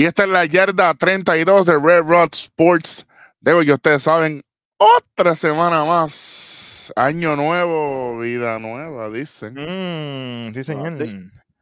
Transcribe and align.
Y 0.00 0.06
esta 0.06 0.24
es 0.24 0.30
la 0.30 0.46
yarda 0.46 0.94
32 0.94 1.66
de 1.66 1.78
Red 1.78 2.04
Rod 2.04 2.30
Sports. 2.32 3.06
Debo 3.38 3.60
que 3.60 3.74
ustedes 3.74 4.02
saben, 4.02 4.42
otra 4.78 5.34
semana 5.34 5.84
más. 5.84 6.90
Año 6.96 7.36
nuevo, 7.36 8.18
vida 8.18 8.58
nueva, 8.58 9.10
dicen. 9.10 9.52
Mm, 9.52 10.54
sí, 10.54 10.64
señor. 10.64 11.06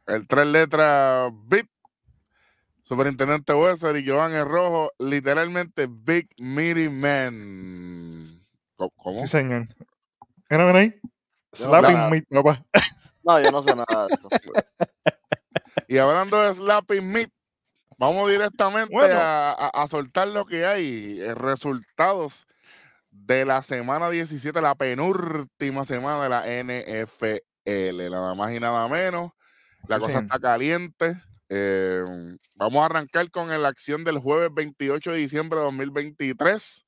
El 0.07 0.25
tres 0.25 0.45
letras 0.45 1.33
BIP. 1.47 1.69
Superintendente 2.81 3.53
Wesser 3.53 3.97
y 3.97 4.05
Giovanni 4.05 4.41
Rojo, 4.41 4.93
literalmente 4.99 5.89
Big 5.89 6.29
Meaty 6.39 6.87
Man. 6.87 8.41
¿Cómo? 8.77 9.19
Sí, 9.19 9.27
señor. 9.27 9.67
¿Qué 10.47 10.55
ahí? 10.55 10.95
Slapping 11.51 12.09
meat, 12.09 12.23
papá. 12.29 12.63
No, 13.21 13.41
yo 13.41 13.51
no 13.51 13.61
sé 13.63 13.75
nada 13.75 14.07
de 14.07 14.13
esto. 14.13 14.29
y 15.89 15.97
hablando 15.97 16.41
de 16.41 16.53
slapping 16.53 17.05
meat, 17.05 17.29
vamos 17.99 18.31
directamente 18.31 18.95
a, 19.11 19.85
soltar 19.87 20.29
lo 20.29 20.45
que 20.45 20.65
hay. 20.65 21.19
Eh, 21.19 21.35
resultados 21.35 22.47
de 23.11 23.45
la 23.45 23.61
semana 23.61 24.09
17, 24.09 24.59
la 24.61 24.73
penúltima 24.75 25.85
semana 25.85 26.23
de 26.23 26.29
la 26.29 26.63
NFL. 26.63 28.09
Nada 28.09 28.33
más 28.33 28.51
y 28.51 28.59
nada 28.59 28.87
menos. 28.87 29.31
La 29.87 29.99
cosa 29.99 30.19
está 30.19 30.39
caliente. 30.39 31.21
Eh, 31.49 32.03
vamos 32.55 32.81
a 32.81 32.85
arrancar 32.85 33.29
con 33.31 33.49
la 33.49 33.67
acción 33.67 34.03
del 34.03 34.19
jueves 34.19 34.49
28 34.53 35.11
de 35.11 35.17
diciembre 35.17 35.59
de 35.59 35.65
2023. 35.65 36.85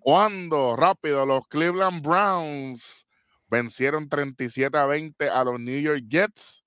Cuando 0.00 0.76
rápido 0.76 1.26
los 1.26 1.42
Cleveland 1.48 2.06
Browns 2.06 3.06
vencieron 3.48 4.08
37 4.08 4.78
a 4.78 4.86
20 4.86 5.28
a 5.28 5.42
los 5.42 5.58
New 5.58 5.80
York 5.80 6.04
Jets. 6.08 6.62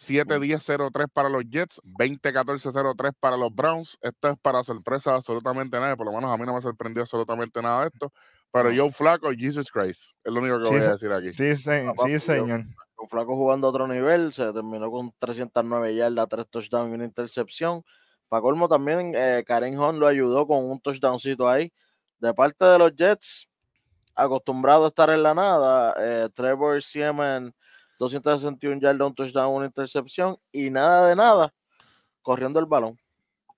7-10-0-3 0.00 1.08
para 1.12 1.28
los 1.28 1.44
Jets, 1.44 1.80
20-14-0-3 1.84 3.12
para 3.20 3.36
los 3.36 3.54
Browns. 3.54 3.98
Esto 4.00 4.30
es 4.30 4.38
para 4.38 4.64
sorpresa 4.64 5.14
absolutamente 5.14 5.78
nada, 5.78 5.94
por 5.94 6.06
lo 6.06 6.12
menos 6.12 6.30
a 6.30 6.38
mí 6.38 6.46
no 6.46 6.54
me 6.54 6.62
sorprendió 6.62 7.02
absolutamente 7.02 7.60
nada 7.60 7.82
de 7.82 7.88
esto. 7.88 8.12
Pero 8.50 8.70
yo 8.70 8.90
Flaco, 8.90 9.30
Jesus 9.36 9.70
Christ, 9.70 10.12
es 10.24 10.32
lo 10.32 10.40
único 10.40 10.58
que 10.58 10.70
voy 10.70 10.80
a 10.80 10.92
decir 10.92 11.12
aquí. 11.12 11.32
Sí, 11.32 11.54
sí, 11.54 12.18
señor. 12.18 12.64
Joe 12.96 13.08
Flaco 13.08 13.36
jugando 13.36 13.66
a 13.66 13.70
otro 13.70 13.86
nivel, 13.86 14.32
se 14.32 14.52
terminó 14.52 14.90
con 14.90 15.12
309 15.18 15.94
yardas, 15.94 16.28
3 16.28 16.46
touchdowns 16.48 16.90
y 16.90 16.94
una 16.94 17.04
intercepción. 17.04 17.84
Para 18.28 18.40
colmo 18.40 18.68
también, 18.68 19.12
eh, 19.14 19.44
Karen 19.46 19.78
Hunt 19.78 19.98
lo 19.98 20.06
ayudó 20.06 20.46
con 20.46 20.64
un 20.64 20.80
touchdowncito 20.80 21.48
ahí. 21.48 21.72
De 22.18 22.32
parte 22.32 22.64
de 22.64 22.78
los 22.78 22.94
Jets, 22.96 23.48
acostumbrado 24.14 24.86
a 24.86 24.88
estar 24.88 25.10
en 25.10 25.22
la 25.22 25.34
nada, 25.34 25.94
eh, 25.98 26.28
Trevor 26.34 26.82
Siemens 26.82 27.52
261 28.00 28.80
yardas, 28.80 29.06
un 29.06 29.14
touchdown, 29.14 29.54
una 29.54 29.66
intercepción 29.66 30.38
y 30.50 30.70
nada 30.70 31.08
de 31.08 31.14
nada 31.14 31.54
corriendo 32.22 32.58
el 32.58 32.64
balón. 32.64 32.98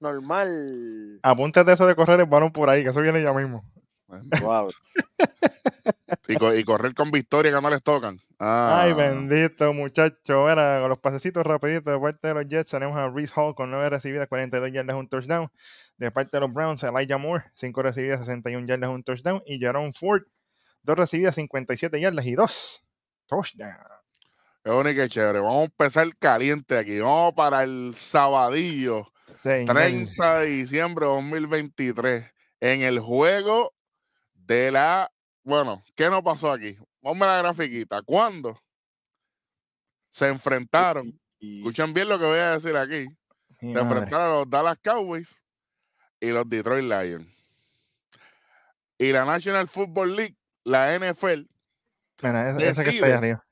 Normal. 0.01 1.21
Apúntate 1.23 1.73
eso 1.73 1.87
de 1.87 1.95
correr 1.95 2.21
el 2.21 2.27
balón 2.27 2.51
por 2.51 2.69
ahí, 2.69 2.83
que 2.83 2.91
eso 2.91 3.01
viene 3.01 3.23
ya 3.23 3.33
mismo. 3.33 3.65
y, 6.29 6.65
correr 6.65 6.95
con 6.95 7.11
victoria 7.13 7.53
que 7.53 7.61
no 7.61 7.71
les 7.71 7.83
tocan. 7.83 8.21
Ay, 8.39 8.91
ah. 8.91 8.95
bendito 8.95 9.73
muchacho. 9.73 10.51
Era 10.51 10.81
con 10.81 10.91
los 10.91 10.99
pasecitos 10.99 11.47
rapiditos 11.47 11.95
de 11.95 12.01
parte 12.01 12.29
de 12.29 12.35
los 12.35 12.47
Jets. 12.47 12.73
Tenemos 12.73 12.97
a 12.97 13.09
Reese 13.09 13.33
Hall 13.37 13.55
con 13.55 13.71
9 13.71 13.89
recibidas, 13.89 14.29
42 14.29 14.73
yardas, 14.73 14.97
un 14.97 15.09
touchdown. 15.09 15.49
De 15.97 16.11
parte 16.11 16.37
de 16.37 16.41
los 16.41 16.53
Browns, 16.53 16.83
Elijah 16.83 17.17
Moore, 17.17 17.45
5 17.55 17.83
recibidas, 17.83 18.19
61 18.19 18.67
yardas, 18.67 18.91
un 18.91 19.05
touchdown. 19.05 19.41
Y 19.47 19.61
Jerome 19.61 19.93
Ford, 19.95 20.25
2 20.83 20.99
recibidas, 20.99 21.37
57 21.37 22.01
yardas 22.01 22.27
y 22.27 22.35
2 22.35 22.85
touchdowns. 23.27 24.02
Qué 24.65 24.71
bonito 24.71 25.03
y 25.03 25.09
chévere. 25.09 25.41
Vamos 25.41 25.63
a 25.63 25.65
empezar 25.65 26.17
caliente 26.19 26.79
aquí. 26.79 27.01
Vamos 27.01 27.35
para 27.35 27.65
el 27.65 27.95
sabadillo. 27.97 29.09
30 29.43 30.39
de 30.39 30.47
diciembre 30.47 31.07
de 31.07 31.13
2023. 31.13 32.25
En 32.61 32.83
el 32.83 33.01
juego 33.01 33.75
de 34.35 34.71
la. 34.71 35.11
Bueno, 35.43 35.83
¿qué 35.97 36.09
nos 36.09 36.23
pasó 36.23 36.53
aquí? 36.53 36.77
Vamos 37.01 37.27
a 37.27 37.33
la 37.33 37.39
grafiquita. 37.39 38.03
¿Cuándo? 38.03 38.57
Se 40.11 40.29
enfrentaron. 40.29 41.19
Escuchen 41.41 41.93
bien 41.93 42.09
lo 42.09 42.21
que 42.21 42.25
voy 42.27 42.39
a 42.39 42.51
decir 42.51 42.77
aquí. 42.77 43.07
se 43.59 43.73
enfrentaron 43.73 44.31
los 44.31 44.51
Dallas 44.51 44.79
Cowboys 44.81 45.43
y 46.21 46.31
los 46.31 46.49
Detroit 46.49 46.85
Lions. 46.85 47.27
Y 48.97 49.11
la 49.11 49.25
National 49.25 49.67
Football 49.67 50.15
League, 50.15 50.37
la 50.63 50.97
NFL. 50.97 51.49
Mira, 52.23 52.57
esa, 52.61 52.85
que 52.85 52.91
está 52.91 53.07
ahí 53.07 53.13
arriba 53.13 53.45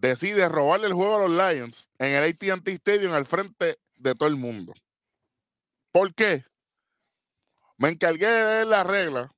decide 0.00 0.48
robarle 0.48 0.86
el 0.86 0.92
juego 0.92 1.16
a 1.16 1.28
los 1.28 1.30
Lions 1.30 1.88
en 1.98 2.12
el 2.12 2.24
ATT 2.24 2.68
Stadium 2.68 3.12
al 3.12 3.26
frente 3.26 3.78
de 3.96 4.14
todo 4.14 4.28
el 4.28 4.36
mundo. 4.36 4.72
¿Por 5.92 6.14
qué? 6.14 6.44
Me 7.76 7.88
encargué 7.88 8.26
de 8.26 8.42
ver 8.42 8.66
la 8.66 8.84
regla, 8.84 9.32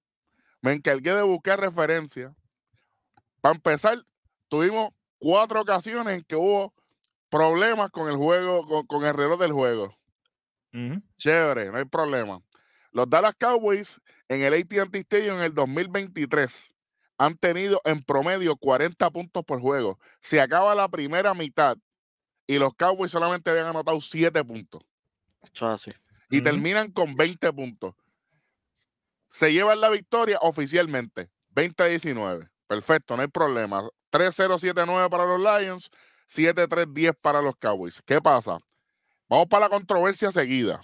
me 0.61 0.73
encargué 0.73 1.15
de 1.15 1.23
buscar 1.23 1.61
referencia. 1.61 2.35
Para 3.41 3.55
empezar, 3.55 4.05
tuvimos 4.49 4.91
cuatro 5.19 5.61
ocasiones 5.61 6.19
en 6.19 6.25
que 6.25 6.37
hubo 6.37 6.75
problemas 7.31 7.91
con 7.91 8.09
el 8.09 8.17
juego, 8.17 8.87
con, 8.87 9.05
el 9.05 9.15
reloj 9.15 9.39
del 9.41 9.53
juego. 9.53 9.97
Chévere, 11.19 11.71
no 11.71 11.79
hay 11.79 11.85
problema. 11.85 12.41
Los 12.93 13.09
Dallas 13.09 13.35
Cowboys 13.39 14.01
en 14.29 14.43
el 14.43 14.55
ATT 14.55 14.95
Stadium 14.95 15.37
en 15.37 15.43
el 15.43 15.55
2023 15.55 16.75
han 17.21 17.37
tenido 17.37 17.83
en 17.85 18.03
promedio 18.03 18.57
40 18.57 19.11
puntos 19.11 19.45
por 19.45 19.61
juego. 19.61 19.99
Se 20.23 20.41
acaba 20.41 20.75
la 20.75 20.89
primera 20.89 21.35
mitad 21.35 21.77
y 22.47 22.59
los 22.59 22.73
Cowboys 22.75 23.13
solamente 23.13 23.51
habían 23.51 23.67
anotado 23.67 24.01
7 24.01 24.43
puntos. 24.43 24.81
así. 25.61 25.93
Y 26.31 26.41
terminan 26.41 26.91
con 26.91 27.15
20 27.15 27.53
puntos. 27.53 27.95
Se 29.29 29.53
llevan 29.53 29.83
la 29.83 29.91
victoria 29.91 30.39
oficialmente, 30.41 31.29
20 31.51 31.83
a 31.83 31.87
19. 31.89 32.49
Perfecto, 32.67 33.17
no 33.17 33.23
hay 33.23 33.29
problema. 33.29 33.83
3-0-7-9 34.11 35.11
para 35.11 35.27
los 35.27 35.41
Lions, 35.41 35.91
7-3-10 36.27 37.19
para 37.21 37.43
los 37.43 37.55
Cowboys. 37.57 38.01
¿Qué 38.07 38.23
pasa? 38.23 38.61
Vamos 39.29 39.47
para 39.49 39.67
la 39.67 39.69
controversia 39.69 40.33
seguida. 40.33 40.81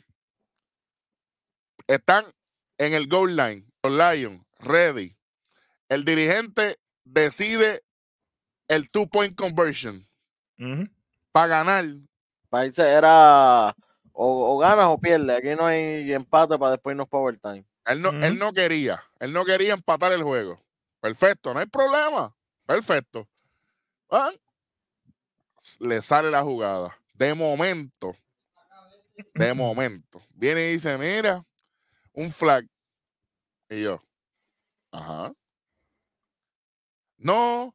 Están 1.87 2.27
en 2.77 2.93
el 2.93 3.09
goal 3.09 3.35
line, 3.35 3.65
los 3.83 3.93
Lions, 3.95 4.45
ready 4.59 5.17
el 5.89 6.05
dirigente 6.05 6.79
decide 7.05 7.83
el 8.69 8.91
two 8.91 9.09
point 9.09 9.37
conversion 9.37 10.07
para 11.33 11.47
ganar. 11.47 11.85
Para 12.49 12.67
irse 12.67 12.83
era 12.83 13.75
o, 14.13 14.59
ganas 14.59 14.87
o 14.87 14.99
pierdes. 14.99 15.37
Aquí 15.37 15.55
no 15.55 15.67
hay 15.67 16.13
empate 16.13 16.59
para 16.59 16.73
después 16.73 16.95
irnos 16.95 17.09
para 17.09 17.23
overtime. 17.23 17.65
Él 17.85 18.03
no, 18.03 18.11
él 18.11 18.39
no 18.39 18.53
quería, 18.53 19.05
él 19.21 19.33
no 19.33 19.45
quería 19.45 19.75
empatar 19.75 20.13
el 20.13 20.23
juego. 20.23 20.61
Perfecto, 21.01 21.55
no 21.55 21.61
hay 21.61 21.67
problema. 21.67 22.35
Perfecto. 22.67 23.29
Ah, 24.11 24.33
le 25.81 26.03
sale 26.03 26.31
la 26.31 26.43
jugada. 26.43 26.99
De 27.15 27.33
momento, 27.35 28.17
de 29.35 29.55
momento, 29.55 30.21
viene 30.35 30.69
y 30.69 30.73
dice, 30.73 30.99
mira, 30.99 31.45
un 32.13 32.31
flag. 32.31 32.67
Y 33.71 33.83
yo, 33.83 34.03
ajá. 34.91 35.33
No, 37.27 37.75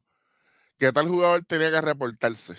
que 0.78 0.92
tal 0.92 1.08
jugador 1.08 1.44
tenía 1.44 1.70
que 1.70 1.82
reportarse. 1.82 2.56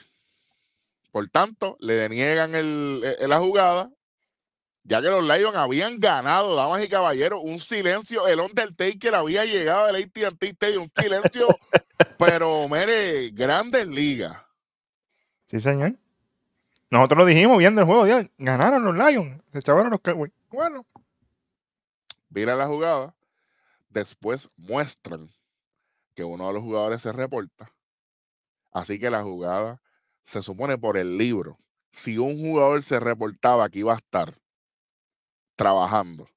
Por 1.12 1.28
tanto, 1.28 1.76
le 1.80 1.96
deniegan 1.96 2.54
el, 2.54 3.02
e, 3.20 3.28
la 3.28 3.40
jugada, 3.40 3.90
ya 4.84 5.02
que 5.02 5.08
los 5.08 5.24
Lions 5.24 5.56
habían 5.56 6.00
ganado, 6.00 6.56
damas 6.56 6.86
y 6.86 6.88
caballeros, 6.88 7.42
un 7.44 7.60
silencio. 7.60 8.28
El 8.28 8.40
Undertaker 8.40 9.16
había 9.16 9.44
llegado 9.44 9.86
al 9.86 9.96
ATT 9.96 10.44
Stadium, 10.44 10.84
un 10.84 11.04
silencio, 11.04 11.48
pero 12.20 12.70
mire, 12.70 13.32
grandes 13.32 13.88
ligas. 13.88 14.38
Sí, 15.48 15.60
señor. 15.60 15.96
Nosotros 16.92 17.22
lo 17.22 17.26
dijimos 17.26 17.58
viendo 17.58 17.82
el 17.82 17.88
juego, 17.88 18.06
ya, 18.06 18.30
ganaron 18.38 18.84
los 18.84 18.96
Lions, 18.96 19.42
se 19.52 19.58
echaron 19.58 19.90
los 19.90 20.00
Cowboys. 20.00 20.32
Bueno. 20.52 20.86
Mira 22.30 22.56
la 22.56 22.68
jugada. 22.68 23.16
Después 23.90 24.48
muestran 24.58 25.28
que 26.16 26.24
uno 26.24 26.48
de 26.48 26.54
los 26.54 26.64
jugadores 26.64 27.02
se 27.02 27.12
reporta. 27.12 27.74
Así 28.72 29.00
que 29.00 29.10
la 29.10 29.24
jugada 29.24 29.82
se 30.24 30.42
supone 30.42 30.78
por 30.78 30.98
el 30.98 31.18
libro. 31.18 31.60
Si 31.92 32.18
un 32.18 32.40
jugador 32.40 32.82
se 32.82 33.00
reportaba 33.00 33.70
que 33.70 33.80
iba 33.80 33.94
a 33.94 33.98
estar 33.98 34.38
trabajando 35.56 36.28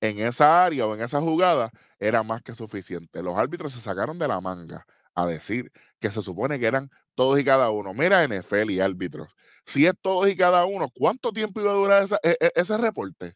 en 0.00 0.18
esa 0.18 0.64
área 0.64 0.86
o 0.86 0.94
en 0.94 1.02
esa 1.02 1.20
jugada, 1.20 1.70
era 1.98 2.22
más 2.22 2.42
que 2.42 2.54
suficiente. 2.54 3.22
Los 3.22 3.36
árbitros 3.36 3.72
se 3.72 3.80
sacaron 3.80 4.18
de 4.18 4.28
la 4.28 4.40
manga 4.40 4.84
a 5.14 5.26
decir 5.26 5.70
que 6.00 6.10
se 6.10 6.22
supone 6.22 6.58
que 6.58 6.66
eran 6.66 6.90
todos 7.14 7.38
y 7.38 7.44
cada 7.44 7.70
uno. 7.70 7.94
Mira, 7.94 8.24
NFL 8.26 8.70
y 8.70 8.80
árbitros. 8.80 9.34
Si 9.64 9.86
es 9.86 9.94
todos 10.00 10.28
y 10.28 10.36
cada 10.36 10.64
uno, 10.64 10.88
¿cuánto 10.94 11.32
tiempo 11.32 11.60
iba 11.60 11.70
a 11.70 11.74
durar 11.74 12.06
e, 12.22 12.36
e, 12.40 12.52
ese 12.54 12.76
reporte? 12.78 13.34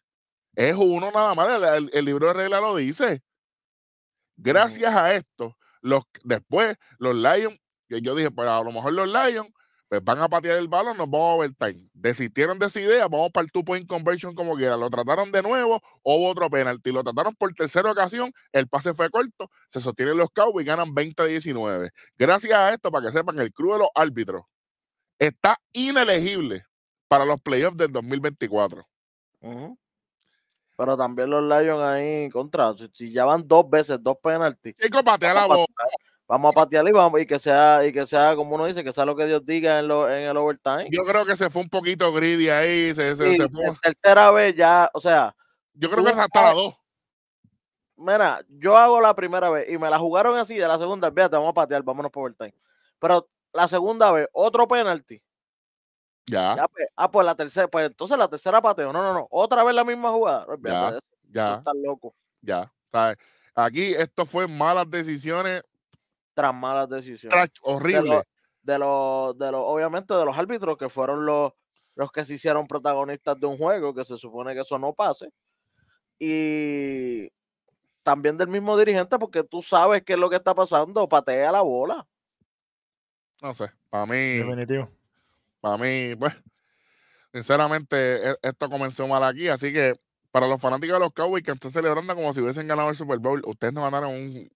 Es 0.57 0.75
uno 0.77 1.11
nada 1.13 1.35
más. 1.35 1.63
El, 1.63 1.91
el 1.93 2.05
libro 2.05 2.29
de 2.29 2.35
regla 2.35 2.61
lo 2.61 2.77
dice. 2.77 3.23
Gracias 4.37 4.95
a 4.95 5.15
esto, 5.15 5.57
los, 5.81 6.03
después 6.25 6.77
los 6.99 7.15
Lions, 7.15 7.59
que 7.89 8.01
yo 8.01 8.15
dije, 8.15 8.31
pues 8.31 8.49
a 8.49 8.63
lo 8.63 8.73
mejor 8.73 8.93
los 8.93 9.09
Lions 9.09 9.49
pues 9.89 10.03
van 10.03 10.19
a 10.19 10.29
patear 10.29 10.59
el 10.59 10.67
balón, 10.67 10.97
nos 10.97 11.09
vamos 11.09 11.31
a 11.31 11.35
overtime. 11.35 11.89
Desistieron 11.93 12.59
de 12.59 12.67
esa 12.67 12.81
idea, 12.81 13.07
vamos 13.07 13.31
para 13.33 13.45
el 13.45 13.53
two 13.53 13.65
point 13.65 13.87
conversion 13.89 14.35
como 14.35 14.57
quiera. 14.57 14.77
Lo 14.77 14.91
trataron 14.91 15.31
de 15.31 15.43
nuevo, 15.43 15.81
hubo 16.03 16.29
otro 16.29 16.51
penalti. 16.51 16.91
Lo 16.91 17.05
trataron 17.05 17.35
por 17.37 17.53
tercera 17.53 17.93
ocasión, 17.93 18.33
el 18.53 18.67
pase 18.67 18.95
fue 18.95 19.09
corto, 19.11 19.49
se 19.69 19.81
sostienen 19.81 20.17
los 20.17 20.31
Cowboys 20.31 20.65
y 20.65 20.67
ganan 20.67 20.89
20-19. 20.89 21.91
Gracias 22.19 22.53
a 22.53 22.75
esto, 22.75 22.91
para 22.91 23.07
que 23.07 23.13
sepan, 23.13 23.39
el 23.39 23.53
club 23.53 23.75
de 23.75 23.79
los 23.81 23.89
árbitros 23.95 24.43
está 25.19 25.59
inelegible 25.73 26.65
para 27.09 27.25
los 27.25 27.41
playoffs 27.41 27.77
del 27.77 27.93
2024. 27.93 28.87
Pero 30.77 30.97
también 30.97 31.31
los 31.31 31.43
Lions 31.43 31.83
ahí 31.83 32.31
contra, 32.31 32.75
si, 32.93 33.11
ya 33.11 33.25
van 33.25 33.47
dos 33.49 33.69
veces, 33.69 33.99
dos 34.03 34.19
penaltis. 34.23 34.77
Chico, 34.77 35.03
patea 35.03 35.33
la 35.33 35.47
bola 35.47 35.67
vamos 36.29 36.51
a 36.51 36.55
patearle 36.55 36.91
y 36.91 36.93
vamos 36.93 37.21
y 37.21 37.27
que 37.27 37.39
sea 37.39 37.87
y 37.87 37.93
que 37.93 38.05
sea 38.05 38.35
como 38.35 38.55
uno 38.57 38.67
dice 38.67 38.83
que 38.83 38.93
sea 38.93 39.05
lo 39.05 39.15
que 39.15 39.27
Dios 39.27 39.45
diga 39.45 39.79
en, 39.79 39.89
lo, 39.89 40.11
en 40.11 40.29
el 40.29 40.37
overtime 40.37 40.89
yo 40.91 41.05
creo 41.05 41.25
que 41.25 41.37
se 41.37 41.51
fue 41.51 41.63
un 41.63 41.69
poquito 41.69 42.13
greedy 42.13 42.49
ahí 42.49 42.95
se, 42.95 43.15
se, 43.15 43.37
se 43.37 43.49
fue. 43.49 43.65
tercera 43.81 44.31
vez 44.33 44.55
ya 44.57 44.91
o 44.93 45.01
sea 45.01 45.35
yo 45.75 45.89
creo 45.91 46.05
que 46.05 46.11
es 46.11 46.19
hasta 46.19 46.43
la 46.43 46.53
dos 46.53 46.75
mira 47.97 48.41
yo 48.49 48.77
hago 48.77 49.01
la 49.01 49.15
primera 49.15 49.51
vez 49.51 49.71
y 49.71 49.79
me 49.79 49.89
la 49.89 49.99
jugaron 49.99 50.37
así 50.37 50.57
de 50.57 50.67
la 50.67 50.79
segunda 50.79 51.11
vez 51.11 51.31
vamos 51.31 51.51
a 51.51 51.55
patear 51.55 51.83
vámonos 51.83 52.11
por 52.11 52.25
overtime 52.25 52.55
pero 52.99 53.29
la 53.53 53.69
segunda 53.69 54.11
vez 54.11 54.29
otro 54.33 54.67
penalti 54.67 55.23
ya, 56.27 56.67
pues, 56.73 56.89
ah 56.97 57.11
pues 57.11 57.25
la 57.25 57.35
tercera 57.35 57.69
pues 57.69 57.87
entonces 57.87 58.19
la 58.19 58.29
tercera 58.29 58.61
pateo 58.61 58.93
no 58.93 59.03
no 59.03 59.15
no 59.15 59.29
otra 59.31 59.63
vez 59.63 59.75
la 59.75 59.85
misma 59.85 60.11
jugada 60.11 60.47
ya, 60.63 60.99
ya 61.31 61.55
estás 61.59 61.75
loco 61.77 62.15
ya 62.41 62.73
¿sabes? 62.91 63.17
aquí 63.55 63.95
esto 63.95 64.27
fue 64.27 64.49
malas 64.49 64.91
decisiones 64.91 65.63
tras 66.37 66.55
malas 66.55 66.89
decisiones. 66.89 67.51
horrible. 67.63 68.23
De 68.63 68.79
los, 68.79 69.39
de 69.39 69.51
los, 69.51 69.61
obviamente, 69.65 70.13
de 70.13 70.25
los 70.25 70.37
árbitros 70.37 70.77
que 70.77 70.91
fueron 70.91 71.25
los, 71.25 71.53
los 71.95 72.13
que 72.13 72.25
se 72.25 72.35
hicieron 72.35 72.67
protagonistas 72.67 73.41
de 73.41 73.47
un 73.47 73.57
juego, 73.57 73.95
que 73.95 74.05
se 74.05 74.19
supone 74.19 74.53
que 74.53 74.61
eso 74.61 74.79
no 74.79 74.93
pase. 74.93 75.33
Y 76.19 77.31
también 78.03 78.37
del 78.37 78.49
mismo 78.49 78.77
dirigente, 78.77 79.19
porque 79.19 79.45
tú 79.45 79.63
sabes 79.63 80.03
qué 80.05 80.13
es 80.13 80.19
lo 80.19 80.29
que 80.29 80.37
está 80.37 80.55
pasando, 80.55 81.09
patea 81.09 81.53
la 81.53 81.63
bola. 81.63 82.07
No 83.41 83.55
sé, 83.55 83.71
para 83.89 84.05
mí. 84.05 84.39
Definitivo. 84.39 84.91
Para 85.67 85.79
mí, 85.79 86.15
pues, 86.15 86.33
sinceramente, 87.33 88.31
e, 88.31 88.37
esto 88.41 88.71
comenzó 88.71 89.09
mal 89.09 89.25
aquí, 89.25 89.49
así 89.49 89.73
que 89.73 89.95
para 90.31 90.47
los 90.47 90.61
fanáticos 90.61 90.95
de 90.95 91.01
los 91.01 91.13
Cowboys 91.13 91.43
que 91.43 91.51
están 91.51 91.73
celebrando 91.73 92.15
como 92.15 92.33
si 92.33 92.41
hubiesen 92.41 92.69
ganado 92.69 92.89
el 92.89 92.95
Super 92.95 93.19
Bowl, 93.19 93.43
ustedes 93.45 93.75
no 93.75 93.83
ganaron 93.83 94.13
un, 94.13 94.49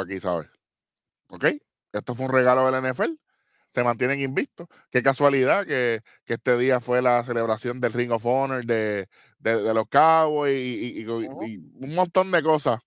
aquí, 0.00 0.20
¿sabes? 0.20 0.48
¿Ok? 1.28 1.44
Esto 1.92 2.14
fue 2.14 2.26
un 2.26 2.32
regalo 2.32 2.70
del 2.70 2.92
NFL. 2.92 3.18
Se 3.68 3.82
mantienen 3.82 4.20
invictos. 4.20 4.68
Qué 4.90 5.02
casualidad 5.02 5.66
que, 5.66 6.02
este 6.26 6.56
día 6.56 6.80
fue 6.80 7.02
la 7.02 7.24
celebración 7.24 7.80
del 7.80 7.94
Ring 7.94 8.12
of 8.12 8.24
Honor 8.24 8.64
de, 8.64 9.08
los 9.42 9.88
Cowboys 9.88 10.54
y, 10.54 11.04
un 11.04 11.94
montón 11.96 12.30
de 12.30 12.44
cosas. 12.44 12.78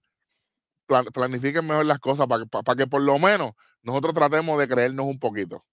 planifiquen 1.13 1.67
mejor 1.67 1.85
las 1.85 1.99
cosas 1.99 2.27
para 2.27 2.45
que, 2.45 2.83
que 2.83 2.87
por 2.87 3.01
lo 3.01 3.19
menos 3.19 3.51
nosotros 3.83 4.13
tratemos 4.13 4.57
de 4.57 4.69
creernos 4.69 5.05
un 5.05 5.19
poquito. 5.19 5.65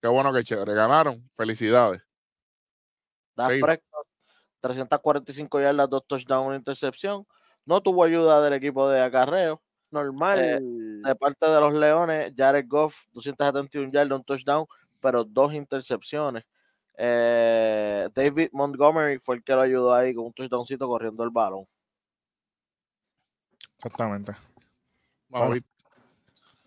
Qué 0.00 0.08
bueno 0.08 0.32
que 0.32 0.44
chévere. 0.44 0.74
Ganaron. 0.74 1.28
Felicidades. 1.34 2.02
345 4.60 5.60
yardas, 5.60 5.88
dos 5.88 6.06
touchdowns, 6.06 6.46
una 6.46 6.56
intercepción. 6.56 7.26
No 7.64 7.80
tuvo 7.80 8.04
ayuda 8.04 8.40
del 8.40 8.54
equipo 8.54 8.88
de 8.88 9.00
acarreo 9.00 9.62
normal 9.90 10.38
eh, 10.38 10.60
de 10.60 11.16
parte 11.16 11.46
de 11.46 11.60
los 11.60 11.74
Leones, 11.74 12.32
Jared 12.36 12.66
Goff, 12.68 13.06
271 13.12 13.90
yardas, 13.92 14.18
un 14.18 14.24
touchdown, 14.24 14.66
pero 15.00 15.24
dos 15.24 15.54
intercepciones. 15.54 16.44
Eh, 16.96 18.08
David 18.12 18.48
Montgomery 18.52 19.18
fue 19.18 19.36
el 19.36 19.44
que 19.44 19.52
lo 19.52 19.60
ayudó 19.60 19.94
ahí 19.94 20.14
con 20.14 20.26
un 20.26 20.32
touchdowncito 20.32 20.88
corriendo 20.88 21.22
el 21.22 21.30
balón. 21.30 21.66
Exactamente. 23.76 24.32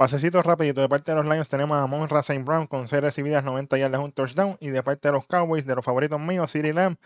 Pasecitos 0.02 0.48
rapiditos. 0.48 0.82
De 0.82 0.90
parte 0.90 1.12
de 1.12 1.18
los 1.18 1.28
Lions 1.28 1.48
tenemos 1.48 1.78
a 1.78 1.86
Mon 1.86 2.10
Saint 2.24 2.44
Brown 2.44 2.66
con 2.66 2.88
6 2.88 3.04
recibidas, 3.04 3.44
90 3.44 3.78
yardas, 3.78 4.02
un 4.02 4.12
touchdown. 4.12 4.58
Y 4.60 4.70
de 4.70 4.82
parte 4.82 5.10
de 5.10 5.12
los 5.12 5.28
Cowboys, 5.28 5.64
de 5.64 5.76
los 5.76 5.86
favoritos 5.86 6.20
míos, 6.20 6.50
City 6.50 6.74
Lamb, 6.74 6.98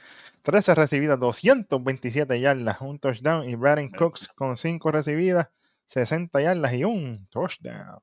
13 0.44 0.76
recibidas, 0.76 1.20
227 1.20 2.40
yardas, 2.40 2.80
un 2.80 2.98
touchdown. 2.98 3.50
Y 3.50 3.56
Braden 3.56 3.90
Cooks 3.92 4.30
con 4.30 4.56
5 4.56 4.92
recibidas, 4.92 5.50
60 5.88 6.40
yardas 6.40 6.74
y 6.74 6.86
un 6.86 7.28
touchdown. 7.28 8.00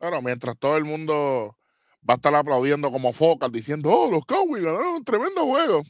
Bueno, 0.00 0.20
mientras 0.22 0.58
todo 0.58 0.76
el 0.76 0.86
mundo 0.86 1.56
va 2.00 2.14
a 2.14 2.16
estar 2.16 2.34
aplaudiendo 2.34 2.90
como 2.90 3.12
focas, 3.12 3.52
diciendo, 3.52 3.92
oh, 3.92 4.10
los 4.10 4.26
Cowboys 4.26 4.64
ganaron 4.64 4.94
un 4.94 5.04
tremendo 5.04 5.46
juego. 5.46 5.82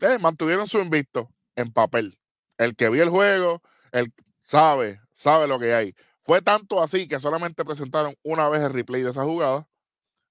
Eh, 0.00 0.18
mantuvieron 0.20 0.66
su 0.66 0.80
invicto 0.80 1.30
en 1.54 1.72
papel. 1.72 2.18
El 2.58 2.76
que 2.76 2.90
vio 2.90 3.02
el 3.02 3.08
juego, 3.08 3.62
él 3.90 4.12
sabe, 4.42 5.00
sabe 5.14 5.48
lo 5.48 5.58
que 5.58 5.72
hay. 5.72 5.94
Fue 6.26 6.42
tanto 6.42 6.82
así 6.82 7.06
que 7.06 7.20
solamente 7.20 7.64
presentaron 7.64 8.16
una 8.24 8.48
vez 8.48 8.60
el 8.62 8.72
replay 8.72 9.02
de 9.02 9.10
esa 9.10 9.22
jugada. 9.22 9.68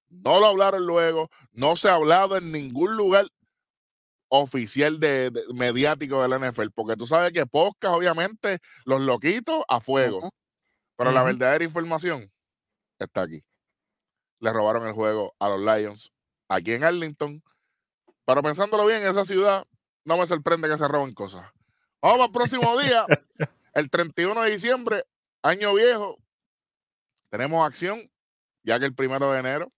No 0.08 0.38
lo 0.38 0.46
hablaron 0.46 0.86
luego, 0.86 1.30
no 1.52 1.74
se 1.74 1.88
ha 1.88 1.94
hablado 1.94 2.36
en 2.36 2.52
ningún 2.52 2.96
lugar 2.96 3.26
oficial 4.28 5.00
de, 5.00 5.32
mediático 5.54 6.20
de 6.20 6.28
la 6.28 6.38
NFL, 6.38 6.68
porque 6.74 6.96
tú 6.96 7.06
sabes 7.06 7.32
que 7.32 7.46
podcast, 7.46 7.94
obviamente, 7.94 8.58
los 8.84 9.00
loquitos 9.00 9.64
a 9.68 9.80
fuego, 9.80 10.30
pero 10.96 11.12
la 11.12 11.22
verdadera 11.22 11.64
información 11.64 12.30
está 12.98 13.22
aquí. 13.22 13.42
Le 14.40 14.52
robaron 14.52 14.86
el 14.86 14.92
juego 14.92 15.34
a 15.38 15.48
los 15.48 15.60
Lions 15.60 16.12
aquí 16.48 16.72
en 16.72 16.84
Arlington, 16.84 17.42
pero 18.26 18.42
pensándolo 18.42 18.84
bien, 18.84 19.02
esa 19.02 19.24
ciudad 19.24 19.66
no 20.04 20.18
me 20.18 20.26
sorprende 20.26 20.68
que 20.68 20.76
se 20.76 20.88
roben 20.88 21.14
cosas. 21.14 21.50
Vamos 22.02 22.20
al 22.20 22.32
próximo 22.32 22.78
día, 22.78 23.06
el 23.74 23.88
31 23.88 24.42
de 24.42 24.50
diciembre, 24.50 25.04
año 25.46 25.74
viejo, 25.74 26.18
tenemos 27.30 27.66
acción, 27.66 28.10
ya 28.62 28.78
que 28.78 28.86
el 28.86 28.94
primero 28.94 29.32
de 29.32 29.40
enero 29.40 29.72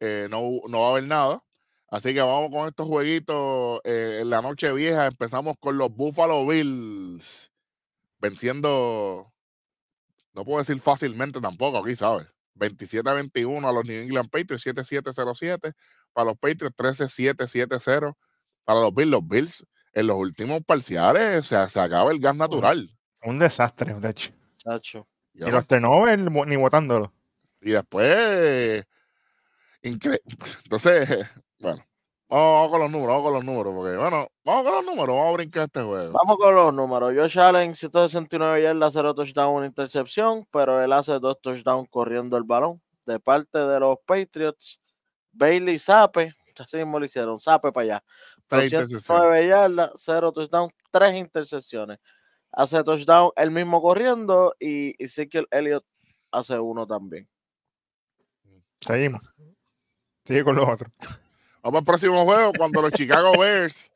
eh, 0.00 0.28
no, 0.30 0.42
no 0.68 0.80
va 0.80 0.88
a 0.88 0.90
haber 0.92 1.04
nada. 1.04 1.42
Así 1.88 2.14
que 2.14 2.20
vamos 2.20 2.50
con 2.50 2.68
estos 2.68 2.86
jueguitos 2.86 3.80
eh, 3.84 4.20
en 4.22 4.30
la 4.30 4.40
noche 4.40 4.72
vieja. 4.72 5.06
Empezamos 5.06 5.56
con 5.58 5.76
los 5.76 5.90
Buffalo 5.90 6.46
Bills 6.46 7.50
venciendo, 8.18 9.32
no 10.32 10.44
puedo 10.44 10.58
decir 10.58 10.80
fácilmente 10.80 11.40
tampoco 11.40 11.78
aquí, 11.78 11.96
¿sabes? 11.96 12.28
27 12.54 13.08
a 13.08 13.14
21 13.14 13.66
a 13.66 13.72
los 13.72 13.84
New 13.84 14.02
England 14.02 14.30
Patriots, 14.30 14.66
7-7-0-7. 14.66 15.72
Para 16.12 16.26
los 16.26 16.38
Patriots, 16.38 16.76
13-7-7-0. 16.76 18.16
Para 18.64 18.80
los 18.80 18.94
Bills, 18.94 19.10
los 19.10 19.26
Bills 19.26 19.66
en 19.92 20.06
los 20.06 20.16
últimos 20.16 20.62
parciales 20.64 21.46
se, 21.46 21.68
se 21.68 21.80
acaba 21.80 22.12
el 22.12 22.20
gas 22.20 22.36
natural. 22.36 22.88
Un 23.22 23.38
desastre, 23.38 23.94
de 23.94 24.10
hecho. 24.10 24.32
Y, 25.34 25.50
los 25.50 25.66
turnovers 25.66 26.22
ni 26.46 26.56
votándolo. 26.56 27.12
Y 27.60 27.70
después, 27.70 28.86
entonces, 29.82 31.26
bueno, 31.58 31.84
vamos, 32.28 32.70
con 32.70 32.80
los 32.80 32.90
números, 32.90 33.08
vamos 33.08 33.24
con 33.24 33.32
los 33.34 33.44
números, 33.44 33.74
porque 33.74 33.96
bueno, 33.96 34.28
vamos 34.44 34.64
con 34.64 34.74
los 34.74 34.84
números, 34.84 35.16
vamos 35.16 35.28
a 35.28 35.36
brincar 35.36 35.64
este 35.64 35.82
juego. 35.82 36.12
Vamos 36.12 36.36
con 36.36 36.54
los 36.54 36.74
números. 36.74 37.14
Josh 37.16 37.38
Allen, 37.38 37.74
169 37.74 38.62
yardas, 38.62 38.92
0 38.92 39.14
touchdown, 39.14 39.54
una 39.54 39.66
intercepción, 39.66 40.46
pero 40.50 40.82
él 40.82 40.92
hace 40.92 41.18
dos 41.18 41.40
touchdowns 41.40 41.88
corriendo 41.88 42.36
el 42.36 42.44
balón. 42.44 42.80
De 43.06 43.18
parte 43.18 43.58
de 43.58 43.80
los 43.80 43.96
Patriots, 44.06 44.80
Bailey 45.32 45.78
Sape, 45.78 46.30
así 46.58 46.76
mismo 46.76 46.98
lo 46.98 47.06
hicieron, 47.06 47.40
Sape 47.40 47.72
para 47.72 47.84
allá. 47.84 48.04
109 48.50 49.48
yardas, 49.48 49.92
0 49.96 50.32
touchdown, 50.32 50.70
3 50.90 51.14
intercepciones. 51.14 51.98
Hace 52.52 52.82
touchdown 52.82 53.30
el 53.36 53.50
mismo 53.50 53.80
corriendo 53.80 54.54
y 54.58 54.94
Ezekiel 55.02 55.46
Elliott 55.50 55.84
hace 56.32 56.58
uno 56.58 56.86
también. 56.86 57.28
Seguimos. 58.80 59.20
Sigue 60.24 60.44
con 60.44 60.56
los 60.56 60.68
otros. 60.68 60.90
Vamos 61.62 61.80
al 61.80 61.84
próximo 61.84 62.24
juego 62.24 62.52
cuando 62.56 62.82
los 62.82 62.92
Chicago 62.92 63.32
Bears. 63.38 63.92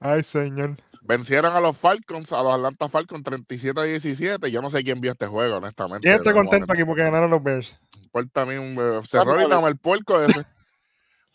Ay, 0.00 0.22
señor. 0.22 0.76
Vencieron 1.02 1.56
a 1.56 1.60
los 1.60 1.76
Falcons, 1.76 2.32
a 2.32 2.42
los 2.42 2.54
Atlanta 2.54 2.88
Falcons 2.88 3.22
37 3.22 3.80
a 3.80 3.84
17. 3.84 4.50
Yo 4.50 4.60
no 4.60 4.68
sé 4.68 4.84
quién 4.84 5.00
vio 5.00 5.12
este 5.12 5.26
juego, 5.26 5.56
honestamente. 5.56 6.06
¿Quién 6.06 6.16
está 6.16 6.34
contento 6.34 6.72
aquí 6.72 6.84
porque 6.84 7.02
ganaron 7.02 7.30
los 7.30 7.42
Bears? 7.42 7.80
Mí 8.12 8.54
un 8.56 8.76
eh, 8.78 9.00
cerró 9.06 9.68
el 9.68 9.76
puerco 9.78 10.20
ese. 10.20 10.44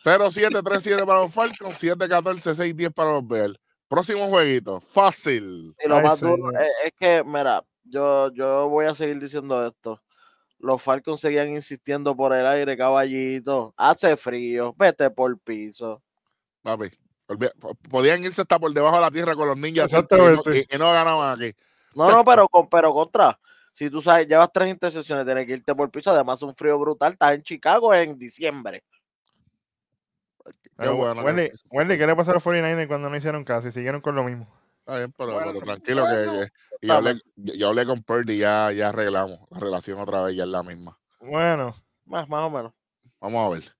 0-7-3-7 0.03 1.05
para 1.05 1.21
los 1.21 1.33
Falcons, 1.33 1.81
7-14, 1.81 2.53
6-10 2.75 2.93
para 2.93 3.11
los 3.13 3.27
Bears. 3.27 3.55
Próximo 3.93 4.27
jueguito, 4.27 4.79
fácil. 4.81 5.75
Y 5.83 5.87
lo 5.87 6.01
más 6.01 6.19
duro 6.19 6.51
es, 6.59 6.67
es, 6.85 6.93
que, 6.99 7.23
mira, 7.23 7.63
yo, 7.83 8.31
yo 8.33 8.69
voy 8.69 8.85
a 8.85 8.95
seguir 8.95 9.19
diciendo 9.19 9.65
esto 9.65 10.01
los 10.63 10.81
Falcons 10.81 11.19
seguían 11.19 11.51
insistiendo 11.51 12.15
por 12.15 12.33
el 12.33 12.47
aire, 12.47 12.77
caballito. 12.77 13.73
Hace 13.75 14.15
frío, 14.15 14.73
vete 14.77 15.09
por 15.11 15.37
piso. 15.39 16.01
Papi, 16.61 16.85
podían 17.89 18.23
irse 18.23 18.41
hasta 18.41 18.57
por 18.57 18.73
debajo 18.73 18.95
de 18.95 19.01
la 19.01 19.11
tierra 19.11 19.35
con 19.35 19.49
los 19.49 19.57
ninjas 19.57 19.91
Exactamente. 19.91 20.65
Y, 20.69 20.77
no, 20.77 20.91
ganaban 20.93 21.41
aquí. 21.41 21.53
No, 21.93 22.09
no, 22.09 22.23
pero, 22.23 22.47
pero 22.71 22.93
contra. 22.93 23.37
Si 23.73 23.89
tú 23.89 24.01
sabes, 24.01 24.25
llevas 24.25 24.51
tres 24.53 24.69
intercepciones, 24.69 25.25
tienes 25.25 25.45
que 25.45 25.53
irte 25.53 25.75
por 25.75 25.91
piso. 25.91 26.11
Además, 26.11 26.41
un 26.43 26.55
frío 26.55 26.79
brutal. 26.79 27.11
Estás 27.11 27.35
en 27.35 27.43
Chicago 27.43 27.93
en 27.93 28.17
diciembre. 28.17 28.85
Bueno. 30.77 31.13
que- 31.15 31.21
Wendy, 31.21 31.49
Wendy, 31.69 31.97
¿qué 31.97 32.07
le 32.07 32.15
pasó 32.15 32.31
a 32.31 32.33
los 32.35 32.43
49ers 32.43 32.87
cuando 32.87 33.09
no 33.09 33.15
hicieron 33.15 33.43
caso 33.43 33.67
y 33.67 33.71
siguieron 33.71 34.01
con 34.01 34.15
lo 34.15 34.23
mismo? 34.23 34.47
Está 34.79 34.97
bien, 34.97 35.13
pero, 35.17 35.33
Bueno, 35.33 35.51
pero 35.53 35.65
tranquilo 35.65 36.05
que, 36.05 36.49
que- 36.81 36.87
yo, 36.87 36.93
hablé, 36.93 37.21
yo- 37.35 37.53
yo 37.55 37.67
hablé 37.69 37.85
con 37.85 38.03
Purdy 38.03 38.33
y 38.33 38.37
ya, 38.39 38.71
ya 38.73 38.89
arreglamos 38.89 39.39
la 39.49 39.59
relación 39.59 39.99
otra 39.99 40.21
vez, 40.23 40.35
ya 40.35 40.43
es 40.43 40.49
la 40.49 40.63
misma. 40.63 40.97
Bueno, 41.21 41.73
Más, 42.05 42.27
más 42.27 42.41
o 42.41 42.49
menos. 42.49 42.73
Vamos 43.21 43.45
a 43.47 43.49
ver. 43.53 43.75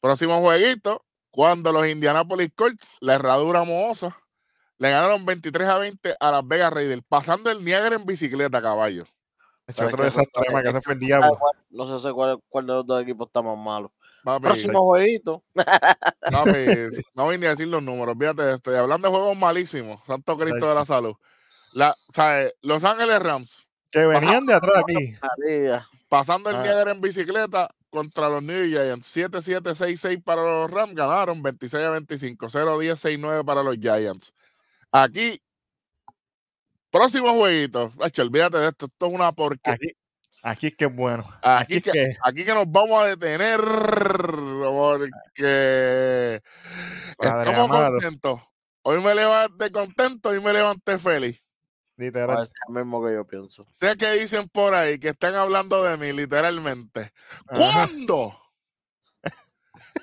Próximo 0.00 0.40
jueguito, 0.40 1.04
cuando 1.30 1.70
los 1.70 1.86
Indianapolis 1.86 2.50
Colts, 2.56 2.96
la 3.00 3.14
herradura 3.14 3.62
mohosa, 3.62 4.16
le 4.78 4.90
ganaron 4.90 5.24
23 5.24 5.68
a 5.68 5.78
20 5.78 6.16
a 6.18 6.30
Las 6.32 6.48
Vegas 6.48 6.72
Raiders, 6.72 7.02
pasando 7.08 7.50
el 7.52 7.64
Niagara 7.64 7.94
en 7.94 8.04
bicicleta, 8.04 8.60
caballo. 8.60 9.04
hecho 9.68 9.76
Pero 9.76 9.88
es 9.88 9.94
otro 9.94 9.98
que- 9.98 10.04
desastre 10.06 10.52
más 10.52 10.62
que 10.64 10.68
ese 10.70 10.80
fue 10.80 10.94
el 10.94 10.98
Ah, 10.98 11.06
diablo. 11.06 11.38
No 11.70 11.86
sé 12.00 12.08
sé 12.08 12.12
cuál, 12.12 12.40
cuál 12.48 12.66
de 12.66 12.72
los 12.72 12.84
dos 12.84 13.00
equipos 13.00 13.28
está 13.28 13.42
más 13.42 13.56
malo. 13.56 13.92
Papi, 14.24 14.42
Próximo 14.44 14.84
jueguito. 14.86 15.42
papi, 15.54 15.64
no 17.14 17.24
voy 17.24 17.38
ni 17.38 17.46
a 17.46 17.50
decir 17.50 17.68
los 17.68 17.82
números, 17.82 18.16
fíjate 18.18 18.42
de 18.42 18.54
esto. 18.54 18.72
Y 18.72 18.76
hablando 18.76 19.08
de 19.08 19.14
juegos 19.16 19.36
malísimos, 19.36 20.00
Santo 20.06 20.36
Cristo 20.38 20.68
de 20.68 20.74
la 20.74 20.84
Salud. 20.84 21.14
La, 21.72 21.96
¿sabes? 22.14 22.54
Los 22.62 22.84
Ángeles 22.84 23.20
Rams, 23.20 23.68
Que 23.90 24.04
venían 24.06 24.44
de 24.44 24.54
atrás 24.54 24.78
aquí. 24.78 25.14
Pasando 26.08 26.50
el 26.50 26.56
Ah. 26.56 26.62
Niagara 26.62 26.92
en 26.92 27.00
bicicleta 27.00 27.74
contra 27.90 28.28
los 28.28 28.42
New 28.42 28.66
Giants. 28.68 29.06
7-7-6-6 29.06 30.22
para 30.22 30.42
los 30.42 30.70
Rams, 30.70 30.94
ganaron 30.94 31.42
26 31.42 31.84
a 31.84 31.90
25, 31.90 32.48
0-10-6-9 32.48 33.44
para 33.44 33.62
los 33.62 33.76
Giants. 33.76 34.34
Aquí, 34.92 35.40
próximo 36.90 37.32
jueguito. 37.34 37.90
Hacho, 38.00 38.22
olvídate 38.22 38.58
de 38.58 38.68
esto, 38.68 38.86
esto 38.86 39.06
es 39.06 39.12
una 39.12 39.32
porquería. 39.32 39.74
Aquí, 39.74 39.92
aquí 40.42 40.66
es 40.68 40.76
que 40.76 40.84
es 40.86 40.94
bueno. 40.94 41.22
Aquí, 41.42 41.42
Aquí 41.42 41.76
es 41.76 41.82
que, 41.84 41.90
que. 41.92 42.16
aquí 42.22 42.44
que 42.44 42.54
nos 42.54 42.70
vamos 42.70 43.02
a 43.02 43.06
detener 43.06 43.60
porque 43.60 44.42
Padre 47.18 47.50
estamos 47.50 47.70
amado. 47.70 47.92
contentos. 47.92 48.40
Hoy 48.82 49.00
me 49.00 49.14
levanté 49.14 49.70
contento 49.70 50.34
y 50.34 50.40
me 50.40 50.52
levanté 50.52 50.98
feliz. 50.98 51.44
Literal. 51.96 52.42
Es 52.44 52.50
el 52.68 52.74
mismo 52.74 53.04
que 53.06 53.14
yo 53.14 53.24
pienso. 53.26 53.64
Sé 53.70 53.96
que 53.96 54.10
dicen 54.12 54.48
por 54.48 54.74
ahí 54.74 54.98
que 54.98 55.10
están 55.10 55.34
hablando 55.36 55.82
de 55.84 55.96
mí, 55.96 56.12
literalmente. 56.12 57.12
Ajá. 57.48 57.86
¿Cuándo? 57.86 58.36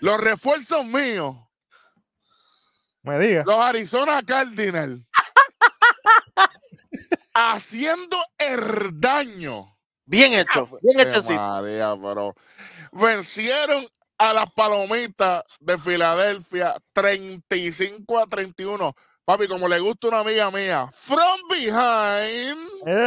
Los 0.01 0.19
refuerzos 0.21 0.85
míos, 0.85 1.35
Me 3.01 3.17
diga. 3.19 3.43
los 3.45 3.55
Arizona 3.55 4.21
Cardinals, 4.23 5.01
haciendo 7.33 8.17
el 8.37 8.99
daño. 8.99 9.77
Bien 10.09 10.33
hecho. 10.33 10.67
Bien 10.81 10.99
hechecito. 10.99 11.39
María, 11.39 11.95
pero 12.01 12.33
vencieron 12.91 13.85
a 14.17 14.33
las 14.33 14.51
palomitas 14.51 15.43
de 15.59 15.77
Filadelfia 15.77 16.75
35 16.93 18.19
a 18.19 18.25
31. 18.25 18.93
Papi, 19.23 19.47
como 19.47 19.67
le 19.67 19.79
gusta 19.79 20.07
una 20.07 20.21
amiga 20.21 20.49
mía, 20.49 20.89
from 20.91 21.39
behind. 21.49 22.57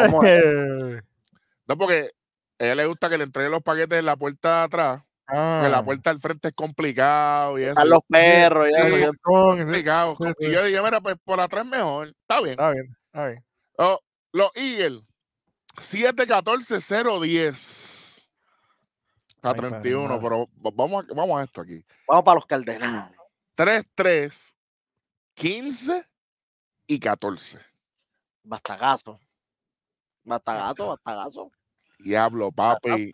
¿Cómo 0.07 0.25
Eh. 0.25 1.03
No, 1.67 1.77
porque 1.79 2.11
a 2.59 2.65
ella 2.65 2.75
le 2.77 2.87
gusta 2.87 3.09
que 3.09 3.19
le 3.19 3.25
entreguen 3.25 3.51
los 3.53 3.63
paquetes 3.63 3.99
en 3.99 4.07
la 4.07 4.17
puerta 4.17 4.59
de 4.59 4.65
atrás. 4.65 5.03
Porque 5.27 5.69
la 5.71 5.79
Ah. 5.79 5.85
puerta 5.85 6.11
al 6.11 6.21
frente 6.21 6.49
es 6.49 6.55
complicado 6.55 7.59
y 7.59 7.63
eso. 7.63 7.71
Están 7.73 7.89
los 7.89 8.01
perros 8.09 8.69
y 8.69 8.75
Sí, 8.75 8.81
eso. 8.81 8.97
sí. 8.97 9.03
y- 9.03 9.07
sí, 9.07 9.19
complicado. 9.23 10.17
sí, 10.21 10.27
sí. 10.39 10.47
Y 10.47 10.53
yo 10.53 10.65
dije, 10.65 10.83
mira, 10.83 11.01
pues 11.01 11.17
por 11.25 11.41
atrás 11.41 11.65
mejor. 11.67 12.09
Está 12.09 12.39
bien. 12.41 12.51
Está 12.51 12.71
bien, 12.73 12.87
está 13.07 13.27
bien. 13.29 13.45
Oh, 13.79 13.99
los 14.33 14.51
Eagles, 14.57 15.01
7-14-0-10 15.76 18.26
a 19.43 19.49
Ay, 19.50 19.55
padre 19.55 19.71
31, 19.71 20.05
amado. 20.05 20.21
pero 20.21 20.49
va- 20.64 20.71
vamos 20.75 21.05
a, 21.05 21.14
vamos 21.14 21.41
a 21.41 21.45
esto 21.45 21.61
aquí. 21.62 21.85
Vamos 22.07 22.25
para 22.25 22.35
los 22.37 22.47
Cardenales. 22.47 23.17
3-3, 23.57 24.57
15 25.35 26.07
y 26.87 26.99
14. 27.00 27.59
Bastagazo. 28.45 29.19
Bastagazo, 30.25 30.87
bastagazo. 30.88 31.50
Diablo, 31.99 32.52
papi. 32.52 33.12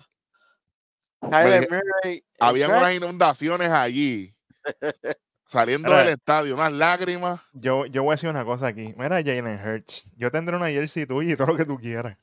Murray. 1.20 2.22
Habían 2.38 2.70
el 2.70 2.76
unas 2.76 2.94
inundaciones 2.94 3.70
allí. 3.70 4.34
Saliendo 5.46 5.88
Mira. 5.88 6.00
del 6.00 6.08
estadio, 6.10 6.54
unas 6.54 6.72
lágrimas. 6.72 7.40
Yo, 7.52 7.86
yo 7.86 8.02
voy 8.02 8.12
a 8.12 8.16
decir 8.16 8.28
una 8.28 8.44
cosa 8.44 8.66
aquí. 8.66 8.92
Mira, 8.98 9.16
Jalen 9.16 9.58
Hurts. 9.66 10.04
Yo 10.16 10.30
tendré 10.30 10.56
una 10.56 10.68
jersey 10.68 11.06
tuya 11.06 11.32
y 11.32 11.36
todo 11.36 11.46
lo 11.48 11.56
que 11.56 11.64
tú 11.64 11.78
quieras. 11.78 12.18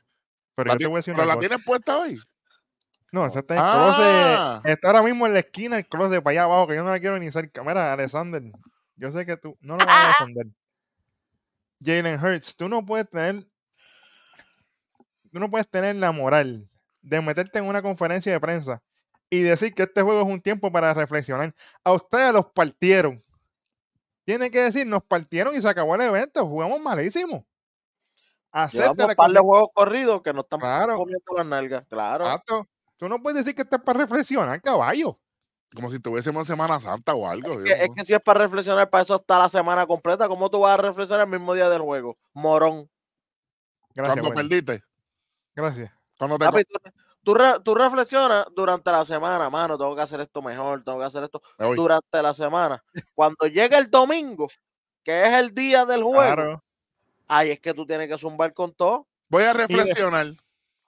Pero 0.56 0.68
La 0.70 0.74
yo 0.76 0.80
te 0.80 0.88
voy 0.88 0.96
a 0.96 1.00
decir 1.00 1.14
¿Pero 1.14 1.24
una 1.24 1.34
la 1.34 1.36
cosa. 1.36 1.48
tienes 1.48 1.66
puesta 1.66 1.98
hoy? 2.00 2.20
No, 3.12 3.26
eso 3.26 3.40
está 3.40 3.54
en 3.54 3.60
el 3.60 3.66
Ah. 3.66 4.60
closet. 4.62 4.74
Está 4.76 4.88
ahora 4.88 5.04
mismo 5.04 5.26
en 5.28 5.34
la 5.34 5.40
esquina 5.40 5.78
el 5.78 5.88
closet 5.88 6.22
para 6.24 6.32
allá 6.32 6.44
abajo, 6.44 6.68
que 6.68 6.76
yo 6.76 6.84
no 6.84 6.92
la 6.92 7.00
quiero 7.00 7.18
ni 7.20 7.30
cerca. 7.32 7.64
Mira, 7.64 7.94
Alexander. 7.94 8.42
Yo 8.98 9.12
sé 9.12 9.26
que 9.26 9.38
tú 9.38 9.58
no 9.62 9.78
lo 9.78 9.86
vas 9.86 10.06
a 10.06 10.08
defender. 10.30 10.48
Jalen 11.84 12.24
Hurts, 12.24 12.56
tú 12.56 12.68
no 12.70 12.86
puedes 12.86 13.10
tener. 13.10 13.46
Tú 15.32 15.40
no 15.40 15.50
puedes 15.50 15.70
tener 15.70 15.96
la 15.98 16.12
moral 16.12 16.68
de 17.02 17.22
meterte 17.22 17.60
en 17.60 17.66
una 17.66 17.82
conferencia 17.82 18.32
de 18.32 18.40
prensa 18.40 18.82
y 19.30 19.42
decir 19.42 19.74
que 19.74 19.84
este 19.84 20.02
juego 20.02 20.22
es 20.22 20.28
un 20.28 20.42
tiempo 20.42 20.72
para 20.72 20.94
reflexionar. 20.94 21.54
A 21.84 21.92
ustedes 21.92 22.32
los 22.34 22.46
partieron. 22.52 23.22
Tiene 24.24 24.50
que 24.50 24.60
decir, 24.62 24.88
nos 24.88 25.04
partieron 25.04 25.54
y 25.56 25.62
se 25.62 25.68
acabó 25.70 25.94
el 25.96 26.02
evento. 26.02 26.46
Jugamos 26.48 26.80
malísimo. 26.82 27.46
Acepta 28.64 29.06
un 29.06 29.16
par 29.16 29.32
de 29.32 29.40
juegos 29.40 29.70
corridos 29.74 30.22
que 30.22 30.34
nos 30.34 30.46
están 30.46 30.60
Claro. 30.60 30.96
comiendo 30.98 31.34
las 31.36 31.46
nalgas. 31.46 31.86
Claro. 31.90 32.26
Exacto. 32.26 32.68
Tú 32.98 33.10
no 33.10 33.22
puedes 33.22 33.40
decir 33.40 33.54
que 33.56 33.64
esto 33.64 33.76
es 33.76 33.82
para 33.82 34.00
reflexionar, 34.00 34.62
caballo. 34.62 35.20
Como 35.76 35.90
si 35.90 36.00
tuviésemos 36.00 36.42
en 36.44 36.46
Semana 36.56 36.80
Santa 36.80 37.14
o 37.16 37.28
algo. 37.28 37.62
Que- 37.64 37.72
es 37.74 37.90
no- 37.90 37.96
que 37.96 38.06
si 38.06 38.14
es 38.14 38.22
para 38.22 38.40
reflexionar, 38.40 38.90
para 38.90 39.04
eso 39.04 39.16
está 39.16 39.38
la 39.40 39.50
semana 39.50 39.86
completa. 39.86 40.28
¿Cómo 40.30 40.50
tú 40.50 40.62
vas 40.62 40.80
a 40.80 40.82
reflexionar 40.82 41.26
el 41.26 41.32
mismo 41.32 41.54
día 41.54 41.68
del 41.70 41.82
juego? 41.82 42.18
Morón. 42.34 42.90
Gracias, 43.94 44.20
Cuando 44.22 44.38
Wendy. 44.40 44.62
perdiste. 44.62 44.86
Gracias. 45.56 45.92
Cuando 46.18 46.38
te 46.38 46.46
Papi, 46.46 46.64
tú, 46.64 46.80
tú 47.24 47.34
re- 47.34 47.60
tú 47.64 47.76
reflexionas 47.76 48.46
durante 48.56 48.90
la 48.92 49.04
semana, 49.04 49.50
mano, 49.50 49.78
tengo 49.78 49.96
que 49.96 50.02
hacer 50.02 50.22
esto 50.22 50.42
mejor, 50.42 50.84
tengo 50.84 51.00
que 51.00 51.06
hacer 51.06 51.24
esto 51.24 51.42
durante 51.76 52.22
la 52.22 52.34
semana. 52.34 52.82
Cuando 53.14 53.48
llega 53.48 53.78
el 53.78 53.90
domingo, 53.90 54.48
que 55.04 55.24
es 55.28 55.34
el 55.34 55.54
día 55.54 55.86
del 55.86 56.04
juego, 56.04 56.22
Claro. 56.36 56.64
Ahí 57.27 57.51
es 57.51 57.60
que 57.60 57.74
tú 57.74 57.86
tienes 57.86 58.08
que 58.08 58.17
zumbar 58.17 58.53
con 58.53 58.74
todo. 58.74 59.08
Voy 59.29 59.44
a 59.44 59.53
reflexionar. 59.53 60.27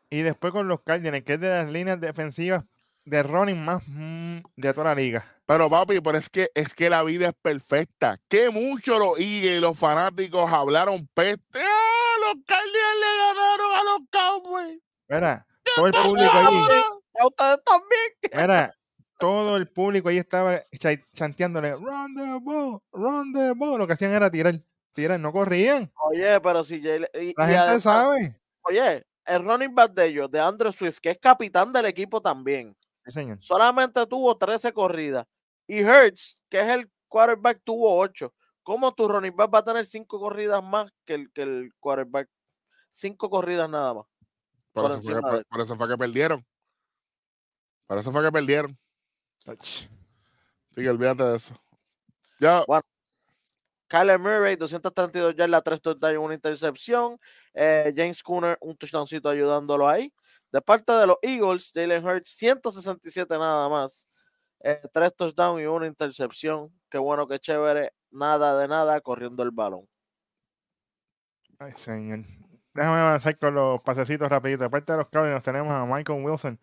Y 0.09 0.21
después 0.21 0.53
con 0.53 0.67
los 0.67 0.81
Cardinals, 0.83 1.23
que 1.25 1.33
es 1.33 1.39
de 1.41 1.49
las 1.49 1.71
líneas 1.71 1.99
defensivas 1.99 2.63
de 3.05 3.23
running 3.23 3.63
más 3.63 3.81
mm, 3.87 4.37
de 4.55 4.73
toda 4.73 4.85
la 4.85 4.95
liga. 4.95 5.25
Pero 5.45 5.69
papi, 5.69 6.01
pero 6.01 6.17
es 6.17 6.29
que 6.29 6.49
es 6.53 6.73
que 6.73 6.89
la 6.89 7.03
vida 7.03 7.27
es 7.29 7.33
perfecta. 7.41 8.19
Que 8.27 8.49
mucho 8.49 8.99
los 8.99 9.17
Eagles 9.19 9.57
y 9.57 9.59
los 9.61 9.77
fanáticos 9.77 10.51
hablaron 10.51 11.07
peste. 11.13 11.59
¡Ah! 11.61 12.13
Los 12.21 12.43
Cardinals 12.45 12.99
le 12.99 13.17
ganaron 13.23 13.75
a 13.75 13.83
los 13.83 13.99
Cowboys. 14.11 14.81
Mira, 15.09 15.47
todo 15.75 15.87
el 15.87 15.93
público 15.93 16.31
allí, 16.33 16.81
A 17.19 17.27
ustedes 17.27 17.59
también. 17.63 18.11
mira, 18.33 18.73
todo 19.19 19.55
el 19.57 19.67
público 19.69 20.09
ahí 20.09 20.17
estaba 20.17 20.61
cha- 20.77 21.01
chanteándole, 21.13 21.75
run 21.75 22.15
the 22.15 22.39
ball, 22.41 22.81
run 22.91 23.33
the 23.33 23.53
ball. 23.55 23.77
Lo 23.77 23.87
que 23.87 23.93
hacían 23.93 24.11
era 24.13 24.29
tirar, 24.29 24.53
no 24.97 25.31
corrían. 25.31 25.91
Oye, 26.09 26.39
pero 26.41 26.63
si 26.63 26.75
y- 26.75 26.81
La 27.37 27.51
y 27.51 27.55
gente 27.55 27.79
sabe. 27.79 28.39
Oye, 28.63 29.05
el 29.25 29.43
running 29.43 29.73
back 29.75 29.93
de 29.93 30.05
ellos, 30.07 30.31
de 30.31 30.39
Andrew 30.39 30.71
Swift, 30.71 30.97
que 30.99 31.11
es 31.11 31.17
capitán 31.19 31.71
del 31.71 31.85
equipo 31.85 32.21
también, 32.21 32.75
Sí, 33.05 33.11
señor. 33.11 33.37
solamente 33.41 34.05
tuvo 34.07 34.35
13 34.37 34.73
corridas. 34.73 35.25
Y 35.67 35.79
Hertz, 35.79 36.41
que 36.49 36.59
es 36.61 36.67
el 36.69 36.89
quarterback, 37.07 37.61
tuvo 37.63 37.97
8. 37.99 38.33
¿Cómo 38.63 38.93
tu 38.93 39.07
running 39.07 39.35
back 39.35 39.53
va 39.53 39.59
a 39.59 39.63
tener 39.63 39.85
5 39.85 40.19
corridas 40.19 40.61
más 40.63 40.91
que 41.05 41.13
el, 41.13 41.31
que 41.31 41.41
el 41.43 41.71
quarterback? 41.79 42.27
5 42.89 43.29
corridas 43.29 43.69
nada 43.69 43.93
más. 43.93 44.05
Por 44.73 44.83
Por 44.83 44.91
eso, 44.91 45.01
fue 45.01 45.11
que, 45.11 45.17
encima 45.19 45.31
de- 45.37 45.45
por 45.45 45.61
eso 45.61 45.75
fue 45.77 45.87
que 45.87 45.97
perdieron. 45.97 46.45
Por 47.85 47.97
eso 47.97 48.11
fue 48.11 48.23
que 48.23 48.31
perdieron. 48.31 48.77
Así 49.45 49.87
que 50.75 50.89
olvídate 50.89 51.23
de 51.23 51.35
eso. 51.37 51.55
Ya, 52.39 52.63
Kyler 53.87 54.19
Murray, 54.19 54.55
232 54.55 55.35
yardas, 55.35 55.63
3 55.63 55.81
touchdowns 55.81 56.17
una 56.17 56.33
intercepción. 56.33 57.17
Eh, 57.53 57.93
James 57.95 58.21
Cooner, 58.21 58.57
un 58.61 58.75
touchdowncito 58.75 59.29
ayudándolo 59.29 59.87
ahí. 59.87 60.13
De 60.51 60.61
parte 60.61 60.93
de 60.93 61.07
los 61.07 61.17
Eagles, 61.21 61.71
Jalen 61.73 62.05
Hurts, 62.05 62.29
167 62.29 63.37
nada 63.37 63.69
más. 63.69 64.07
Eh, 64.59 64.81
3 64.91 65.15
touchdowns 65.15 65.61
y 65.61 65.65
una 65.65 65.87
intercepción. 65.87 66.71
Qué 66.89 66.97
bueno, 66.97 67.27
qué 67.27 67.39
chévere. 67.39 67.93
Nada 68.11 68.57
de 68.59 68.67
nada 68.67 68.99
corriendo 69.01 69.43
el 69.43 69.51
balón. 69.51 69.87
Ay, 71.59 71.73
señor. 71.75 72.25
Déjame 72.73 72.99
avanzar 72.99 73.35
con 73.37 73.55
los 73.55 73.81
pasecitos 73.81 74.29
rapiditos. 74.29 74.65
De 74.65 74.69
parte 74.69 74.93
de 74.93 74.99
los 74.99 75.09
Cardinals 75.09 75.43
tenemos 75.43 75.71
a 75.71 75.85
Michael 75.85 76.23
Wilson. 76.23 76.59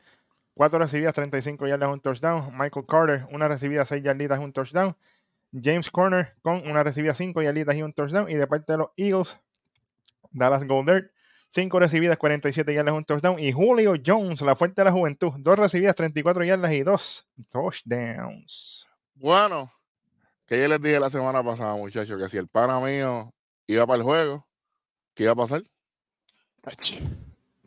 Cuatro 0.54 0.78
recibidas, 0.78 1.14
35 1.14 1.66
yardas, 1.66 1.92
un 1.92 2.00
touchdown. 2.00 2.56
Michael 2.56 2.86
Carter, 2.86 3.26
una 3.32 3.48
recibida, 3.48 3.84
6 3.84 4.02
yarditas, 4.02 4.38
un 4.38 4.52
touchdown. 4.52 4.96
James 5.62 5.90
Corner 5.90 6.34
con 6.42 6.66
una 6.68 6.82
recibida, 6.82 7.14
5 7.14 7.42
yarditas 7.42 7.76
y 7.76 7.82
un 7.82 7.92
touchdown. 7.92 8.30
Y 8.30 8.34
de 8.34 8.46
parte 8.46 8.72
de 8.72 8.78
los 8.78 8.88
Eagles, 8.96 9.40
Dallas 10.30 10.64
Goldert, 10.64 11.12
5 11.50 11.78
recibidas, 11.78 12.16
47 12.16 12.74
yardas, 12.74 12.94
un 12.94 13.04
touchdown. 13.04 13.38
Y 13.38 13.52
Julio 13.52 13.94
Jones, 14.04 14.40
la 14.40 14.56
fuerte 14.56 14.80
de 14.80 14.86
la 14.86 14.92
juventud, 14.92 15.32
2 15.38 15.58
recibidas, 15.58 15.94
34 15.94 16.44
yardas 16.44 16.72
y 16.72 16.82
2 16.82 17.28
touchdowns. 17.48 18.88
Bueno, 19.14 19.70
que 20.46 20.60
yo 20.60 20.66
les 20.66 20.82
dije 20.82 20.98
la 20.98 21.10
semana 21.10 21.42
pasada, 21.44 21.76
muchachos, 21.76 22.20
que 22.20 22.28
si 22.28 22.36
el 22.36 22.48
pana 22.48 22.80
mío 22.80 23.32
iba 23.68 23.86
para 23.86 23.98
el 23.98 24.02
juego, 24.02 24.46
¿qué 25.14 25.22
iba 25.22 25.32
a 25.32 25.36
pasar? 25.36 25.62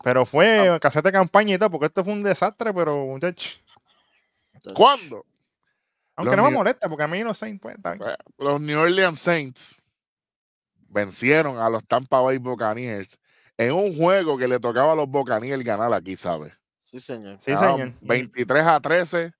Pero 0.03 0.25
fue 0.25 0.77
casete 0.81 1.07
de 1.07 1.13
campaña 1.13 1.55
y 1.55 1.57
todo, 1.57 1.71
porque 1.71 1.85
esto 1.85 2.03
fue 2.03 2.13
un 2.13 2.23
desastre, 2.23 2.73
pero 2.73 3.05
muchachos. 3.05 3.63
¿Cuándo? 4.75 5.25
Aunque 6.17 6.31
Los 6.31 6.37
no 6.37 6.43
me 6.43 6.49
New- 6.49 6.57
molesta, 6.59 6.89
porque 6.89 7.03
a 7.03 7.07
mí 7.07 7.23
los 7.23 7.37
Saints, 7.37 7.61
pues, 7.61 7.75
está. 7.75 7.93
Eh, 7.93 8.17
Los 8.37 8.59
New 8.59 8.79
Orleans 8.79 9.19
Saints 9.19 9.81
vencieron 10.89 11.57
a 11.57 11.69
los 11.69 11.85
Tampa 11.85 12.19
Bay 12.21 12.37
Buccaneers 12.39 13.19
en 13.57 13.71
un 13.71 13.95
juego 13.97 14.37
que 14.37 14.47
le 14.47 14.59
tocaba 14.59 14.93
a 14.93 14.95
los 14.95 15.07
Buccaneers 15.07 15.63
ganar 15.63 15.93
aquí, 15.93 16.15
¿sabes? 16.15 16.53
Sí, 16.81 16.99
señor. 16.99 17.37
Sí, 17.39 17.55
señor. 17.55 17.93
23 18.01 18.65
a 18.65 18.79
13. 18.79 19.33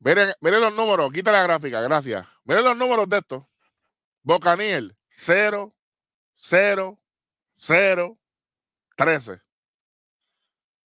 Miren, 0.00 0.32
miren 0.40 0.60
los 0.60 0.74
números, 0.74 1.10
quita 1.12 1.32
la 1.32 1.42
gráfica, 1.42 1.80
gracias. 1.80 2.26
Miren 2.44 2.64
los 2.64 2.76
números 2.76 3.08
de 3.08 3.18
esto. 3.18 3.48
Buccaneers 4.22 4.92
0, 5.10 5.74
0, 6.34 6.98
0, 7.56 8.18
13. 8.96 9.40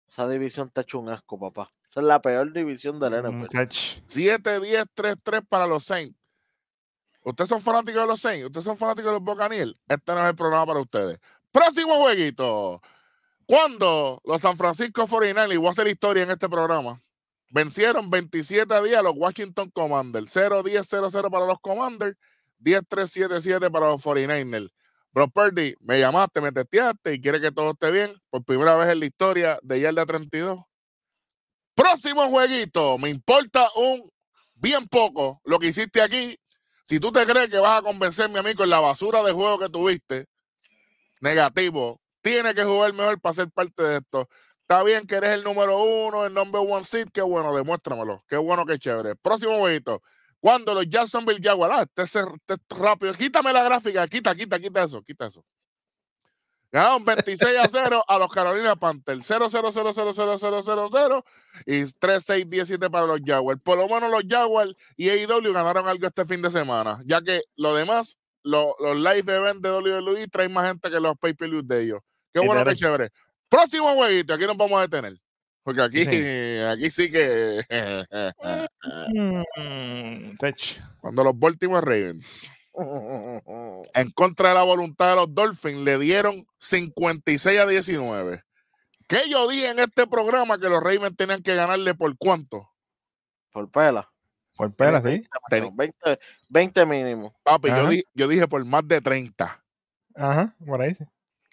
Esa 0.09 0.27
división 0.27 0.71
ha 0.75 0.81
hecho 0.81 0.99
un 0.99 1.09
asco, 1.09 1.39
papá. 1.39 1.69
Esa 1.91 1.99
es 1.99 2.05
la 2.05 2.21
peor 2.21 2.53
división 2.53 3.01
del 3.01 3.21
NFL. 3.21 3.31
Muchachos. 3.31 4.01
7, 4.07 4.61
10, 4.61 4.85
3, 4.93 5.15
3 5.21 5.41
para 5.47 5.67
los 5.67 5.83
Saints. 5.83 6.17
¿Ustedes 7.23 7.49
son 7.49 7.61
fanáticos 7.61 8.01
de 8.01 8.07
los 8.07 8.21
Saints? 8.21 8.45
¿Ustedes 8.45 8.63
son 8.63 8.77
fanáticos 8.77 9.11
de 9.11 9.19
los 9.19 9.23
Buccaneers? 9.23 9.75
Este 9.89 10.13
no 10.13 10.21
es 10.21 10.29
el 10.29 10.35
programa 10.35 10.65
para 10.65 10.79
ustedes. 10.79 11.19
Próximo 11.51 11.95
jueguito. 11.97 12.81
Cuando 13.45 14.21
los 14.23 14.41
San 14.41 14.55
Francisco 14.55 15.05
49ers, 15.05 15.53
y 15.53 15.57
voy 15.57 15.67
a 15.67 15.71
hacer 15.71 15.87
historia 15.87 16.23
en 16.23 16.31
este 16.31 16.47
programa, 16.47 16.97
vencieron 17.49 18.09
27 18.09 18.73
a 18.73 18.81
10 18.81 18.95
a 18.95 19.01
los 19.01 19.13
Washington 19.17 19.69
Commanders. 19.71 20.33
0-10-0-0 20.33 21.29
para 21.29 21.45
los 21.45 21.59
Commanders, 21.59 22.15
10-3-7-7 22.63 23.69
para 23.69 23.87
los 23.87 24.01
49ers. 24.01 24.71
Bro 25.11 25.27
Purdy, 25.27 25.75
me 25.81 25.99
llamaste, 25.99 26.39
me 26.39 26.53
testeaste 26.53 27.15
y 27.15 27.19
quiere 27.19 27.41
que 27.41 27.51
todo 27.51 27.71
esté 27.71 27.91
bien 27.91 28.13
por 28.29 28.45
primera 28.45 28.75
vez 28.77 28.87
en 28.87 29.01
la 29.01 29.05
historia 29.05 29.59
de 29.61 29.81
Yarda 29.81 30.05
32. 30.05 30.57
Próximo 31.75 32.27
jueguito. 32.29 32.97
Me 32.97 33.09
importa 33.09 33.69
un 33.75 34.09
bien 34.55 34.87
poco 34.87 35.41
lo 35.45 35.59
que 35.59 35.67
hiciste 35.67 36.01
aquí. 36.01 36.37
Si 36.83 36.99
tú 36.99 37.11
te 37.11 37.25
crees 37.25 37.49
que 37.49 37.59
vas 37.59 37.79
a 37.79 37.81
convencerme 37.83 38.39
a 38.39 38.43
mí 38.43 38.53
con 38.53 38.69
la 38.69 38.79
basura 38.79 39.23
de 39.23 39.31
juego 39.31 39.59
que 39.59 39.69
tuviste, 39.69 40.25
negativo, 41.21 42.01
tienes 42.21 42.53
que 42.53 42.63
jugar 42.63 42.93
mejor 42.93 43.19
para 43.21 43.35
ser 43.35 43.49
parte 43.51 43.83
de 43.83 43.97
esto. 43.97 44.27
Está 44.61 44.83
bien 44.83 45.05
que 45.05 45.15
eres 45.15 45.37
el 45.37 45.43
número 45.43 45.81
uno, 45.83 46.25
el 46.25 46.33
number 46.33 46.61
one 46.61 46.83
seed, 46.83 47.07
qué 47.13 47.21
bueno, 47.21 47.55
demuéstramelo. 47.55 48.23
Qué 48.27 48.37
bueno, 48.37 48.65
qué 48.65 48.79
chévere. 48.79 49.15
Próximo 49.15 49.57
jueguito. 49.59 50.01
Cuando 50.39 50.73
los 50.73 50.87
Jacksonville 50.89 51.39
Jaguars, 51.41 51.73
ah, 51.77 51.81
este, 51.83 52.03
es- 52.03 52.15
este 52.15 52.53
es 52.55 52.59
rápido, 52.79 53.13
quítame 53.13 53.53
la 53.53 53.63
gráfica, 53.63 54.07
quita, 54.07 54.33
quita, 54.35 54.59
quita 54.59 54.83
eso, 54.83 55.01
quita 55.03 55.27
eso. 55.27 55.43
Ganaron 56.71 57.03
26 57.03 57.57
a 57.59 57.67
0 57.69 58.03
a 58.07 58.17
los 58.17 58.31
Carolina 58.31 58.75
Panthers. 58.77 59.25
0 59.27 59.47
0 59.51 59.71
0 59.73 59.91
0 59.93 60.11
0 60.15 60.37
0 60.39 60.61
0 60.63 60.89
0 60.91 61.25
y 61.65 61.83
3 61.99 62.23
6 62.23 62.49
17 62.49 62.89
para 62.89 63.05
los 63.07 63.19
Jaguars. 63.25 63.59
Por 63.61 63.77
lo 63.77 63.87
menos 63.89 64.09
los 64.09 64.23
Jaguars 64.27 64.73
y 64.95 65.09
AEW 65.09 65.51
ganaron 65.53 65.87
algo 65.87 66.07
este 66.07 66.25
fin 66.25 66.41
de 66.41 66.49
semana, 66.49 66.99
ya 67.05 67.21
que 67.21 67.41
lo 67.57 67.75
demás, 67.75 68.17
lo- 68.43 68.75
los 68.79 68.95
live 68.95 69.35
events 69.35 69.61
de 69.61 69.69
WWE 69.69 70.27
traen 70.27 70.53
más 70.53 70.67
gente 70.69 70.89
que 70.89 70.99
los 70.99 71.17
pay-per-views 71.17 71.67
de 71.67 71.81
ellos. 71.83 71.99
Qué 72.33 72.39
bueno, 72.39 72.63
qué 72.63 72.75
chévere. 72.75 73.09
Próximo 73.49 73.93
jueguito, 73.95 74.33
aquí 74.33 74.45
nos 74.45 74.55
vamos 74.55 74.79
a 74.79 74.81
detener. 74.87 75.17
Porque 75.63 75.81
aquí, 75.81 76.05
Sí. 76.05 76.09
aquí 76.71 76.89
sí 76.89 77.11
que 77.11 77.61
Mm, 79.13 80.33
cuando 81.01 81.23
los 81.23 81.37
Baltimore 81.37 81.85
Ravens 81.85 82.51
en 83.93 84.11
contra 84.11 84.49
de 84.49 84.55
la 84.55 84.63
voluntad 84.63 85.09
de 85.11 85.15
los 85.15 85.33
Dolphins 85.33 85.81
le 85.81 85.97
dieron 85.99 86.45
56 86.59 87.59
a 87.59 87.65
19. 87.67 88.43
¿Qué 89.07 89.21
yo 89.29 89.47
dije 89.49 89.69
en 89.69 89.79
este 89.79 90.07
programa 90.07 90.57
que 90.59 90.69
los 90.69 90.81
Ravens 90.81 91.15
tenían 91.17 91.41
que 91.43 91.53
ganarle 91.55 91.93
por 91.95 92.15
cuánto? 92.17 92.69
Por 93.51 93.69
pela. 93.69 94.09
Por 94.55 94.73
pelas, 94.75 95.03
sí. 95.03 95.21
Ten- 95.49 95.75
20, 95.75 96.19
20 96.49 96.85
mínimo. 96.85 97.33
Papi, 97.43 97.69
yo, 97.69 97.89
di- 97.89 98.03
yo 98.13 98.27
dije 98.27 98.47
por 98.47 98.63
más 98.65 98.87
de 98.87 99.01
30. 99.01 99.63
Ajá, 100.15 100.55
por 100.65 100.81
ahí. 100.81 100.93
sí. 100.95 101.03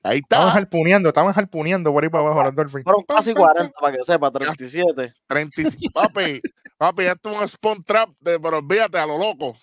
Ahí 0.05 0.19
Estaban 0.19 0.49
está. 0.49 0.59
harpuneando, 0.59 1.09
estaban 1.09 1.33
harpuneando 1.37 1.93
por 1.93 2.05
ahí 2.05 2.09
para 2.09 2.25
abajo 2.25 2.43
los 2.45 2.55
Dolphins. 2.55 2.85
Fueron 2.85 3.03
casi 3.05 3.35
40 3.35 3.73
para 3.81 3.97
que 3.97 4.05
sepa, 4.05 4.31
37. 4.31 5.13
35. 5.27 5.91
papi, 5.93 6.41
papi, 6.77 7.03
esto 7.05 7.33
es 7.33 7.39
un 7.41 7.49
spawn 7.49 7.83
trap, 7.83 8.11
de, 8.21 8.39
pero 8.39 8.59
olvídate, 8.59 8.97
a 8.99 9.07
lo 9.07 9.19
loco. 9.19 9.57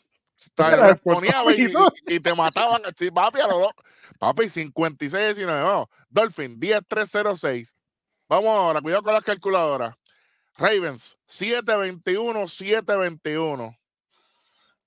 Poníaba 1.04 1.54
y, 1.54 1.66
y- 1.66 2.16
y 2.16 2.20
te 2.20 2.34
mataban. 2.34 2.82
Sí, 2.98 3.10
papi, 3.12 3.40
a 3.42 3.48
lo 3.48 3.60
loco. 3.60 3.84
Papi, 4.20 4.50
56 4.50 5.36
19. 5.36 5.62
Vamos. 5.64 5.88
Dolphin, 6.10 6.60
10 6.60 6.82
3 6.88 7.10
0 7.12 7.36
6. 7.36 7.76
Vamos 8.28 8.50
ahora, 8.50 8.82
cuidado 8.82 9.04
con 9.04 9.14
las 9.14 9.24
calculadoras. 9.24 9.96
Ravens, 10.58 11.18
7 11.26 11.76
21 11.76 12.48
7 12.48 12.96
21. 12.96 13.76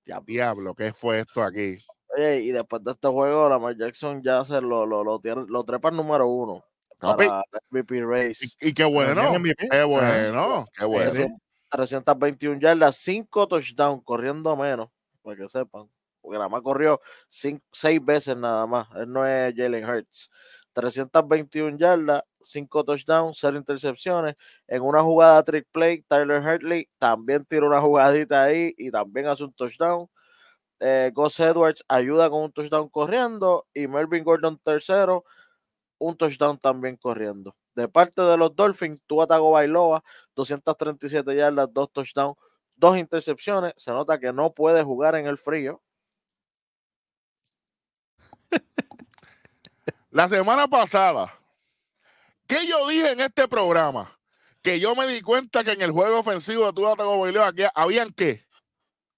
Diablo. 0.04 0.24
Diablo, 0.26 0.74
¿qué 0.74 0.92
fue 0.92 1.20
esto 1.20 1.42
aquí? 1.42 1.76
Oye, 2.16 2.40
y 2.40 2.50
después 2.50 2.82
de 2.82 2.92
este 2.92 3.06
juego, 3.08 3.48
Lamar 3.48 3.76
Jackson 3.76 4.22
ya 4.22 4.44
se 4.44 4.60
lo, 4.60 4.86
lo, 4.86 5.04
lo, 5.04 5.20
tiene- 5.20 5.44
lo 5.48 5.62
trepa 5.64 5.88
al 5.90 5.96
número 5.96 6.26
uno. 6.26 6.64
Papi. 6.98 7.26
Para 7.28 7.42
el 7.52 7.60
MVP 7.70 8.02
Race. 8.04 8.46
Y, 8.60 8.68
y 8.68 8.72
qué 8.72 8.84
bueno, 8.84 9.14
qué 9.70 9.84
bueno, 9.84 10.64
qué 10.76 10.84
bueno. 10.84 11.10
sí. 11.12 11.26
321 11.70 12.58
yardas, 12.60 12.96
5 12.96 13.46
touchdowns, 13.46 14.02
corriendo 14.04 14.56
menos, 14.56 14.88
que 15.36 15.48
sepan. 15.48 15.90
Porque 16.20 16.38
nada 16.38 16.48
más 16.48 16.62
corrió 16.62 17.00
6 17.28 17.60
veces 18.04 18.36
nada 18.36 18.66
más. 18.66 18.88
Él 18.96 19.12
no 19.12 19.26
es 19.26 19.54
Jalen 19.56 19.84
Hurts. 19.84 20.30
321 20.78 21.76
yardas, 21.78 22.22
5 22.40 22.84
touchdowns, 22.84 23.38
0 23.40 23.58
intercepciones. 23.58 24.36
En 24.68 24.82
una 24.82 25.02
jugada 25.02 25.42
trick 25.42 25.66
play, 25.72 26.02
Tyler 26.02 26.40
Hartley 26.40 26.88
también 26.98 27.44
tira 27.44 27.66
una 27.66 27.80
jugadita 27.80 28.44
ahí 28.44 28.74
y 28.78 28.90
también 28.90 29.26
hace 29.26 29.44
un 29.44 29.52
touchdown. 29.52 30.08
Eh, 30.80 31.10
Gus 31.14 31.40
Edwards 31.40 31.84
ayuda 31.88 32.30
con 32.30 32.42
un 32.44 32.52
touchdown 32.52 32.88
corriendo 32.88 33.66
y 33.74 33.88
Melvin 33.88 34.22
Gordon 34.22 34.58
tercero, 34.58 35.24
un 35.98 36.16
touchdown 36.16 36.58
también 36.58 36.96
corriendo. 36.96 37.56
De 37.74 37.88
parte 37.88 38.22
de 38.22 38.36
los 38.36 38.54
Dolphins, 38.54 39.00
Tua 39.06 39.26
Tagovailoa, 39.26 40.04
237 40.36 41.34
yardas, 41.36 41.72
2 41.72 41.92
touchdowns, 41.92 42.36
2 42.78 42.96
intercepciones. 42.98 43.74
Se 43.76 43.90
nota 43.90 44.18
que 44.18 44.32
no 44.32 44.52
puede 44.54 44.82
jugar 44.82 45.14
en 45.16 45.26
el 45.26 45.36
frío. 45.38 45.82
La 50.10 50.26
semana 50.28 50.66
pasada, 50.68 51.32
¿qué 52.46 52.66
yo 52.66 52.88
dije 52.88 53.10
en 53.12 53.20
este 53.20 53.46
programa? 53.46 54.18
Que 54.62 54.80
yo 54.80 54.94
me 54.94 55.06
di 55.06 55.20
cuenta 55.20 55.62
que 55.62 55.72
en 55.72 55.82
el 55.82 55.90
juego 55.92 56.18
ofensivo 56.20 56.66
de 56.66 56.72
Tua 56.72 56.96
Tagovailoa 56.96 57.48
aquí 57.48 57.62
habían 57.74 58.10
qué? 58.10 58.44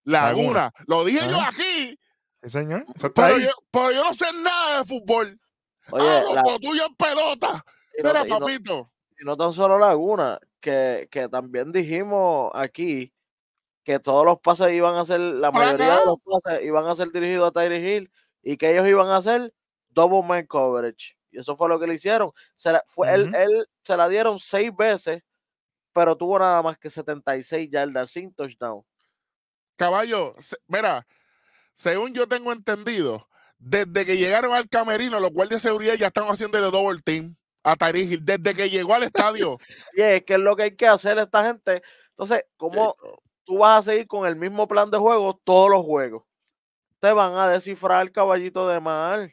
Laguna. 0.04 0.42
Laguna. 0.42 0.72
Lo 0.86 1.04
dije 1.04 1.20
yo 1.28 1.40
aquí, 1.40 1.98
Sí, 2.42 2.48
señor. 2.50 2.84
Eso 2.96 3.06
está 3.06 3.24
pero 3.26 3.36
ahí. 3.36 3.42
yo, 3.44 3.50
pero 3.70 3.92
yo 3.92 4.04
no 4.04 4.14
sé 4.14 4.26
nada 4.42 4.78
de 4.78 4.84
fútbol. 4.84 5.38
Oye, 5.92 6.08
ah, 6.08 6.22
la- 6.34 6.42
lo 6.42 6.58
tuyo 6.58 6.82
es 6.84 6.96
pelota. 6.98 7.64
y, 7.98 8.02
no, 8.02 8.08
Mira, 8.08 8.26
y 8.26 8.30
no- 8.30 8.38
papito. 8.40 8.90
y 9.20 9.24
no 9.24 9.36
tan 9.36 9.52
solo 9.52 9.78
Laguna, 9.78 10.38
que, 10.60 11.06
que 11.10 11.28
también 11.28 11.70
dijimos 11.70 12.50
aquí 12.54 13.12
que 13.84 13.98
todos 13.98 14.24
los 14.24 14.38
pases 14.40 14.72
iban 14.72 14.94
a 14.96 15.04
ser, 15.04 15.20
la 15.20 15.50
mayoría 15.52 15.98
de 16.00 16.06
los 16.06 16.18
pases 16.20 16.64
iban 16.64 16.86
a 16.86 16.94
ser 16.94 17.10
dirigidos 17.12 17.48
a 17.48 17.52
Tyree 17.52 17.96
Hill 17.96 18.12
y 18.42 18.56
que 18.56 18.70
ellos 18.72 18.86
iban 18.88 19.08
a 19.08 19.16
hacer 19.16 19.52
double 19.88 20.22
man 20.26 20.46
coverage. 20.46 21.16
Y 21.30 21.38
eso 21.38 21.56
fue 21.56 21.68
lo 21.68 21.78
que 21.78 21.86
le 21.86 21.94
hicieron. 21.94 22.30
Se 22.54 22.72
la, 22.72 22.82
fue, 22.86 23.12
él, 23.14 23.32
él 23.34 23.66
se 23.84 23.96
la 23.96 24.08
dieron 24.08 24.38
seis 24.38 24.74
veces, 24.76 25.22
pero 25.92 26.16
tuvo 26.16 26.38
nada 26.38 26.62
más 26.62 26.78
que 26.78 26.90
76 26.90 27.70
yardas 27.70 28.10
sin 28.10 28.32
touchdown. 28.34 28.82
Caballo, 29.76 30.34
se- 30.40 30.56
mira, 30.66 31.06
según 31.74 32.12
yo 32.12 32.28
tengo 32.28 32.52
entendido, 32.52 33.28
desde 33.58 34.04
que 34.04 34.16
llegaron 34.16 34.52
al 34.54 34.68
camerino, 34.68 35.20
los 35.20 35.32
guardias 35.32 35.62
de 35.62 35.68
seguridad 35.68 35.94
ya 35.94 36.08
están 36.08 36.24
haciendo 36.28 36.58
el 36.58 36.70
double 36.70 37.00
team 37.04 37.36
a 37.62 37.76
Tyree 37.76 38.02
Hill. 38.04 38.24
Desde 38.24 38.54
que 38.54 38.70
llegó 38.70 38.94
al 38.94 39.04
estadio. 39.04 39.56
Y 39.94 40.02
es 40.02 40.24
que 40.24 40.34
es 40.34 40.40
lo 40.40 40.56
que 40.56 40.64
hay 40.64 40.76
que 40.76 40.86
hacer 40.86 41.18
esta 41.18 41.46
gente. 41.46 41.82
Entonces, 42.10 42.44
¿cómo 42.56 42.92
Chico, 42.92 43.22
tú 43.50 43.58
vas 43.58 43.80
a 43.80 43.90
seguir 43.90 44.06
con 44.06 44.28
el 44.28 44.36
mismo 44.36 44.68
plan 44.68 44.88
de 44.92 44.98
juego 44.98 45.34
todos 45.42 45.68
los 45.68 45.84
juegos? 45.84 46.22
Te 47.00 47.12
van 47.12 47.34
a 47.34 47.48
descifrar 47.48 48.02
el 48.02 48.12
caballito 48.12 48.68
de 48.68 48.78
mar. 48.78 49.28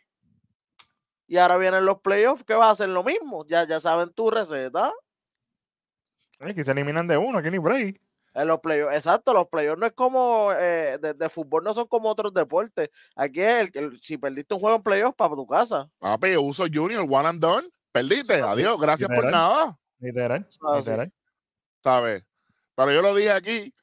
Y 1.27 1.37
ahora 1.37 1.57
vienen 1.57 1.85
los 1.85 2.01
playoffs, 2.01 2.43
que 2.43 2.55
vas 2.55 2.69
a 2.69 2.71
hacer 2.71 2.89
lo 2.89 3.03
mismo. 3.03 3.45
Ya, 3.45 3.67
ya 3.67 3.79
saben 3.79 4.11
tu 4.11 4.31
receta. 4.31 4.91
Ay, 6.39 6.55
que 6.55 6.63
se 6.63 6.71
eliminan 6.71 7.07
de 7.07 7.15
uno, 7.15 7.37
aquí 7.37 7.51
ni 7.51 7.59
break. 7.59 8.01
En 8.33 8.47
los 8.47 8.59
playoffs, 8.59 8.95
exacto, 8.95 9.35
los 9.35 9.47
playoffs 9.49 9.79
no 9.79 9.85
es 9.85 9.93
como 9.93 10.51
eh, 10.53 10.97
de, 10.97 11.29
fútbol, 11.29 11.63
no 11.63 11.75
son 11.75 11.85
como 11.85 12.09
otros 12.09 12.33
deportes. 12.33 12.89
Aquí 13.15 13.41
es 13.41 13.69
el, 13.75 13.99
si 14.01 14.17
perdiste 14.17 14.55
un 14.55 14.61
juego 14.61 14.77
en 14.77 14.83
playoffs 14.83 15.15
para 15.15 15.35
tu 15.35 15.45
casa. 15.45 15.87
Papi, 15.99 16.37
uso 16.37 16.65
Junior, 16.73 17.05
one 17.07 17.27
and 17.27 17.39
done. 17.39 17.67
Perdiste, 17.91 18.41
adiós, 18.41 18.81
gracias 18.81 19.09
por 19.13 19.25
nada. 19.29 19.77
Literal, 19.99 20.47
literal. 20.75 21.13
¿Sabes? 21.83 22.25
Pero 22.73 22.91
yo 22.91 23.01
lo 23.03 23.13
dije 23.13 23.31
aquí, 23.31 23.73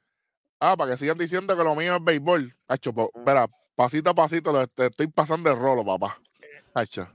ah, 0.61 0.77
para 0.77 0.93
que 0.93 0.99
sigan 0.99 1.19
diciendo 1.19 1.57
que 1.57 1.65
lo 1.65 1.75
mío 1.75 1.97
es 1.97 2.05
béisbol. 2.05 2.55
Hacho, 2.69 2.91
espera, 3.15 3.49
pasito 3.77 4.11
a 4.11 4.15
pasito 4.15 4.53
lo 4.53 4.63
estoy 4.63 5.07
pasando 5.09 5.51
el 5.51 5.59
rolo, 5.59 5.85
papá. 5.85 6.19
Hacho. 6.75 7.09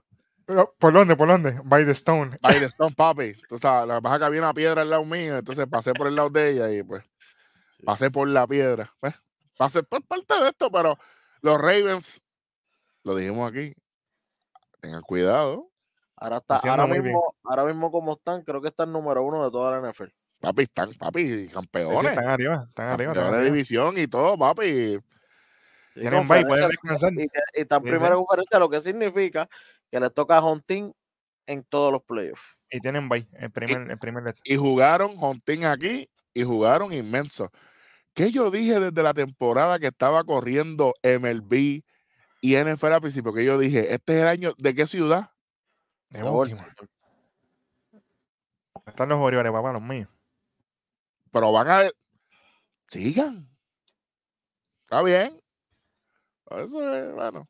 ¿Por 0.79 0.93
dónde? 0.93 1.15
¿Por 1.15 1.27
dónde? 1.27 1.59
By 1.63 1.85
the 1.85 1.91
Stone. 1.91 2.37
By 2.41 2.59
the 2.59 2.65
Stone, 2.65 2.95
papi. 2.95 3.33
Tú 3.47 3.59
sabes, 3.59 3.87
la 3.87 4.01
que 4.01 4.17
que 4.17 4.25
había 4.25 4.41
una 4.41 4.53
piedra 4.53 4.81
al 4.81 4.89
lado 4.89 5.05
mío, 5.05 5.37
entonces 5.37 5.67
pasé 5.67 5.93
por 5.93 6.07
el 6.07 6.15
lado 6.15 6.31
de 6.31 6.49
ella 6.49 6.71
y 6.71 6.81
pues 6.81 7.03
pasé 7.85 8.09
por 8.09 8.27
la 8.27 8.47
piedra. 8.47 8.91
Pues, 8.99 9.13
pasé 9.57 9.83
por 9.83 10.03
parte 10.05 10.33
de 10.41 10.49
esto, 10.49 10.71
pero 10.71 10.97
los 11.41 11.57
Ravens, 11.59 12.23
lo 13.03 13.15
dijimos 13.15 13.51
aquí, 13.51 13.75
tengan 14.81 15.01
cuidado. 15.03 15.69
Ahora, 16.15 16.37
está, 16.37 16.57
ahora, 16.57 16.87
mismo, 16.87 17.33
ahora 17.43 17.65
mismo 17.65 17.91
como 17.91 18.13
están, 18.13 18.43
creo 18.43 18.61
que 18.61 18.69
están 18.69 18.91
número 18.91 19.23
uno 19.23 19.45
de 19.45 19.51
toda 19.51 19.79
la 19.79 19.89
NFL. 19.89 20.09
Papi, 20.39 20.63
están, 20.63 20.93
papi, 20.93 21.49
campeones. 21.49 22.11
están 22.11 22.29
arriba, 22.29 22.65
están 22.69 22.87
arriba. 22.87 23.13
de 23.31 23.45
división 23.45 23.97
y 23.97 24.07
todo, 24.07 24.37
papi. 24.37 24.97
Tienen 25.93 26.27
bye, 26.27 26.45
pueden 26.45 26.69
descansar. 26.69 27.11
Y, 27.13 27.23
y 27.23 27.29
están 27.53 27.81
primero 27.81 28.17
en 28.17 28.23
conferencia, 28.23 28.59
lo 28.59 28.69
que 28.69 28.79
significa 28.79 29.49
que 29.91 29.99
les 29.99 30.13
toca 30.13 30.37
a 30.37 30.41
Hontin 30.41 30.93
en 31.45 31.63
todos 31.63 31.91
los 31.91 32.03
playoffs. 32.03 32.57
Y 32.71 32.79
tienen 32.79 33.09
bye, 33.09 33.27
el 33.33 33.51
primer, 33.51 33.91
el 33.91 33.97
primer 33.97 34.35
Y 34.45 34.55
jugaron 34.55 35.11
Hontin 35.19 35.65
aquí 35.65 36.09
y 36.33 36.43
jugaron 36.43 36.93
inmenso. 36.93 37.51
¿Qué 38.13 38.31
yo 38.31 38.49
dije 38.51 38.79
desde 38.79 39.03
la 39.03 39.13
temporada 39.13 39.79
que 39.79 39.87
estaba 39.87 40.23
corriendo 40.23 40.93
MLB 41.03 41.83
y 42.41 42.55
NFL 42.55 42.93
al 42.93 43.01
principio? 43.01 43.33
Que 43.33 43.43
yo 43.43 43.57
dije, 43.57 43.93
este 43.93 44.13
es 44.13 44.21
el 44.21 44.27
año, 44.27 44.53
¿de 44.57 44.73
qué 44.73 44.87
ciudad? 44.87 45.31
De 46.09 46.23
último. 46.23 46.65
Están 48.85 49.09
los 49.09 49.19
Orioles, 49.19 49.51
papá, 49.51 49.73
los 49.73 49.81
míos. 49.81 50.07
Pero 51.31 51.51
van 51.51 51.67
a. 51.67 51.89
Sigan. 52.89 53.49
Está 54.83 55.03
bien. 55.03 55.39
Eso 56.49 56.95
es, 56.95 57.13
bueno. 57.13 57.47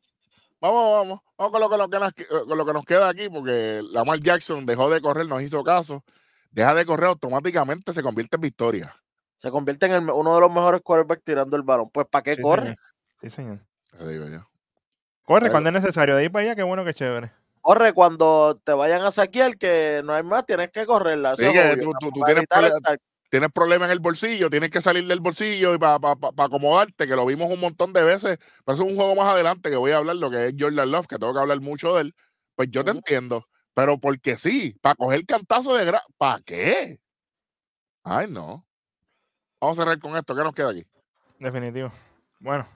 Vamos, 0.60 0.92
vamos, 0.92 1.20
vamos 1.38 1.52
con 1.52 1.60
lo, 1.78 1.88
que 1.88 1.98
nos, 1.98 2.12
con 2.46 2.58
lo 2.58 2.66
que 2.66 2.72
nos 2.74 2.84
queda 2.84 3.08
aquí, 3.08 3.30
porque 3.30 3.80
Lamar 3.82 4.20
Jackson 4.20 4.66
dejó 4.66 4.90
de 4.90 5.00
correr, 5.00 5.26
nos 5.26 5.40
hizo 5.40 5.64
caso. 5.64 6.04
Deja 6.50 6.74
de 6.74 6.84
correr 6.84 7.06
automáticamente, 7.06 7.94
se 7.94 8.02
convierte 8.02 8.36
en 8.36 8.42
victoria. 8.42 8.96
Se 9.38 9.50
convierte 9.50 9.86
en 9.86 10.10
uno 10.10 10.34
de 10.34 10.40
los 10.42 10.52
mejores 10.52 10.82
quarterbacks 10.82 11.24
tirando 11.24 11.56
el 11.56 11.62
balón. 11.62 11.88
Pues, 11.88 12.06
¿para 12.10 12.22
qué 12.22 12.36
corre? 12.42 12.76
Sí, 13.22 13.30
señor. 13.30 13.60
Te 13.96 14.06
digo 14.06 14.28
yo. 14.28 14.46
Corre 15.24 15.50
cuando 15.50 15.70
es 15.70 15.74
necesario, 15.74 16.16
de 16.16 16.22
ahí 16.22 16.28
para 16.28 16.44
allá, 16.44 16.56
qué 16.56 16.62
bueno, 16.62 16.84
qué 16.84 16.92
chévere. 16.92 17.32
Corre 17.62 17.94
cuando 17.94 18.60
te 18.62 18.72
vayan 18.72 19.02
a 19.02 19.12
saquear, 19.12 19.56
que 19.56 20.02
no 20.04 20.12
hay 20.12 20.22
más, 20.22 20.44
tienes 20.44 20.70
que 20.70 20.84
correrla. 20.84 21.36
Sí, 21.36 21.44
que 21.52 21.76
tú, 21.76 21.92
tú, 22.00 22.10
tienes, 22.24 22.44
tienes 23.30 23.50
problemas 23.50 23.86
en 23.86 23.92
el 23.92 24.00
bolsillo, 24.00 24.50
tienes 24.50 24.70
que 24.70 24.80
salir 24.80 25.06
del 25.06 25.20
bolsillo 25.20 25.74
y 25.74 25.78
para 25.78 25.98
acomodarte, 26.36 27.06
que 27.06 27.16
lo 27.16 27.24
vimos 27.24 27.50
un 27.50 27.60
montón 27.60 27.92
de 27.92 28.02
veces. 28.02 28.38
Pero 28.64 28.74
eso 28.74 28.84
es 28.84 28.90
un 28.90 28.96
juego 28.96 29.14
más 29.14 29.32
adelante 29.32 29.70
que 29.70 29.76
voy 29.76 29.92
a 29.92 29.98
hablar, 29.98 30.16
lo 30.16 30.30
que 30.30 30.48
es 30.48 30.54
Jordan 30.58 30.90
Love, 30.90 31.06
que 31.06 31.18
tengo 31.18 31.32
que 31.32 31.40
hablar 31.40 31.60
mucho 31.60 31.94
de 31.94 32.02
él. 32.02 32.14
Pues 32.56 32.68
yo 32.70 32.84
te 32.84 32.90
entiendo, 32.90 33.46
pero 33.72 33.98
porque 33.98 34.36
sí, 34.36 34.76
para 34.82 34.96
coger 34.96 35.24
cantazo 35.24 35.74
de 35.74 35.86
gra 35.86 36.02
¿para 36.18 36.40
qué? 36.42 37.00
Ay, 38.02 38.26
no. 38.28 38.66
Vamos 39.60 39.78
a 39.78 39.82
cerrar 39.82 39.98
con 39.98 40.16
esto, 40.16 40.34
¿qué 40.34 40.42
nos 40.42 40.54
queda 40.54 40.70
aquí? 40.70 40.84
Definitivo. 41.38 41.92
Bueno, 42.40 42.66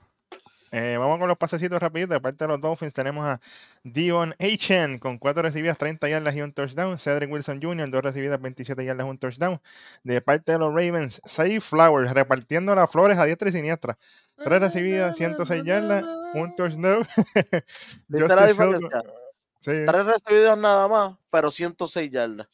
eh, 0.76 0.96
vamos 0.98 1.20
con 1.20 1.28
los 1.28 1.38
pasecitos 1.38 1.80
rápidos. 1.80 2.10
De 2.10 2.20
parte 2.20 2.44
de 2.44 2.48
los 2.48 2.60
Dolphins 2.60 2.92
tenemos 2.92 3.24
a 3.24 3.40
Dion 3.84 4.34
H.N. 4.40 4.98
con 4.98 5.18
4 5.18 5.40
recibidas, 5.40 5.78
30 5.78 6.08
yardas 6.08 6.34
y 6.34 6.42
un 6.42 6.52
touchdown. 6.52 6.98
Cedric 6.98 7.30
Wilson 7.30 7.62
Jr., 7.62 7.88
2 7.88 8.02
recibidas, 8.02 8.42
27 8.42 8.84
yardas 8.84 9.06
y 9.06 9.10
un 9.10 9.18
touchdown. 9.18 9.60
De 10.02 10.20
parte 10.20 10.50
de 10.50 10.58
los 10.58 10.70
Ravens, 10.70 11.22
Say 11.24 11.60
Flowers 11.60 12.10
repartiendo 12.10 12.74
las 12.74 12.90
flores 12.90 13.18
a 13.18 13.24
diestra 13.24 13.50
y 13.50 13.52
siniestra. 13.52 13.96
3 14.42 14.60
recibidas, 14.60 15.16
106 15.16 15.62
yardas, 15.64 16.04
un 16.34 16.56
touchdown. 16.56 17.06
Sí. 19.60 19.72
3 19.86 20.04
recibidas 20.04 20.58
nada 20.58 20.88
más, 20.88 21.14
pero 21.30 21.50
106 21.50 22.10
yardas. 22.10 22.48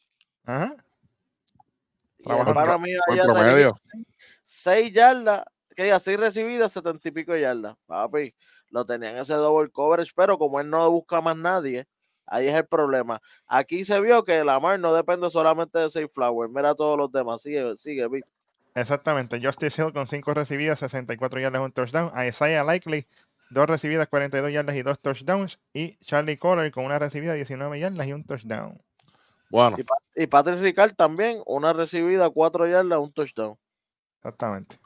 Ajá. 0.45 0.75
Para 2.23 2.77
mí, 2.77 2.91
allá 3.09 3.71
6 4.43 4.93
yardas 4.93 5.43
que 5.75 5.83
diga 5.83 5.99
6 5.99 6.19
recibidas, 6.19 6.71
70 6.71 7.07
y 7.07 7.11
pico 7.11 7.35
yardas. 7.35 7.75
Papi, 7.85 8.33
lo 8.69 8.85
tenían 8.85 9.17
ese 9.17 9.33
double 9.33 9.69
coverage, 9.69 10.11
pero 10.15 10.37
como 10.37 10.59
él 10.59 10.69
no 10.69 10.89
busca 10.89 11.21
más 11.21 11.37
nadie, 11.37 11.87
ahí 12.25 12.47
es 12.47 12.55
el 12.55 12.65
problema. 12.65 13.21
Aquí 13.47 13.83
se 13.83 13.99
vio 13.99 14.23
que 14.23 14.43
Lamar 14.43 14.79
no 14.79 14.93
depende 14.93 15.29
solamente 15.29 15.79
de 15.79 15.89
Safe 15.89 16.07
Flower. 16.07 16.49
Mira 16.49 16.69
a 16.69 16.75
todos 16.75 16.97
los 16.97 17.11
demás. 17.11 17.41
Sigue, 17.41 17.75
sigue, 17.75 18.07
Exactamente. 18.73 19.39
Justice 19.43 19.81
Hill 19.81 19.93
con 19.93 20.07
5 20.07 20.33
recibidas, 20.33 20.79
64 20.79 21.41
yardas, 21.41 21.61
un 21.61 21.71
touchdown. 21.71 22.11
A 22.13 22.25
Isaiah 22.25 22.63
Likely, 22.63 23.05
2 23.49 23.67
recibidas, 23.67 24.07
42 24.07 24.51
yardas 24.51 24.75
y 24.75 24.81
2 24.81 24.99
touchdowns. 24.99 25.59
Y 25.73 25.97
Charlie 25.97 26.37
Collar 26.37 26.71
con 26.71 26.85
una 26.85 26.97
recibida, 26.97 27.33
19 27.33 27.79
yardas 27.79 28.07
y 28.07 28.13
un 28.13 28.23
touchdown. 28.23 28.81
Bueno. 29.49 29.75
Y, 30.15 30.27
Patrick 30.27 30.61
Ricard 30.61 30.93
también, 30.93 31.41
una 31.45 31.73
recibida, 31.73 32.29
4 32.29 32.67
yardas, 32.67 32.99
un 32.99 33.11
touchdown. 33.11 33.57
Exactamente 34.19 34.80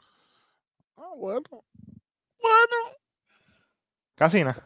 bueno. 1.16 1.42
Bueno. 1.50 2.76
Casina. 4.14 4.56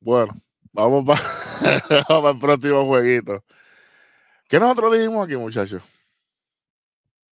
Bueno, 0.00 0.32
vamos 0.72 1.04
para, 1.04 2.30
el 2.30 2.38
próximo 2.38 2.86
jueguito. 2.86 3.44
¿Qué 4.48 4.58
nosotros 4.58 4.96
dijimos 4.96 5.26
aquí, 5.26 5.36
muchachos? 5.36 5.82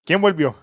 ¿Quién 0.05 0.21
volvió? 0.21 0.55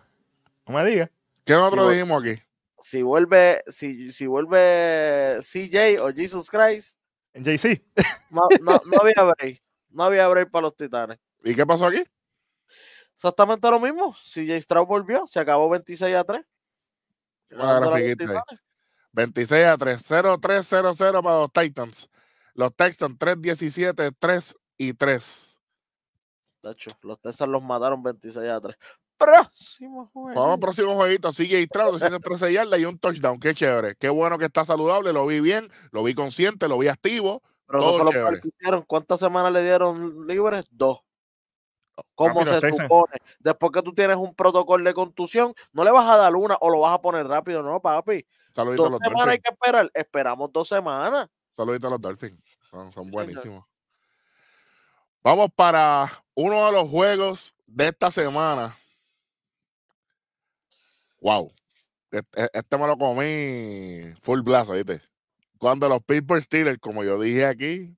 No 0.67 0.75
me 0.75 0.85
diga. 0.85 1.11
¿Qué 1.43 1.53
nosotros 1.53 1.91
dijimos 1.91 2.23
aquí? 2.23 2.41
Si 2.79 3.01
vuelve, 3.01 3.63
si, 3.67 4.11
si 4.11 4.27
vuelve 4.27 5.39
CJ 5.41 5.99
o 5.99 6.13
Jesus 6.13 6.49
Christ. 6.49 6.97
JC. 7.33 7.83
No, 8.31 8.41
no, 8.61 8.81
no 8.91 8.97
había 9.01 9.33
break. 9.33 9.63
No 9.89 10.03
había 10.03 10.27
break 10.27 10.51
para 10.51 10.63
los 10.63 10.75
titanes. 10.75 11.17
¿Y 11.43 11.55
qué 11.55 11.65
pasó 11.65 11.85
aquí? 11.85 12.03
Exactamente 13.13 13.69
lo 13.69 13.79
mismo. 13.79 14.13
CJ 14.23 14.61
Stroud 14.61 14.87
volvió, 14.87 15.25
se 15.25 15.39
acabó 15.39 15.69
26 15.69 16.15
a 16.15 16.23
3. 16.23 16.45
26 19.11 19.65
a 19.65 19.77
3. 19.77 20.01
0 20.03 20.37
3 20.41 20.67
0 20.67 20.91
0 20.93 21.23
para 21.23 21.39
los 21.39 21.51
Titans. 21.51 22.09
Los 22.53 22.75
Texans 22.75 23.15
3 23.17 23.41
17 23.41 24.11
3 24.17 24.55
y 24.77 24.93
3. 24.93 25.59
los 27.01 27.21
Texans 27.21 27.51
los 27.51 27.63
mataron 27.63 28.01
26 28.03 28.49
a 28.49 28.61
3. 28.61 28.75
Próximo 29.17 30.09
juego. 30.13 30.41
Vamos 30.41 30.59
próximo 30.59 30.95
jueguito. 30.95 31.31
Sigue 31.31 31.63
Stroud, 31.65 32.01
13 32.01 32.51
yardas 32.51 32.79
y 32.79 32.85
un 32.85 32.99
touchdown. 32.99 33.39
Qué 33.39 33.53
chévere. 33.53 33.95
Qué 33.95 34.09
bueno 34.09 34.37
que 34.37 34.45
está 34.45 34.65
saludable. 34.65 35.13
Lo 35.13 35.25
vi 35.25 35.39
bien, 35.39 35.69
lo 35.91 36.03
vi 36.03 36.13
consciente, 36.13 36.67
lo 36.67 36.77
vi 36.77 36.89
activo. 36.89 37.41
Pero 37.67 37.79
todo 37.79 38.03
no 38.03 38.11
chévere. 38.11 38.41
¿Cuántas 38.85 39.19
semanas 39.19 39.53
le 39.53 39.63
dieron 39.63 40.27
libres? 40.27 40.67
Dos. 40.71 41.04
¿Cómo 42.15 42.45
se 42.45 42.71
supone? 42.71 43.13
Después 43.39 43.71
que 43.71 43.81
tú 43.81 43.93
tienes 43.93 44.17
un 44.17 44.33
protocolo 44.35 44.83
de 44.83 44.93
contusión, 44.93 45.53
no 45.71 45.83
le 45.83 45.91
vas 45.91 46.09
a 46.09 46.17
dar 46.17 46.35
una 46.35 46.57
o 46.59 46.69
lo 46.69 46.79
vas 46.79 46.93
a 46.93 47.01
poner 47.01 47.27
rápido, 47.27 47.61
no, 47.61 47.81
papi. 47.81 48.25
Saluditos 48.53 48.91
dos 48.91 48.99
semanas 49.03 49.27
hay 49.27 49.39
que 49.39 49.51
esperar. 49.51 49.91
Esperamos 49.93 50.51
dos 50.51 50.67
semanas. 50.67 51.27
Saluditos 51.55 51.87
a 51.87 51.91
los 51.91 52.01
Dolphins. 52.01 52.41
Son, 52.93 53.09
buenísimos. 53.09 53.65
Vamos 55.23 55.49
para 55.55 56.11
uno 56.35 56.65
de 56.65 56.71
los 56.71 56.89
juegos 56.89 57.55
de 57.65 57.87
esta 57.87 58.11
semana. 58.11 58.73
Wow. 61.21 61.51
Este, 62.11 62.49
este 62.53 62.77
me 62.77 62.87
lo 62.87 62.97
comí 62.97 64.13
full 64.21 64.41
blast, 64.41 64.71
¿viste? 64.71 65.01
Cuando 65.57 65.89
los 65.89 66.03
Pittsburgh 66.03 66.41
Steelers, 66.41 66.77
como 66.79 67.03
yo 67.03 67.19
dije 67.19 67.45
aquí, 67.45 67.97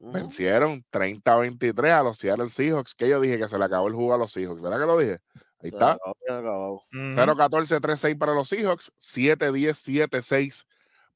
Vencieron 0.00 0.84
30-23 0.92 1.90
a 1.90 2.02
los 2.02 2.18
Seattle 2.18 2.50
Seahawks, 2.50 2.94
que 2.94 3.08
yo 3.08 3.20
dije 3.20 3.38
que 3.38 3.48
se 3.48 3.58
le 3.58 3.64
acabó 3.64 3.88
el 3.88 3.94
juego 3.94 4.14
a 4.14 4.18
los 4.18 4.32
Seahawks, 4.32 4.62
¿verdad 4.62 4.78
que 4.78 4.86
lo 4.86 4.98
dije? 4.98 5.18
Ahí 5.60 5.70
está. 5.70 5.98
0-14-3-6 6.28 8.16
para 8.16 8.32
los 8.32 8.48
Seahawks, 8.48 8.92
7-10-7-6 9.00 10.64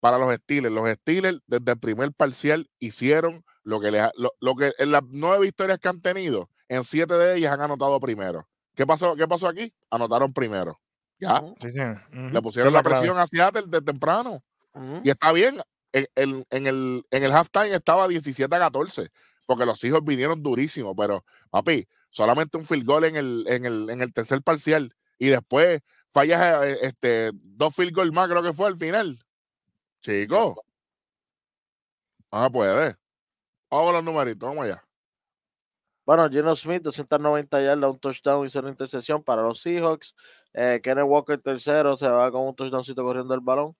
para 0.00 0.18
los 0.18 0.34
Steelers. 0.34 0.74
Los 0.74 0.90
Steelers 0.90 1.40
desde 1.46 1.72
el 1.72 1.78
primer 1.78 2.12
parcial 2.12 2.68
hicieron 2.80 3.44
lo 3.62 3.80
que, 3.80 3.92
les, 3.92 4.10
lo, 4.40 4.56
que 4.56 4.72
en 4.78 4.90
las 4.90 5.02
nueve 5.08 5.46
victorias 5.46 5.78
que 5.78 5.88
han 5.88 6.00
tenido, 6.00 6.50
en 6.68 6.82
siete 6.82 7.14
de 7.14 7.36
ellas 7.36 7.52
han 7.52 7.60
anotado 7.60 8.00
primero. 8.00 8.48
¿Qué 8.74 8.84
pasó, 8.84 9.14
qué 9.14 9.28
pasó 9.28 9.46
aquí? 9.46 9.72
Anotaron 9.90 10.32
primero. 10.32 10.80
Ya. 11.20 11.40
Le 12.10 12.42
pusieron 12.42 12.72
la, 12.72 12.82
presión 12.82 13.16
a 13.16 13.28
Seattle 13.28 13.66
de 13.68 13.80
temprano. 13.80 14.42
Y 15.04 15.10
está 15.10 15.30
bien, 15.30 15.60
en, 15.92 16.06
el, 16.50 17.06
en 17.10 17.22
el 17.24 17.32
halftime 17.32 17.74
estaba 17.74 18.08
17 18.08 18.54
a 18.54 18.58
14, 18.58 19.10
porque 19.46 19.66
los 19.66 19.82
hijos 19.84 20.02
vinieron 20.04 20.42
durísimos, 20.42 20.94
pero 20.96 21.24
papi, 21.50 21.86
solamente 22.10 22.56
un 22.56 22.64
field 22.64 22.84
goal 22.84 23.04
en 23.04 23.16
el, 23.16 23.44
en 23.48 23.66
el, 23.66 23.90
en 23.90 24.00
el 24.02 24.12
tercer 24.12 24.42
parcial 24.42 24.94
y 25.18 25.28
después 25.28 25.80
fallas 26.12 26.64
eh, 26.64 26.78
este, 26.82 27.30
dos 27.34 27.74
field 27.74 27.94
goals 27.94 28.12
más, 28.12 28.28
creo 28.28 28.42
que 28.42 28.52
fue 28.52 28.66
al 28.66 28.76
final. 28.76 29.18
Chico. 30.00 30.64
Ah, 32.30 32.50
puede. 32.50 32.96
Vamos 33.70 33.90
a 33.90 33.92
los 33.92 34.04
numeritos, 34.04 34.48
vamos 34.48 34.64
allá. 34.64 34.82
Bueno, 36.04 36.28
Gino 36.28 36.56
Smith, 36.56 36.82
290 36.82 37.62
yardas, 37.62 37.90
un 37.90 37.98
touchdown 37.98 38.44
y 38.46 38.50
cero 38.50 38.68
intercepción 38.68 39.22
para 39.22 39.42
los 39.42 39.60
Seahawks. 39.60 40.14
Eh, 40.52 40.80
Kenneth 40.82 41.04
Walker, 41.06 41.40
tercero, 41.40 41.96
se 41.96 42.08
va 42.08 42.30
con 42.32 42.42
un 42.46 42.54
touchdowncito 42.56 43.04
corriendo 43.04 43.34
el 43.34 43.40
balón. 43.40 43.76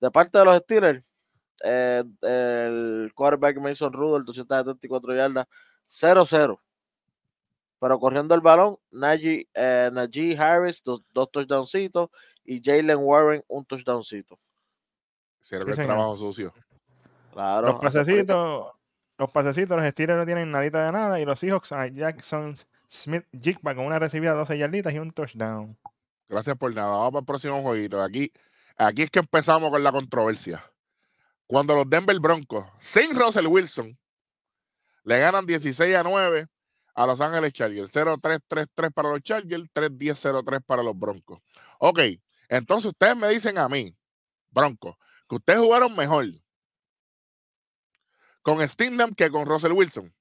De 0.00 0.10
parte 0.10 0.38
de 0.38 0.44
los 0.44 0.56
Steelers, 0.58 1.05
eh, 1.64 2.04
el 2.22 3.12
quarterback 3.14 3.58
Mason 3.58 3.92
Rudolph, 3.92 4.26
274 4.26 5.14
yardas, 5.14 5.46
0-0. 5.86 6.58
Pero 7.78 7.98
corriendo 7.98 8.34
el 8.34 8.40
balón, 8.40 8.78
Najee, 8.90 9.48
eh, 9.54 9.90
Najee 9.92 10.36
Harris, 10.38 10.82
dos, 10.82 11.02
dos 11.12 11.30
touchdowncitos, 11.30 12.10
y 12.44 12.62
Jalen 12.64 12.98
Warren, 12.98 13.44
un 13.48 13.64
touchdowncito. 13.64 14.38
Hicieron 15.42 15.72
Sí, 15.74 15.80
el 15.80 15.86
trabajo 15.86 16.16
sucio. 16.16 16.52
Claro. 17.32 17.68
Los 17.68 17.80
pasecitos, 17.80 18.72
los 19.18 19.30
pasecitos, 19.30 19.76
los 19.76 19.90
Steelers 19.90 20.18
no 20.18 20.26
tienen 20.26 20.50
nadita 20.50 20.86
de 20.86 20.92
nada. 20.92 21.20
Y 21.20 21.24
los 21.24 21.38
Seahawks 21.38 21.72
a 21.72 21.86
Jackson 21.88 22.56
Smith 22.88 23.26
Jigba 23.32 23.74
con 23.74 23.84
una 23.84 23.98
recibida 23.98 24.32
de 24.32 24.38
12 24.38 24.58
yarditas 24.58 24.92
y 24.94 24.98
un 24.98 25.10
touchdown. 25.10 25.76
Gracias 26.28 26.56
por 26.56 26.74
nada. 26.74 26.88
Vamos 26.88 27.10
para 27.10 27.20
el 27.20 27.26
próximo 27.26 27.62
jueguito. 27.62 28.02
Aquí, 28.02 28.32
aquí 28.76 29.02
es 29.02 29.10
que 29.10 29.18
empezamos 29.18 29.70
con 29.70 29.82
la 29.82 29.92
controversia. 29.92 30.64
Cuando 31.46 31.74
los 31.74 31.88
Denver 31.88 32.18
Broncos, 32.18 32.66
sin 32.78 33.14
Russell 33.14 33.46
Wilson, 33.46 33.96
le 35.04 35.18
ganan 35.20 35.46
16 35.46 35.94
a 35.94 36.02
9 36.02 36.48
a 36.94 37.06
Los 37.06 37.20
Ángeles 37.20 37.52
Chargers. 37.52 37.94
0-3-3-3 37.94 38.92
para 38.92 39.10
los 39.10 39.20
Chargers, 39.22 39.68
3-10-0-3 39.72 40.64
para 40.64 40.82
los 40.82 40.98
Broncos. 40.98 41.40
Ok, 41.78 42.00
entonces 42.48 42.86
ustedes 42.86 43.16
me 43.16 43.28
dicen 43.28 43.58
a 43.58 43.68
mí, 43.68 43.96
Broncos, 44.50 44.96
que 45.28 45.36
ustedes 45.36 45.60
jugaron 45.60 45.94
mejor 45.94 46.24
con 48.42 48.66
Stindham 48.68 49.14
que 49.14 49.30
con 49.30 49.46
Russell 49.46 49.72
Wilson. 49.72 50.12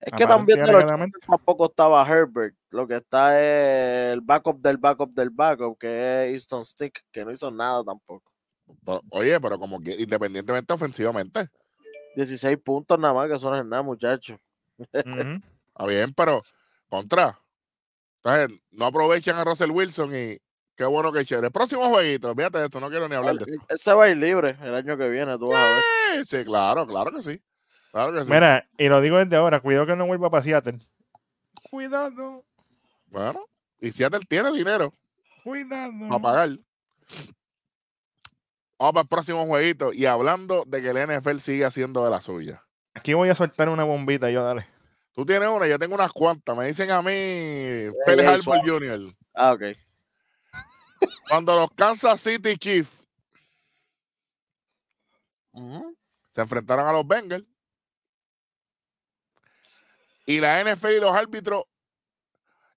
Es 0.00 0.12
que 0.12 0.26
también 0.26 0.62
de 0.62 0.72
los 0.72 1.10
tampoco 1.26 1.66
estaba 1.66 2.06
Herbert. 2.06 2.54
Lo 2.70 2.86
que 2.86 2.96
está 2.96 3.40
es 3.40 4.12
el 4.12 4.20
backup 4.20 4.60
del 4.60 4.76
backup 4.76 5.12
del 5.12 5.30
backup, 5.30 5.78
que 5.78 6.26
es 6.26 6.32
Easton 6.32 6.64
Stick, 6.64 7.02
que 7.10 7.24
no 7.24 7.32
hizo 7.32 7.50
nada 7.50 7.82
tampoco. 7.82 8.35
Pero, 8.84 9.00
oye, 9.10 9.40
pero 9.40 9.58
como 9.58 9.80
que 9.80 9.92
independientemente 9.94 10.72
ofensivamente. 10.72 11.48
16 12.16 12.56
puntos 12.58 12.98
nada 12.98 13.12
más, 13.14 13.28
que 13.28 13.34
es 13.36 13.42
nada, 13.42 13.82
muchachos. 13.82 14.38
ujú. 14.78 15.40
Está 15.68 15.86
bien, 15.86 16.12
pero 16.14 16.42
contra. 16.88 17.38
Entonces, 18.22 18.60
no 18.72 18.86
aprovechan 18.86 19.36
a 19.36 19.44
Russell 19.44 19.70
Wilson 19.70 20.14
y 20.14 20.38
qué 20.74 20.84
bueno 20.84 21.12
que 21.12 21.24
chévere. 21.24 21.48
El 21.48 21.52
próximo 21.52 21.88
jueguito, 21.88 22.34
fíjate 22.34 22.64
esto, 22.64 22.80
no 22.80 22.88
quiero 22.88 23.08
ni 23.08 23.14
hablar 23.14 23.36
de 23.36 23.44
esto. 23.44 23.66
él 23.68 23.78
se 23.78 23.92
va 23.92 24.04
a 24.04 24.08
ir 24.08 24.16
libre 24.16 24.56
el 24.62 24.74
año 24.74 24.96
que 24.96 25.08
viene, 25.08 25.38
tú 25.38 25.48
vas 25.48 25.58
a 25.58 26.16
ver. 26.16 26.26
Sí, 26.26 26.44
claro, 26.44 26.86
claro 26.86 27.12
que 27.12 27.22
sí. 27.22 27.40
Claro 27.92 28.12
que 28.12 28.24
sí. 28.24 28.30
Mira, 28.30 28.68
y 28.78 28.88
lo 28.88 29.00
digo 29.00 29.18
desde 29.18 29.36
ahora, 29.36 29.60
cuidado 29.60 29.86
que 29.86 29.96
no 29.96 30.06
vuelva 30.06 30.30
para 30.30 30.42
Seattle. 30.42 30.78
Cuidado, 31.70 32.44
Bueno, 33.08 33.44
y 33.80 33.92
Seattle 33.92 34.20
tiene 34.28 34.52
dinero 34.52 34.92
cuidado. 35.42 35.92
para 36.08 36.20
pagar. 36.20 36.50
Vamos 38.78 38.92
para 38.92 39.02
el 39.02 39.08
próximo 39.08 39.46
jueguito. 39.46 39.92
Y 39.92 40.06
hablando 40.06 40.64
de 40.66 40.82
que 40.82 40.90
el 40.90 41.08
NFL 41.08 41.38
sigue 41.38 41.64
haciendo 41.64 42.04
de 42.04 42.10
la 42.10 42.20
suya. 42.20 42.62
Aquí 42.94 43.14
voy 43.14 43.28
a 43.28 43.34
soltar 43.34 43.68
una 43.68 43.84
bombita 43.84 44.30
yo, 44.30 44.42
dale. 44.42 44.66
Tú 45.12 45.24
tienes 45.24 45.48
una, 45.48 45.66
yo 45.66 45.78
tengo 45.78 45.94
unas 45.94 46.12
cuantas. 46.12 46.56
Me 46.56 46.66
dicen 46.66 46.90
a 46.90 47.00
mí, 47.00 47.10
Pérez 48.04 48.20
ey, 48.20 48.26
Arbor 48.26 48.42
suave. 48.42 48.62
Jr. 48.68 49.14
Ah, 49.34 49.52
ok. 49.52 49.62
Cuando 51.28 51.56
los 51.56 51.70
Kansas 51.74 52.20
City 52.20 52.56
Chiefs 52.56 53.06
se 56.30 56.40
enfrentaron 56.42 56.86
a 56.86 56.92
los 56.92 57.06
Bengals. 57.06 57.46
Y 60.26 60.40
la 60.40 60.62
NFL 60.62 60.90
y 60.90 61.00
los 61.00 61.14
árbitros, 61.14 61.64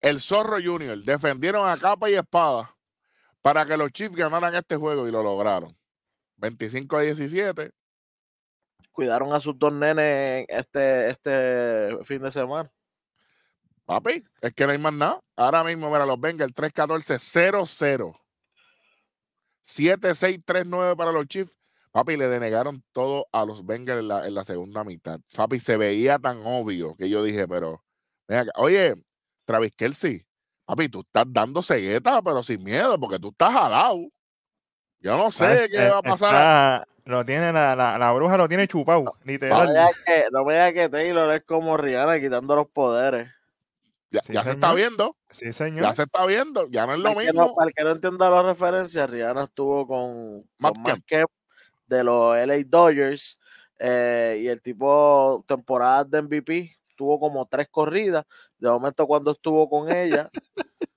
el 0.01 0.21
Zorro 0.21 0.57
Junior, 0.63 0.97
defendieron 0.99 1.67
a 1.67 1.77
capa 1.77 2.09
y 2.09 2.13
espada 2.13 2.75
para 3.41 3.65
que 3.65 3.75
los 3.75 3.91
Chiefs 3.91 4.15
ganaran 4.15 4.53
este 4.55 4.75
juego 4.75 5.07
y 5.07 5.11
lo 5.11 5.23
lograron. 5.23 5.75
25 6.39 6.97
a 6.97 7.01
17. 7.01 7.71
Cuidaron 8.91 9.33
a 9.33 9.39
sus 9.39 9.57
dos 9.57 9.71
nenes 9.71 10.45
este, 10.49 11.09
este 11.09 12.03
fin 12.03 12.21
de 12.21 12.31
semana. 12.31 12.71
Papi, 13.85 14.23
es 14.41 14.53
que 14.53 14.65
no 14.65 14.71
hay 14.71 14.77
más 14.77 14.93
nada. 14.93 15.19
Ahora 15.35 15.63
mismo, 15.63 15.89
mira, 15.89 16.05
los 16.05 16.19
Bengals 16.19 16.53
3-14-0-0. 16.53 18.19
7-6-3-9 19.63 20.95
para 20.95 21.11
los 21.11 21.27
Chiefs. 21.27 21.57
Papi, 21.91 22.17
le 22.17 22.27
denegaron 22.27 22.83
todo 22.91 23.25
a 23.31 23.45
los 23.45 23.65
Bengals 23.65 24.01
en 24.01 24.07
la, 24.07 24.27
en 24.27 24.35
la 24.35 24.43
segunda 24.43 24.83
mitad. 24.83 25.19
Papi, 25.35 25.59
se 25.59 25.75
veía 25.77 26.19
tan 26.19 26.41
obvio 26.45 26.95
que 26.95 27.09
yo 27.09 27.23
dije, 27.23 27.47
pero. 27.47 27.83
Oye, 28.55 28.93
Travis 29.45 29.73
Kelsey, 29.75 30.23
papi, 30.65 30.89
tú 30.89 30.99
estás 30.99 31.25
dando 31.27 31.63
cegueta, 31.63 32.21
pero 32.21 32.43
sin 32.43 32.63
miedo, 32.63 32.99
porque 32.99 33.17
tú 33.17 33.29
estás 33.29 33.51
jalado. 33.51 33.97
Yo 35.01 35.17
no 35.17 35.31
sé 35.31 35.67
qué 35.71 35.89
va 35.89 35.97
a 35.99 36.01
pasar. 36.01 36.33
está- 36.33 36.85
lo 37.05 37.25
tiene 37.25 37.51
la, 37.51 37.75
la, 37.75 37.97
la 37.97 38.11
bruja 38.11 38.37
lo 38.37 38.47
tiene 38.47 38.67
chupado, 38.67 39.01
No 39.03 39.13
literal. 39.23 39.65
me 39.67 39.71
digas 39.73 40.03
que, 40.05 40.25
no 40.31 40.45
me 40.45 40.53
digas 40.53 40.73
que 40.73 40.89
Taylor 40.89 41.33
es 41.33 41.43
como 41.43 41.75
Rihanna 41.75 42.19
quitando 42.19 42.55
los 42.55 42.67
poderes. 42.67 43.31
Ya, 44.11 44.21
Sí, 44.23 44.33
ya 44.33 44.41
se 44.43 44.51
está 44.51 44.73
viendo, 44.73 45.15
Sí, 45.31 45.51
señor. 45.53 45.83
ya 45.85 45.93
se 45.95 46.03
está 46.03 46.25
viendo, 46.27 46.67
ya 46.69 46.85
no 46.85 46.93
es 46.93 46.99
lo 46.99 47.05
Para 47.13 47.21
el, 47.21 47.25
que 47.27 47.31
mismo. 47.33 47.47
no, 47.47 47.55
para 47.55 47.67
el 47.67 47.73
que 47.73 47.83
no 47.83 47.91
entienda 47.91 48.29
la 48.29 48.43
referencia, 48.43 49.07
Rihanna 49.07 49.43
estuvo 49.45 49.87
con, 49.87 50.47
Matt 50.59 50.73
con 50.73 50.81
Matt 50.83 50.99
Kemp 51.07 51.29
de 51.87 52.03
los 52.03 52.37
LA 52.37 52.57
Dodgers 52.67 53.39
eh, 53.79 54.39
y 54.41 54.47
el 54.47 54.61
tipo 54.61 55.43
temporadas 55.47 56.09
de 56.11 56.21
MVP 56.21 56.75
tuvo 56.95 57.19
como 57.19 57.47
tres 57.47 57.69
corridas. 57.71 58.25
De 58.59 58.69
momento 58.69 59.07
cuando 59.07 59.31
estuvo 59.31 59.67
con 59.69 59.91
ella, 59.91 60.29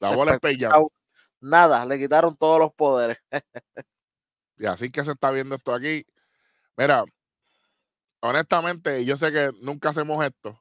La 0.00 0.14
bola 0.14 0.38
es. 0.42 0.56
Nada, 1.40 1.84
le 1.86 1.98
quitaron 1.98 2.36
todos 2.36 2.58
los 2.58 2.72
poderes. 2.74 3.18
Y 4.58 4.66
así 4.66 4.90
que 4.90 5.04
se 5.04 5.12
está 5.12 5.30
viendo 5.30 5.54
esto 5.56 5.74
aquí. 5.74 6.06
Mira, 6.76 7.04
honestamente, 8.20 9.04
yo 9.04 9.16
sé 9.16 9.32
que 9.32 9.50
nunca 9.62 9.90
hacemos 9.90 10.24
esto, 10.24 10.60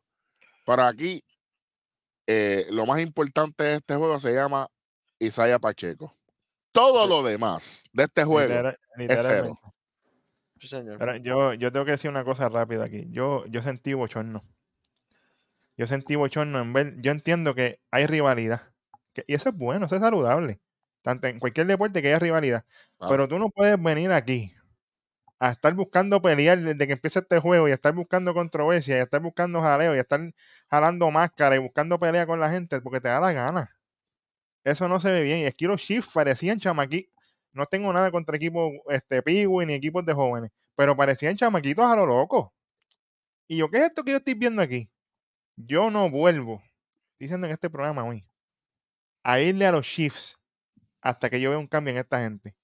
pero 0.66 0.84
aquí 0.84 1.24
eh, 2.28 2.66
lo 2.72 2.86
más 2.86 3.02
importante 3.02 3.64
de 3.64 3.76
este 3.76 3.96
juego 3.96 4.20
se 4.20 4.34
llama 4.34 4.68
Isaiah 5.20 5.60
Pacheco. 5.60 6.16
Todo 6.72 7.04
Sí. 7.04 7.10
lo 7.10 7.24
demás 7.24 7.84
de 7.94 8.04
este 8.04 8.24
juego 8.26 8.50
Literal- 8.50 8.78
es 8.98 9.26
cero. 9.26 9.60
Sí, 10.60 10.68
señor. 10.68 10.98
Pero 10.98 11.16
yo, 11.18 11.54
yo 11.54 11.72
tengo 11.72 11.86
que 11.86 11.92
decir 11.92 12.10
una 12.10 12.24
cosa 12.26 12.50
rápida 12.50 12.86
aquí. 12.86 13.06
Yo, 13.12 13.46
yo 13.48 13.62
sentí 13.62 13.94
bochorno. 13.94 14.44
Yo 15.78 15.86
sentí 15.88 16.16
bochorno 16.16 16.62
en 16.62 16.74
ver. 16.74 16.96
Yo 17.02 17.12
entiendo 17.12 17.54
que 17.56 17.80
hay 17.92 18.08
rivalidad. 18.08 18.74
Que- 19.16 19.26
y 19.28 19.36
eso 19.36 19.50
es 19.50 19.58
bueno, 19.58 19.88
eso 19.88 19.96
es 19.98 20.04
saludable. 20.04 20.62
Tanto 21.04 21.28
en 21.28 21.40
cualquier 21.40 21.68
deporte 21.68 22.02
que 22.04 22.10
haya 22.10 22.20
rivalidad. 22.20 22.66
Ah. 23.00 23.08
Pero 23.10 23.28
tú 23.30 23.40
no 23.40 23.50
puedes 23.52 23.82
venir 23.82 24.12
aquí 24.14 24.54
a 25.40 25.52
estar 25.52 25.74
buscando 25.76 26.22
pelear 26.22 26.60
desde 26.62 26.88
que 26.88 26.94
empieza 26.94 27.20
este 27.20 27.40
juego 27.40 27.68
y 27.68 27.72
a 27.72 27.76
estar 27.76 27.94
buscando 27.94 28.34
controversia 28.34 28.98
y 28.98 29.00
a 29.02 29.04
estar 29.04 29.22
buscando 29.22 29.62
jaleo 29.62 29.96
y 29.96 29.98
a 30.00 30.02
estar 30.02 30.22
jalando 30.70 31.12
máscara 31.12 31.56
y 31.56 31.60
buscando 31.60 32.00
pelea 32.00 32.26
con 32.28 32.40
la 32.40 32.50
gente 32.50 32.82
porque 32.82 33.02
te 33.02 33.10
da 33.10 33.20
la 33.20 33.34
gana. 33.34 33.78
Eso 34.64 34.88
no 34.90 35.00
se 35.00 35.12
ve 35.12 35.22
bien. 35.22 35.40
Y 35.42 35.46
aquí 35.46 35.66
los 35.66 35.82
Chiefs 35.82 36.12
parecían 36.14 36.60
chamaquitos. 36.60 37.14
No 37.54 37.66
tengo 37.68 37.94
nada 37.94 38.12
contra 38.12 38.36
equipos 38.38 38.74
este, 38.90 39.22
Pigui 39.24 39.66
ni 39.66 39.74
equipos 39.74 40.06
de 40.06 40.14
jóvenes, 40.14 40.52
pero 40.76 40.96
parecían 40.98 41.36
chamaquitos 41.38 41.86
a 41.86 41.96
lo 41.96 42.06
loco. 42.06 42.54
Y 43.48 43.58
yo, 43.58 43.70
¿qué 43.70 43.78
es 43.78 43.84
esto 43.86 44.04
que 44.04 44.12
yo 44.12 44.18
estoy 44.18 44.34
viendo 44.36 44.62
aquí? 44.62 44.90
Yo 45.58 45.92
no 45.92 46.10
vuelvo, 46.10 46.64
diciendo 47.20 47.48
en 47.48 47.54
este 47.54 47.70
programa 47.70 48.04
hoy, 48.06 48.26
a 49.26 49.40
irle 49.42 49.66
a 49.66 49.72
los 49.72 49.88
Chiefs 49.88 50.38
hasta 51.02 51.30
que 51.30 51.42
yo 51.42 51.50
vea 51.50 51.58
un 51.60 51.68
cambio 51.68 51.92
en 51.92 51.98
esta 51.98 52.22
gente. 52.22 52.56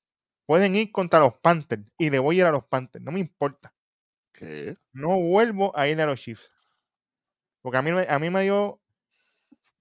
Pueden 0.45 0.76
ir 0.76 0.91
contra 0.91 1.19
los 1.19 1.36
Panthers 1.39 1.84
y 1.97 2.10
le 2.10 2.19
voy 2.19 2.38
a 2.38 2.39
ir 2.41 2.45
a 2.45 2.52
los 2.52 2.65
Panthers, 2.65 3.04
no 3.04 3.12
me 3.12 3.19
importa. 3.19 3.74
¿Qué? 4.32 4.78
No 4.93 5.19
vuelvo 5.19 5.76
a 5.78 5.88
irle 5.88 6.04
a 6.04 6.06
los 6.06 6.19
Chiefs. 6.21 6.52
Porque 7.62 7.78
a 7.78 7.82
mí, 7.82 7.91
me- 7.91 8.08
a 8.08 8.19
mí 8.19 8.30
me 8.30 8.41
dio, 8.43 8.80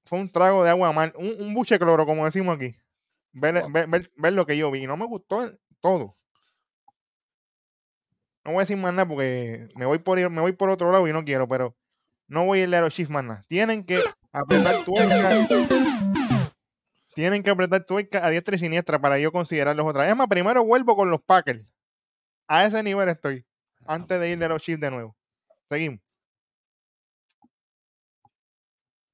fue 0.05 0.19
un 0.21 0.31
trago 0.31 0.65
de 0.65 0.71
agua 0.71 0.93
mal, 0.93 1.13
un, 1.17 1.35
un 1.39 1.55
buche 1.55 1.75
de 1.75 1.79
cloro, 1.81 2.07
como 2.07 2.25
decimos 2.25 2.57
aquí. 2.57 2.75
Ver, 3.33 3.61
Wow. 3.63 3.73
ver- 3.73 3.87
ver- 3.89 4.13
ver 4.17 4.33
lo 4.33 4.47
que 4.47 4.57
yo 4.57 4.71
vi. 4.71 4.81
Y 4.85 4.87
no 4.87 4.97
me 4.97 5.07
gustó 5.07 5.51
todo. 5.81 6.15
No 8.45 8.53
voy 8.53 8.57
a 8.57 8.61
decir 8.61 8.77
más 8.79 8.93
nada 8.95 9.07
porque 9.07 9.69
me 9.77 9.85
voy 9.87 9.99
por 9.99 10.19
ir- 10.19 10.31
me 10.31 10.41
voy 10.41 10.53
por 10.53 10.71
otro 10.71 10.91
lado 10.91 11.07
y 11.07 11.13
no 11.13 11.25
quiero, 11.25 11.47
pero 11.47 11.77
no 12.27 12.45
voy 12.47 12.61
a 12.61 12.63
irle 12.63 12.77
a 12.79 12.81
los 12.83 12.95
Chiefs 12.95 13.11
más 13.11 13.25
nada. 13.25 13.45
Tienen 13.49 13.85
que 13.85 14.03
apretar 14.33 14.85
tuerca. 14.85 15.47
Tienen 17.15 17.43
que 17.43 17.51
apretar 17.51 17.85
tuerca 17.85 18.25
a 18.25 18.31
diestra 18.31 18.55
y 18.55 18.59
siniestra 18.59 19.01
para 19.01 19.19
yo 19.19 19.33
considerarlos 19.33 19.87
otra 19.87 20.03
vez. 20.03 20.13
Es 20.13 20.17
más, 20.17 20.29
primero 20.29 20.65
vuelvo 20.65 20.97
con 20.97 21.11
los 21.11 21.21
Packers. 21.21 21.65
A 22.47 22.65
ese 22.65 22.83
nivel 22.83 23.09
estoy. 23.09 23.45
Antes 23.87 24.21
de 24.21 24.31
irle 24.31 24.45
a 24.45 24.49
los 24.49 24.63
Chiefs 24.63 24.81
de 24.81 24.91
nuevo. 24.91 25.17
Seguimos. 25.69 26.01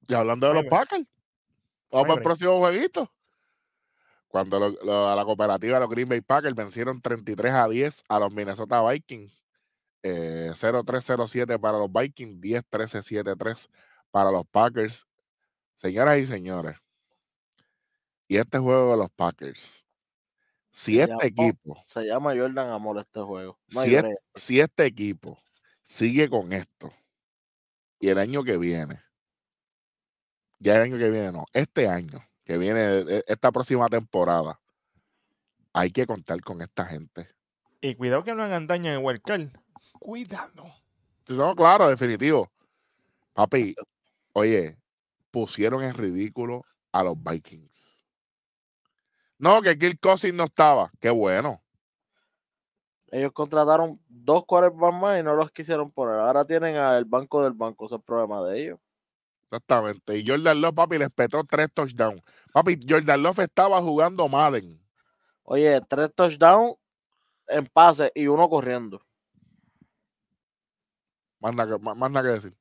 Y 0.07 0.13
hablando 0.13 0.47
de 0.47 0.53
los. 0.53 0.65
Packers, 0.65 1.07
Vamos 1.91 2.17
al 2.17 2.23
próximo 2.23 2.57
jueguito. 2.57 3.11
Cuando 4.27 4.57
a 4.57 5.15
la 5.15 5.23
cooperativa, 5.23 5.79
los 5.79 5.89
Green 5.89 6.09
Bay 6.09 6.21
Packers 6.21 6.53
vencieron 6.53 7.01
33 7.01 7.53
a 7.53 7.67
10 7.67 8.03
a 8.07 8.19
los 8.19 8.33
Minnesota 8.33 8.81
Vikings. 8.87 9.43
Eh, 10.03 10.51
0-3-0-7 10.53 11.59
para 11.59 11.77
los 11.77 11.91
Vikings, 11.91 12.39
10-13-7-3 12.39 13.69
para 14.11 14.31
los 14.31 14.45
Packers. 14.47 15.07
Señoras 15.75 16.19
y 16.19 16.25
señores, 16.25 16.77
y 18.27 18.37
este 18.37 18.57
juego 18.59 18.91
de 18.91 18.97
los 18.97 19.09
Packers, 19.11 19.85
si 20.71 20.99
este 20.99 21.27
equipo. 21.27 21.81
Se 21.85 22.05
llama 22.05 22.35
Jordan 22.35 22.69
Amor 22.69 22.99
este 22.99 23.21
juego. 23.21 23.59
si, 24.35 24.59
este 24.59 24.85
equipo 24.85 25.41
sigue 25.81 26.29
con 26.29 26.53
esto 26.53 26.91
y 27.99 28.09
el 28.09 28.19
año 28.19 28.43
que 28.43 28.57
viene, 28.57 29.01
ya 30.59 30.75
el 30.75 30.83
año 30.83 30.97
que 30.97 31.09
viene, 31.09 31.31
no, 31.31 31.45
este 31.53 31.87
año, 31.87 32.19
que 32.43 32.57
viene, 32.57 32.99
e, 32.99 33.23
esta 33.27 33.51
próxima 33.51 33.87
temporada, 33.87 34.59
hay 35.73 35.91
que 35.91 36.05
contar 36.05 36.41
con 36.41 36.61
esta 36.61 36.85
gente. 36.85 37.29
Y 37.81 37.95
cuidado 37.95 38.23
que 38.23 38.33
no 38.33 38.43
hagan 38.43 38.67
daño 38.67 38.91
en 38.91 39.05
el 39.05 39.51
Cuidado. 39.99 40.73
No, 41.27 41.55
claro, 41.55 41.89
definitivo. 41.89 42.51
Papi, 43.33 43.75
oye, 44.33 44.77
pusieron 45.31 45.83
en 45.83 45.93
ridículo 45.93 46.63
a 46.91 47.03
los 47.03 47.21
Vikings. 47.21 47.96
No, 49.39 49.61
que 49.61 49.77
Kirk 49.77 49.99
Cousins 49.99 50.33
no 50.33 50.45
estaba. 50.45 50.91
Qué 50.99 51.09
bueno. 51.09 51.61
Ellos 53.09 53.31
contrataron 53.31 54.01
dos 54.07 54.45
quarterbacks 54.45 54.97
más 54.97 55.19
y 55.19 55.23
no 55.23 55.35
los 55.35 55.51
quisieron 55.51 55.91
poner. 55.91 56.15
Ahora 56.15 56.45
tienen 56.45 56.75
al 56.75 57.05
banco 57.05 57.43
del 57.43 57.53
banco. 57.53 57.85
Ese 57.85 57.95
es 57.95 57.99
el 57.99 58.03
problema 58.03 58.43
de 58.43 58.61
ellos. 58.61 58.79
Exactamente. 59.45 60.17
Y 60.17 60.27
Jordan 60.27 60.59
Love, 60.59 60.75
papi, 60.75 60.97
les 60.97 61.09
petó 61.09 61.43
tres 61.45 61.69
touchdowns. 61.73 62.21
Papi, 62.51 62.79
Jordan 62.87 63.23
Love 63.23 63.39
estaba 63.39 63.81
jugando 63.81 64.27
Madden. 64.27 64.77
Oye, 65.43 65.79
tres 65.87 66.13
touchdowns 66.13 66.75
en 67.47 67.65
pase 67.67 68.11
y 68.13 68.27
uno 68.27 68.49
corriendo. 68.49 69.01
Más 71.39 71.55
nada, 71.55 72.21
que 72.23 72.27
decir. 72.27 72.57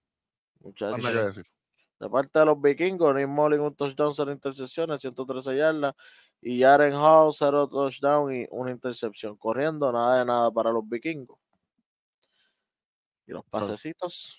Muchachos. 0.61 0.93
Más 0.93 1.03
nada 1.03 1.15
que 1.15 1.27
decir. 1.27 1.47
De 1.99 2.11
parte 2.11 2.39
de 2.39 2.45
los 2.45 2.61
vikingos, 2.61 3.15
Nick 3.15 3.27
Molling 3.27 3.61
un 3.61 3.75
touchdown, 3.75 4.15
cero 4.15 4.31
intercepciones, 4.31 5.01
113 5.01 5.57
yardas. 5.57 5.95
Y 6.41 6.61
Jaren 6.63 6.95
Hall, 6.95 7.33
cero 7.35 7.69
touchdown 7.69 8.35
y 8.35 8.47
una 8.51 8.71
intercepción. 8.71 9.37
Corriendo, 9.37 9.91
nada 9.93 10.19
de 10.19 10.25
nada 10.25 10.51
para 10.51 10.71
los 10.71 10.89
vikingos. 10.89 11.39
Y 13.27 13.33
los 13.33 13.45
pasecitos. 13.45 14.39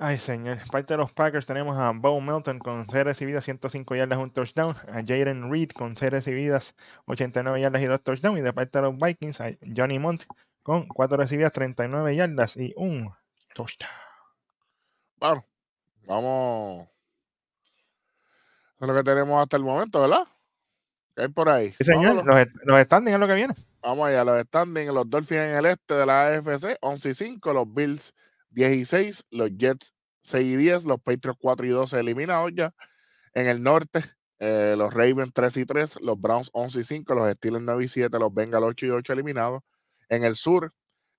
Ay, 0.00 0.18
señor. 0.18 0.58
Parte 0.70 0.94
de 0.94 0.98
los 0.98 1.12
Packers 1.12 1.46
tenemos 1.46 1.76
a 1.76 1.90
Bo 1.90 2.20
Melton 2.20 2.60
con 2.60 2.88
6 2.88 3.02
recibidas, 3.02 3.44
105 3.44 3.96
yardas, 3.96 4.18
un 4.18 4.30
touchdown. 4.30 4.76
A 4.88 5.02
Jaden 5.04 5.50
Reed 5.50 5.70
con 5.70 5.96
6 5.96 6.12
recibidas, 6.12 6.76
89 7.06 7.60
yardas 7.60 7.82
y 7.82 7.86
2 7.86 8.02
touchdowns. 8.02 8.38
Y 8.38 8.42
de 8.42 8.52
parte 8.52 8.78
de 8.78 8.82
los 8.82 8.96
Vikings, 8.96 9.40
a 9.40 9.50
Johnny 9.76 9.98
Mont 9.98 10.24
con 10.62 10.86
4 10.86 11.16
recibidas, 11.16 11.50
39 11.50 12.14
yardas 12.14 12.56
y 12.56 12.72
un 12.76 13.12
touchdown. 13.54 13.90
Bueno, 15.16 15.44
vamos. 16.06 16.88
Es 18.80 18.86
lo 18.86 18.94
que 18.94 19.02
tenemos 19.02 19.42
hasta 19.42 19.56
el 19.56 19.64
momento, 19.64 20.00
¿verdad? 20.00 20.28
¿Qué 21.18 21.24
hay 21.24 21.28
por 21.30 21.48
ahí? 21.48 21.74
Sí, 21.80 21.84
señor. 21.84 22.24
Los, 22.24 22.46
los 22.62 22.80
standings 22.82 23.14
es 23.14 23.18
lo 23.18 23.26
que 23.26 23.34
viene. 23.34 23.52
Vamos 23.82 24.06
allá, 24.06 24.22
los 24.22 24.40
standings. 24.40 24.94
Los 24.94 25.10
Dolphins 25.10 25.40
en 25.40 25.56
el 25.56 25.66
este 25.66 25.94
de 25.94 26.06
la 26.06 26.28
AFC, 26.28 26.78
11 26.80 27.10
y 27.10 27.14
5. 27.14 27.52
Los 27.52 27.74
Bills 27.74 28.14
16, 28.50 29.26
los 29.32 29.50
Jets 29.58 29.92
6 30.22 30.46
y 30.46 30.54
10, 30.54 30.84
los 30.84 31.00
Patriots 31.00 31.40
4 31.40 31.66
y 31.66 31.70
12 31.70 31.98
eliminados 31.98 32.52
ya. 32.54 32.72
En 33.34 33.48
el 33.48 33.60
norte, 33.64 34.04
eh, 34.38 34.76
los 34.78 34.94
Ravens 34.94 35.32
3 35.34 35.56
y 35.56 35.66
3, 35.66 36.00
los 36.02 36.20
Browns 36.20 36.50
11 36.52 36.78
y 36.78 36.84
5, 36.84 37.14
los 37.16 37.32
Steelers 37.34 37.64
9 37.64 37.84
y 37.84 37.88
7, 37.88 38.16
los 38.16 38.32
Bengals 38.32 38.64
8 38.64 38.86
y 38.86 38.90
8 38.90 39.12
eliminados. 39.12 39.62
En 40.08 40.22
el 40.22 40.36
sur, 40.36 40.72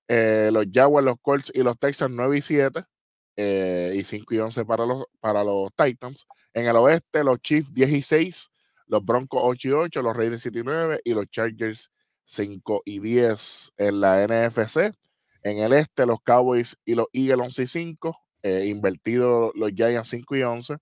eh, 0.08 0.48
los 0.50 0.64
Jaguars, 0.72 1.04
los 1.04 1.16
Colts 1.20 1.52
y 1.54 1.62
los 1.62 1.78
Texans 1.78 2.14
9 2.14 2.38
y 2.38 2.40
7 2.40 2.84
eh, 3.36 3.92
y 3.96 4.02
5 4.02 4.34
y 4.34 4.38
11 4.38 4.64
para 4.64 4.86
los, 4.86 5.04
para 5.20 5.44
los 5.44 5.70
Titans. 5.74 6.26
En 6.54 6.66
el 6.66 6.76
oeste, 6.76 7.22
los 7.22 7.38
Chiefs 7.42 7.74
10 7.74 7.90
y 7.90 8.00
6, 8.00 8.50
los 8.90 9.04
Broncos 9.04 9.40
8 9.44 9.68
y 9.68 9.72
8, 9.72 10.02
los 10.02 10.16
Raiders 10.16 10.42
7 10.42 10.58
y 10.58 10.62
9 10.64 11.00
y 11.04 11.14
los 11.14 11.26
Chargers 11.30 11.90
5 12.24 12.82
y 12.84 12.98
10 12.98 13.72
en 13.76 14.00
la 14.00 14.26
NFC. 14.26 14.92
En 15.44 15.58
el 15.58 15.72
este, 15.72 16.04
los 16.06 16.18
Cowboys 16.24 16.76
y 16.84 16.96
los 16.96 17.06
Eagles 17.12 17.38
11 17.46 17.62
y 17.62 17.66
5. 17.68 18.16
Eh, 18.42 18.66
invertido 18.66 19.52
los 19.54 19.70
Giants 19.70 20.08
5 20.08 20.36
y 20.36 20.42
11. 20.42 20.76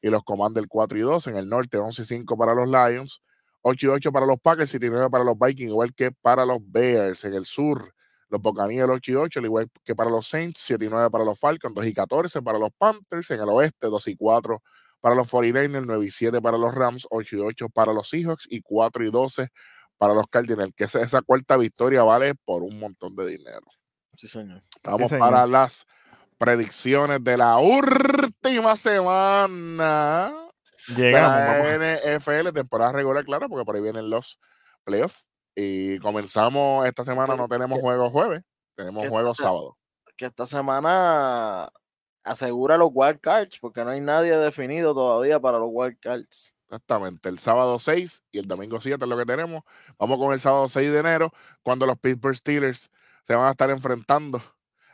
Y 0.00 0.08
los 0.08 0.24
Commanders 0.24 0.66
4 0.68 0.98
y 0.98 1.02
2. 1.02 1.26
En 1.26 1.36
el 1.36 1.50
norte, 1.50 1.76
11 1.76 2.00
y 2.00 2.04
5 2.06 2.38
para 2.38 2.54
los 2.54 2.66
Lions. 2.66 3.22
8 3.60 3.86
y 3.86 3.90
8 3.90 4.10
para 4.10 4.24
los 4.24 4.40
Packers, 4.40 4.70
7 4.70 4.86
y 4.86 4.90
9 4.90 5.10
para 5.10 5.22
los 5.22 5.38
Vikings, 5.38 5.70
igual 5.70 5.92
que 5.94 6.12
para 6.12 6.46
los 6.46 6.60
Bears. 6.62 7.24
En 7.26 7.34
el 7.34 7.44
sur, 7.44 7.94
los 8.30 8.40
Buccaneers 8.40 8.88
8 8.90 9.12
y 9.12 9.14
8, 9.16 9.40
igual 9.40 9.68
que 9.84 9.94
para 9.94 10.08
los 10.08 10.26
Saints, 10.26 10.60
7 10.60 10.82
y 10.86 10.88
9 10.88 11.10
para 11.10 11.24
los 11.24 11.38
Falcons, 11.38 11.74
2 11.74 11.84
y 11.84 11.92
14 11.92 12.40
para 12.40 12.58
los 12.58 12.70
Panthers. 12.78 13.30
En 13.32 13.40
el 13.40 13.50
oeste, 13.50 13.88
2 13.88 14.08
y 14.08 14.16
4 14.16 14.62
para 15.00 15.14
los 15.14 15.30
49ers, 15.30 15.84
9 15.86 16.04
y 16.04 16.10
7 16.10 16.40
para 16.40 16.58
los 16.58 16.74
Rams, 16.74 17.06
8 17.10 17.36
y 17.36 17.40
8 17.40 17.68
para 17.70 17.92
los 17.92 18.08
Seahawks 18.08 18.46
y 18.50 18.60
4 18.60 19.04
y 19.04 19.10
12 19.10 19.48
para 19.98 20.14
los 20.14 20.24
Cardinals, 20.30 20.72
que 20.74 20.84
esa 20.84 21.22
cuarta 21.22 21.56
victoria 21.56 22.02
vale 22.02 22.34
por 22.34 22.62
un 22.62 22.78
montón 22.78 23.14
de 23.16 23.26
dinero. 23.26 23.66
Sí, 24.14 24.28
señor. 24.28 24.62
Vamos 24.82 25.12
para 25.12 25.46
las 25.46 25.86
predicciones 26.38 27.22
de 27.22 27.36
la 27.36 27.58
última 27.58 28.76
semana. 28.76 30.32
Llegamos. 30.96 31.78
La 31.78 32.16
NFL, 32.16 32.52
temporada 32.54 32.92
regular, 32.92 33.24
claro, 33.24 33.48
porque 33.48 33.64
por 33.64 33.76
ahí 33.76 33.82
vienen 33.82 34.08
los 34.08 34.40
playoffs. 34.84 35.28
Y 35.54 35.98
comenzamos 35.98 36.86
esta 36.86 37.04
semana, 37.04 37.36
no 37.36 37.46
tenemos 37.46 37.78
juegos 37.80 38.10
jueves, 38.10 38.42
tenemos 38.74 39.06
juegos 39.08 39.36
sábado. 39.36 39.76
Que 40.16 40.26
esta 40.26 40.46
semana 40.46 41.68
asegura 42.24 42.76
los 42.76 42.90
wild 42.92 43.20
cards, 43.20 43.58
porque 43.60 43.84
no 43.84 43.90
hay 43.90 44.00
nadie 44.00 44.36
definido 44.36 44.94
todavía 44.94 45.40
para 45.40 45.58
los 45.58 45.68
wild 45.70 45.98
cards. 46.00 46.54
Exactamente, 46.64 47.28
el 47.28 47.38
sábado 47.38 47.78
6 47.78 48.22
y 48.30 48.38
el 48.38 48.46
domingo 48.46 48.80
7 48.80 49.04
es 49.04 49.08
lo 49.08 49.16
que 49.16 49.26
tenemos. 49.26 49.62
Vamos 49.98 50.18
con 50.18 50.32
el 50.32 50.40
sábado 50.40 50.68
6 50.68 50.92
de 50.92 50.98
enero, 51.00 51.32
cuando 51.62 51.84
los 51.84 51.98
Pittsburgh 51.98 52.36
Steelers 52.36 52.90
se 53.24 53.34
van 53.34 53.46
a 53.46 53.50
estar 53.50 53.70
enfrentando 53.70 54.40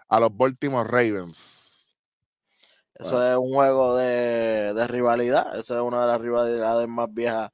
a 0.08 0.20
los 0.20 0.34
Baltimore 0.34 0.88
Ravens. 0.88 1.66
Eso 2.98 3.30
es 3.30 3.36
un 3.36 3.52
juego 3.52 3.96
de, 3.96 4.86
rivalidad. 4.86 5.58
Eso 5.58 5.76
es 5.76 5.82
una 5.82 6.00
de 6.02 6.12
las 6.12 6.20
rivalidades 6.20 6.88
más 6.88 7.12
viejas 7.12 7.50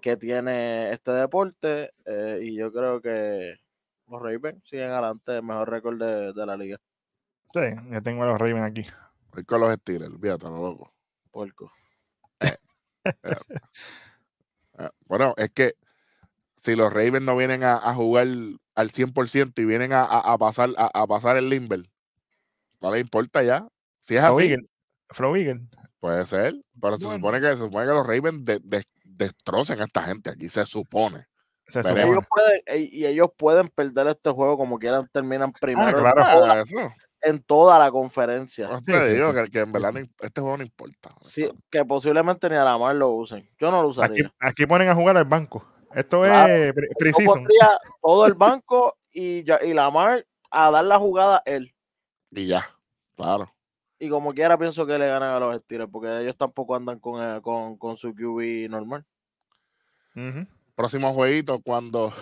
que 0.00 0.16
tiene 0.16 0.92
este 0.92 1.10
deporte. 1.10 1.92
Eh, 2.04 2.40
y 2.42 2.54
yo 2.56 2.72
creo 2.72 3.00
que 3.00 3.56
los 4.06 4.22
Ravens 4.22 4.62
siguen 4.68 4.90
adelante, 4.90 5.36
el 5.36 5.42
mejor 5.42 5.68
récord 5.68 5.98
de, 5.98 6.46
la 6.46 6.56
liga. 6.56 6.76
Sí, 7.52 7.60
ya 7.90 8.00
tengo 8.02 8.22
a 8.22 8.26
los 8.26 8.38
Ravens 8.38 8.62
aquí. 8.62 8.86
Voy 9.34 9.44
con 9.44 9.60
los 9.60 9.74
Steelers, 9.74 10.12
olvídate, 10.12 10.46
loco. 10.46 10.94
Puerco. 11.32 11.72
Eh, 12.40 12.56
eh, 14.78 14.88
bueno, 15.06 15.34
es 15.36 15.50
que 15.50 15.74
si 16.56 16.76
los 16.76 16.92
Ravens 16.92 17.22
no 17.22 17.36
vienen 17.36 17.64
a, 17.64 17.92
jugar 17.94 18.26
al 18.74 18.90
100% 18.90 19.52
y 19.56 19.64
vienen 19.64 19.92
a, 19.92 20.38
pasar 20.38 20.70
a, 20.76 21.06
pasar 21.06 21.36
el 21.36 21.50
Limber, 21.50 21.82
no 22.80 22.92
le 22.92 23.00
importa 23.00 23.42
ya. 23.42 23.66
Si 24.00 24.16
es 24.16 24.24
así. 24.24 24.56
Flow 25.10 25.34
Puede 25.98 26.26
ser, 26.26 26.54
pero 26.80 26.96
se, 26.96 27.04
supone 27.04 27.40
que, 27.40 27.48
se 27.48 27.56
supone 27.58 27.86
que 27.86 27.92
los 27.92 28.06
Ravens 28.06 28.42
destrocen 29.04 29.80
a 29.80 29.84
esta 29.84 30.02
gente 30.02 30.30
aquí, 30.30 30.48
se 30.48 30.64
supone. 30.64 31.26
y 32.74 33.04
ellos 33.04 33.28
pueden 33.36 33.68
perder 33.68 34.06
este 34.08 34.30
juego 34.30 34.56
como 34.56 34.78
quieran, 34.78 35.08
terminan 35.12 35.52
ah, 35.54 35.58
primero 35.60 36.02
en, 37.24 37.42
toda, 37.42 37.78
la 37.78 37.90
conferencia. 37.90 38.68
que, 38.86 39.58
en 39.58 39.72
verdad 39.72 39.92
este 40.20 40.40
juego 40.40 40.56
no 40.58 40.62
importa. 40.62 41.14
Sí, 41.22 41.48
que 41.70 41.84
posiblemente 41.84 42.48
ni 42.48 42.56
a 42.56 42.64
la 42.64 42.78
mar 42.78 42.94
lo 42.94 43.10
usen. 43.10 43.48
Yo 43.58 43.70
no 43.70 43.82
lo 43.82 43.88
usaría. 43.88 44.26
Aquí, 44.26 44.36
aquí 44.40 44.66
ponen 44.66 44.88
a 44.88 44.94
jugar 44.94 45.16
al 45.16 45.24
banco. 45.24 45.64
Esto 45.94 46.26
es 46.26 46.74
preciso. 46.98 47.34
todo 48.02 48.26
el 48.26 48.34
banco 48.34 48.96
y, 49.12 49.44
y 49.62 49.74
Lamar 49.74 50.26
a 50.50 50.70
dar 50.70 50.84
la 50.84 50.98
jugada 50.98 51.42
él. 51.46 51.72
Y 52.30 52.46
ya, 52.46 52.68
claro. 53.16 53.54
Y 53.98 54.08
como 54.08 54.34
quiera 54.34 54.58
pienso 54.58 54.86
que 54.86 54.98
le 54.98 55.06
ganan 55.06 55.30
a 55.30 55.38
los 55.38 55.56
Steelers 55.60 55.90
porque 55.90 56.20
ellos 56.20 56.36
tampoco 56.36 56.74
andan 56.74 56.98
con, 56.98 57.22
eh, 57.22 57.40
con, 57.40 57.96
su 57.96 58.12
QB 58.12 58.68
normal. 58.68 59.06
Próximo 60.74 61.12
jueguito 61.12 61.60
cuando 61.60 62.12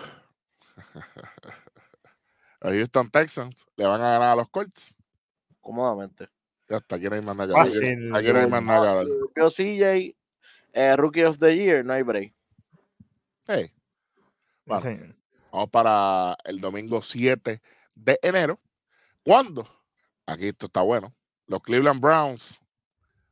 los 2.63 2.73
Houston 2.73 3.09
Texans 3.09 3.65
le 3.75 3.85
van 3.85 4.01
a 4.01 4.11
ganar 4.11 4.31
a 4.31 4.35
los 4.35 4.49
Colts. 4.49 4.97
Cómodamente. 5.61 6.29
Ya 6.69 6.77
está, 6.77 6.95
aquí 6.95 7.05
no 7.05 7.15
hay 7.15 7.21
más 7.21 7.35
nada. 7.35 7.61
Aquí 7.61 8.33
no 8.33 8.39
hay 8.39 8.47
más 8.47 8.63
nada. 8.63 9.03
Yo 9.35 9.49
CJ, 9.49 10.15
eh, 10.73 10.95
Rookie 10.95 11.25
of 11.25 11.37
the 11.37 11.55
Year, 11.55 11.85
no 11.85 11.93
hay 11.93 12.03
break. 12.03 12.33
Hey. 13.45 13.71
vamos 14.65 15.69
para 15.69 16.37
el 16.45 16.61
domingo 16.61 17.01
7 17.01 17.61
de 17.95 18.19
enero. 18.21 18.59
¿Cuándo? 19.23 19.67
Aquí 20.25 20.47
esto 20.47 20.67
está 20.67 20.81
bueno. 20.81 21.13
Los 21.47 21.61
Cleveland 21.61 21.99
Browns 21.99 22.61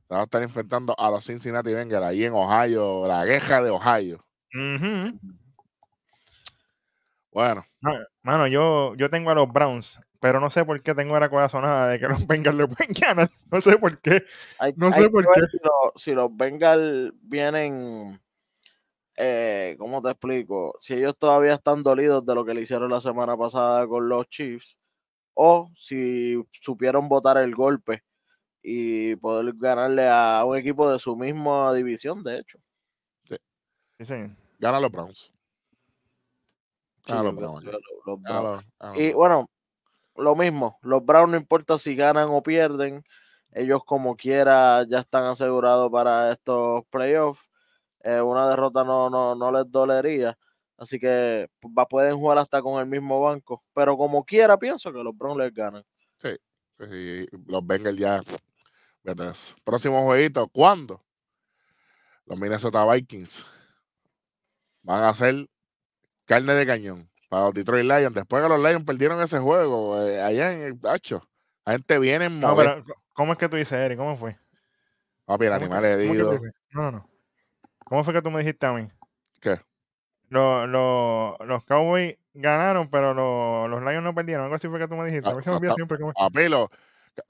Se 0.08 0.14
va 0.14 0.22
a 0.22 0.24
estar 0.24 0.44
enfrentando 0.44 0.94
a 1.00 1.10
los 1.10 1.26
Cincinnati 1.26 1.74
Bengals 1.74 2.04
ahí 2.04 2.26
en 2.26 2.34
Ohio, 2.34 3.08
la 3.08 3.26
queja 3.26 3.64
de 3.64 3.70
Ohio. 3.70 4.26
Ujú. 4.54 5.18
Bueno, 7.32 7.64
Ma- 7.80 8.06
Mano, 8.24 8.48
yo, 8.48 8.94
yo 8.96 9.10
tengo 9.10 9.32
a 9.32 9.36
los 9.36 9.52
Browns, 9.52 10.00
pero 10.20 10.40
no 10.40 10.50
sé 10.52 10.66
por 10.66 10.82
qué 10.82 10.94
tengo 10.94 11.18
la 11.20 11.30
corazonada 11.30 11.88
de 11.88 12.00
que 12.00 12.08
los 12.08 12.26
Bengals 12.28 12.58
le 12.58 12.68
pueden 12.68 12.94
ganar. 12.94 13.30
No 13.52 13.62
sé 13.62 13.78
por 13.78 14.00
qué. 14.00 14.24
Hay- 14.60 14.74
No 14.76 14.92
sé 14.92 15.10
por 15.10 15.26
qué. 15.32 15.42
Si, 15.52 15.58
los- 15.64 16.04
si 16.04 16.12
los 16.14 16.36
Bengals 16.36 17.14
vienen, 17.22 18.22
eh, 19.18 19.76
¿cómo 19.80 20.02
te 20.02 20.10
explico? 20.10 20.78
Si 20.82 20.94
ellos 20.94 21.16
todavía 21.18 21.54
están 21.54 21.84
dolidos 21.84 22.26
de 22.26 22.36
lo 22.36 22.44
que 22.46 22.54
le 22.54 22.62
hicieron 22.62 22.90
la 22.92 23.02
semana 23.02 23.38
pasada 23.38 23.88
con 23.88 24.10
los 24.10 24.28
Chiefs, 24.30 24.78
o 25.34 25.72
si 25.76 26.36
supieron 26.52 27.08
botar 27.08 27.38
el 27.38 27.56
golpe 27.56 28.04
y 28.62 29.16
poder 29.16 29.54
ganarle 29.56 30.08
a 30.10 30.44
un 30.46 30.58
equipo 30.58 30.92
de 30.92 31.00
su 31.00 31.16
misma 31.16 31.74
división, 31.74 32.24
de 32.24 32.40
hecho. 32.40 32.60
Sí, 33.98 34.06
señor. 34.06 34.32
gana 34.60 34.80
los 34.80 34.92
Browns. 34.92 35.32
Sí, 37.18 37.24
los 37.24 37.36
Browns. 37.36 37.64
los- 37.66 37.82
los 38.06 38.22
Browns. 38.22 38.66
Y 39.00 39.14
bueno, 39.14 39.50
lo 40.16 40.36
mismo, 40.36 40.78
los 40.82 41.06
Browns 41.06 41.32
no 41.32 41.38
importa 41.38 41.78
si 41.80 41.96
ganan 41.96 42.28
o 42.30 42.42
pierden, 42.44 43.04
ellos 43.52 43.84
como 43.86 44.16
quiera 44.16 44.84
ya 44.88 45.00
están 45.00 45.26
asegurados 45.26 45.92
para 45.92 46.32
estos 46.32 46.84
playoffs. 46.90 47.50
Eh, 48.04 48.20
una 48.22 48.50
derrota 48.50 48.84
no, 48.84 49.10
no, 49.10 49.36
no 49.36 49.52
les 49.52 49.70
dolería, 49.72 50.38
así 50.78 51.00
que 51.00 51.48
va- 51.78 51.88
pueden 51.88 52.18
jugar 52.18 52.40
hasta 52.40 52.62
con 52.62 52.80
el 52.82 52.88
mismo 52.88 53.22
banco, 53.22 53.64
pero 53.74 53.96
como 53.98 54.24
quiera 54.24 54.58
pienso 54.58 54.92
que 54.92 55.04
los 55.04 55.16
Browns 55.16 55.38
les 55.38 55.54
ganan. 55.54 55.84
Sí, 56.80 57.28
los 57.46 57.66
Bengals 57.68 57.98
ya. 58.00 58.22
Próximo 59.64 60.04
jueguito, 60.04 60.48
¿cuándo? 60.48 61.04
Los 62.26 62.40
Minnesota 62.40 62.86
Vikings 62.92 63.46
van 64.84 65.04
a 65.04 65.14
ser 65.14 65.48
carne 66.32 66.54
de 66.54 66.66
cañón 66.66 67.10
para 67.30 67.46
los 67.46 67.54
Detroit 67.54 67.84
Lions. 67.84 68.14
Después 68.14 68.42
que 68.42 68.48
los 68.50 68.60
Lions 68.64 68.86
perdieron 68.86 69.22
ese 69.22 69.40
juego, 69.40 70.02
eh, 70.08 70.22
allá 70.22 70.54
en 70.54 70.62
el 70.62 70.80
Tacho, 70.80 71.28
la 71.66 71.74
gente 71.74 72.00
viene 72.00 72.26
en 72.26 72.40
No, 72.40 72.56
pero 72.56 72.82
¿cómo 73.14 73.34
es 73.34 73.38
que 73.38 73.50
tú 73.50 73.58
dices, 73.58 73.74
Eric? 73.74 73.98
¿Cómo 73.98 74.16
fue? 74.16 74.38
Papi, 75.26 75.46
el 75.46 75.52
¿Cómo 75.52 75.64
animal 75.64 75.86
herido. 75.86 76.34
No, 76.72 76.82
no, 76.84 76.92
no. 76.92 77.10
¿Cómo 77.86 78.04
fue 78.06 78.14
que 78.14 78.22
tú 78.22 78.32
me 78.32 78.40
dijiste 78.40 78.66
a 78.66 78.72
mí? 78.74 78.90
¿Qué? 79.42 79.60
Los, 80.30 80.70
los, 80.70 81.36
los 81.46 81.66
Cowboys 81.66 82.16
ganaron, 82.34 82.90
pero 82.90 83.14
los, 83.14 83.70
los 83.70 83.82
Lions 83.82 84.04
no 84.04 84.16
perdieron. 84.16 84.44
Algo 84.46 84.56
así 84.56 84.70
fue 84.70 84.80
que 84.80 84.88
tú 84.88 84.96
me 84.96 85.06
dijiste. 85.06 85.28
Ah, 85.28 85.34
A 85.34 85.36
mí 85.36 85.44
se 85.44 85.50
me 85.50 85.58
olvida 85.58 85.72
exacta- 85.72 85.76
siempre 85.76 85.98
cómo 86.00 86.14
Papi, 86.14 86.48
los 86.48 86.70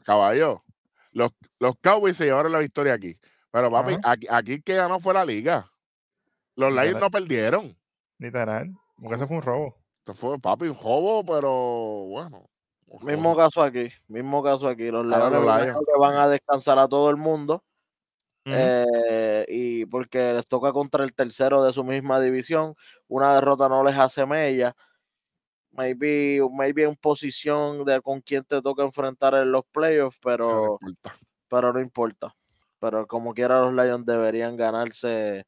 caballo. 0.05 0.63
Los, 1.11 1.31
los 1.59 1.73
Cowboys 1.81 2.15
se 2.17 2.25
llevaron 2.25 2.51
la 2.51 2.59
victoria 2.59 2.93
aquí. 2.93 3.17
Pero 3.51 3.69
papi, 3.71 3.93
Ajá. 3.95 4.11
aquí, 4.11 4.27
aquí 4.29 4.61
que 4.61 4.75
ganó 4.75 4.99
fue 4.99 5.13
la 5.15 5.25
liga. 5.25 5.69
Los. 6.55 6.71
Lions 6.71 6.99
no 6.99 7.09
perdieron. 7.09 7.75
Literal. 8.19 8.71
Porque 9.01 9.15
eso 9.15 9.27
fue 9.27 9.37
un 9.37 9.43
robo. 9.43 9.77
Esto 9.99 10.13
fue, 10.13 10.39
papi, 10.39 10.67
un 10.67 10.75
jobo, 10.75 11.25
pero 11.25 11.51
bueno. 12.09 12.47
Mismo 13.03 13.35
caso 13.35 13.61
aquí, 13.63 13.89
mismo 14.07 14.43
caso 14.43 14.67
aquí. 14.67 14.91
Los 14.91 15.05
Leones 15.05 15.75
que 15.75 15.99
van 15.99 16.15
a 16.15 16.27
descansar 16.27 16.77
a 16.77 16.87
todo 16.87 17.09
el 17.09 17.17
mundo. 17.17 17.63
Eh, 18.45 19.45
y 19.47 19.85
porque 19.85 20.33
les 20.33 20.45
toca 20.47 20.73
contra 20.73 21.03
el 21.03 21.13
tercero 21.13 21.63
de 21.63 21.71
su 21.73 21.83
misma 21.83 22.19
división, 22.19 22.75
una 23.07 23.35
derrota 23.35 23.69
no 23.69 23.83
les 23.83 23.97
hace 23.97 24.25
mella. 24.25 24.75
Maybe, 25.71 26.41
maybe 26.51 26.83
en 26.83 26.95
posición 26.95 27.85
de 27.85 28.01
con 28.01 28.19
quién 28.21 28.43
te 28.43 28.61
toca 28.61 28.83
enfrentar 28.83 29.35
en 29.35 29.51
los 29.51 29.61
playoffs, 29.71 30.19
Pero 30.21 30.47
no 30.47 30.51
pero, 30.51 30.79
importa. 30.81 31.15
pero 31.47 31.73
no 31.73 31.79
importa. 31.79 32.35
Pero 32.79 33.07
como 33.07 33.33
quiera 33.33 33.59
los 33.61 33.73
Lions 33.73 34.05
deberían 34.05 34.57
ganarse 34.57 35.45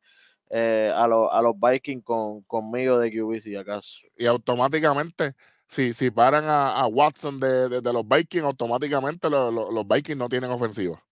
eh, 0.55 0.91
a, 0.95 1.07
los 1.07 1.29
a 1.33 1.41
los 1.41 1.53
Vikings 1.59 2.03
con, 2.03 2.41
conmigo 2.43 2.99
de 2.99 3.11
QB 3.11 3.41
si 3.41 3.55
acaso. 3.55 4.01
Y 4.15 4.27
automáticamente, 4.27 5.33
si, 5.67 5.93
si 5.93 6.11
paran 6.11 6.45
a, 6.45 6.73
a 6.75 6.85
Watson 6.85 7.39
de, 7.39 7.69
de- 7.69 7.81
de 7.81 7.93
los 7.93 8.07
Vikings, 8.07 8.43
automáticamente 8.45 9.29
lo- 9.31 9.51
lo- 9.51 9.71
los 9.71 9.87
Vikings 9.87 10.17
no 10.19 10.29
tienen 10.29 10.51
ofensiva. 10.51 11.03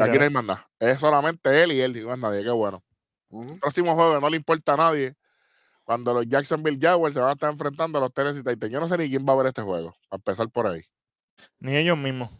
Aquí 0.00 0.18
no 0.18 0.24
hay 0.24 0.30
más 0.30 0.44
nada. 0.44 0.70
Es 0.78 1.00
solamente 1.00 1.62
él 1.62 1.72
y 1.72 1.80
él, 1.80 1.96
y 1.96 2.02
más 2.02 2.18
nadie. 2.18 2.42
Qué 2.42 2.50
bueno. 2.50 2.82
Próximo 3.60 3.94
juego 3.94 4.20
no 4.20 4.28
le 4.30 4.36
importa 4.36 4.74
a 4.74 4.76
nadie. 4.76 5.16
Cuando 5.82 6.14
los 6.14 6.26
Jacksonville 6.28 6.78
Jaguars 6.80 7.14
se 7.14 7.20
van 7.20 7.30
a 7.30 7.32
estar 7.32 7.50
enfrentando 7.52 7.98
a 7.98 8.00
los 8.02 8.12
Tennessee 8.14 8.42
Titans. 8.44 8.72
Yo 8.72 8.80
no 8.80 8.88
sé 8.88 8.96
ni 8.96 9.08
quién 9.10 9.26
va 9.28 9.32
a 9.32 9.36
ver 9.36 9.46
este 9.48 9.62
juego. 9.62 9.94
A 10.10 10.16
empezar 10.16 10.48
por 10.50 10.66
ahí. 10.66 10.82
Ni 11.58 11.76
ellos 11.76 11.98
mismos. 11.98 12.30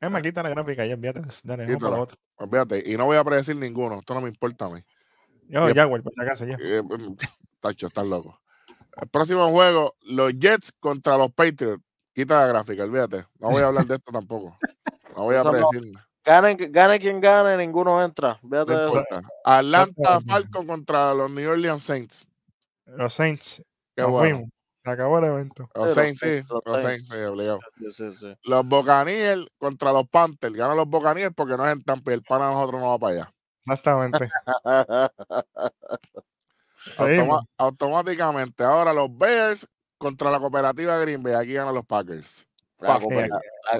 Es 0.00 0.10
más, 0.10 0.22
quita 0.22 0.42
la 0.42 0.50
gráfica 0.50 0.84
ya, 0.84 0.94
eso. 0.94 1.40
Dale, 1.44 1.76
vamos 1.76 2.16
para. 2.36 2.78
Y 2.84 2.96
no 2.96 3.06
voy 3.06 3.16
a 3.16 3.24
predecir 3.24 3.56
ninguno. 3.56 3.98
Esto 3.98 4.14
no 4.14 4.20
me 4.20 4.28
importa 4.28 4.66
a 4.66 4.70
mí. 4.70 4.80
Yo. 5.48 5.66
Jaguar, 5.74 6.02
por 6.02 6.12
si 6.12 6.22
acaso, 6.22 6.44
ya. 6.44 6.56
Eh, 6.60 6.82
mm, 6.82 7.16
Tacho, 7.60 7.86
estás 7.86 8.06
loco. 8.06 8.40
El 9.00 9.08
próximo 9.08 9.48
juego, 9.50 9.96
los 10.02 10.32
Jets 10.38 10.72
contra 10.80 11.16
los 11.16 11.32
Patriots. 11.32 11.82
Quita 12.14 12.40
la 12.40 12.46
gráfica, 12.46 12.84
olvídate. 12.84 13.26
No 13.38 13.50
voy 13.50 13.62
a 13.62 13.66
hablar 13.66 13.84
de 13.84 13.96
esto 13.96 14.10
tampoco. 14.10 14.58
No 15.14 15.24
voy 15.24 15.36
a 15.36 15.44
no- 15.44 15.50
predecir. 15.50 15.92
nada. 15.92 16.06
Gane, 16.24 16.56
gane 16.56 16.98
quien 16.98 17.20
gane, 17.20 17.56
ninguno 17.56 18.02
entra. 18.02 18.40
No 18.42 18.62
eso. 18.62 18.86
importa. 18.86 19.22
Atlanta. 19.44 20.20
Falcon 20.22 20.66
contra 20.66 21.14
los 21.14 21.30
New 21.30 21.48
Orleans 21.48 21.82
Saints. 21.82 22.26
Los 22.86 23.14
Saints. 23.14 23.62
Qué 23.94 24.02
bueno. 24.02 24.48
Se 24.86 24.92
acabó 24.92 25.18
el 25.18 25.24
evento. 25.24 25.68
Los 25.74 25.94
Sí, 25.94 26.14
sí. 26.14 26.44
Obligado. 26.48 27.58
Sí, 27.90 28.12
sí, 28.12 28.36
Buccaneers 28.64 29.44
contra 29.58 29.92
los 29.92 30.08
Panthers. 30.08 30.54
Ganan 30.54 30.76
los 30.76 30.86
Buccaneers 30.86 31.34
porque 31.34 31.56
no 31.56 31.66
es 31.66 31.72
en 31.72 31.82
Tampa 31.82 32.12
y 32.12 32.14
el 32.14 32.22
pana 32.22 32.52
nosotros 32.52 32.80
no 32.80 32.90
va 32.90 32.98
para 33.00 33.12
allá. 33.14 33.34
Exactamente. 33.58 34.30
Automa- 36.98 37.44
automáticamente. 37.56 38.62
Ahora 38.62 38.92
los 38.92 39.08
Bears 39.18 39.66
contra 39.98 40.30
la 40.30 40.38
cooperativa 40.38 40.96
Green 40.98 41.20
Bay. 41.20 41.34
Aquí 41.34 41.54
ganan 41.54 41.74
los 41.74 41.84
Packers. 41.84 42.46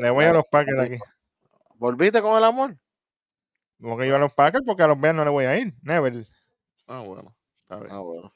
Le 0.00 0.10
voy 0.10 0.24
a 0.24 0.32
los 0.32 0.44
Packers 0.50 0.80
aquí. 0.80 0.98
¿Volviste 1.76 2.20
con 2.20 2.36
el 2.36 2.42
amor? 2.42 2.76
Como 3.80 3.96
que 3.96 4.08
yo 4.08 4.16
a 4.16 4.18
los 4.18 4.34
Packers 4.34 4.64
porque 4.66 4.82
a 4.82 4.88
los 4.88 4.98
Bears 4.98 5.14
no 5.14 5.24
le 5.24 5.30
voy 5.30 5.44
a 5.44 5.56
ir. 5.56 5.72
Never. 5.82 6.26
Ah, 6.88 6.98
bueno. 7.06 7.32
Está 7.62 7.76
bien. 7.76 7.92
Ah, 7.92 8.00
bueno. 8.00 8.32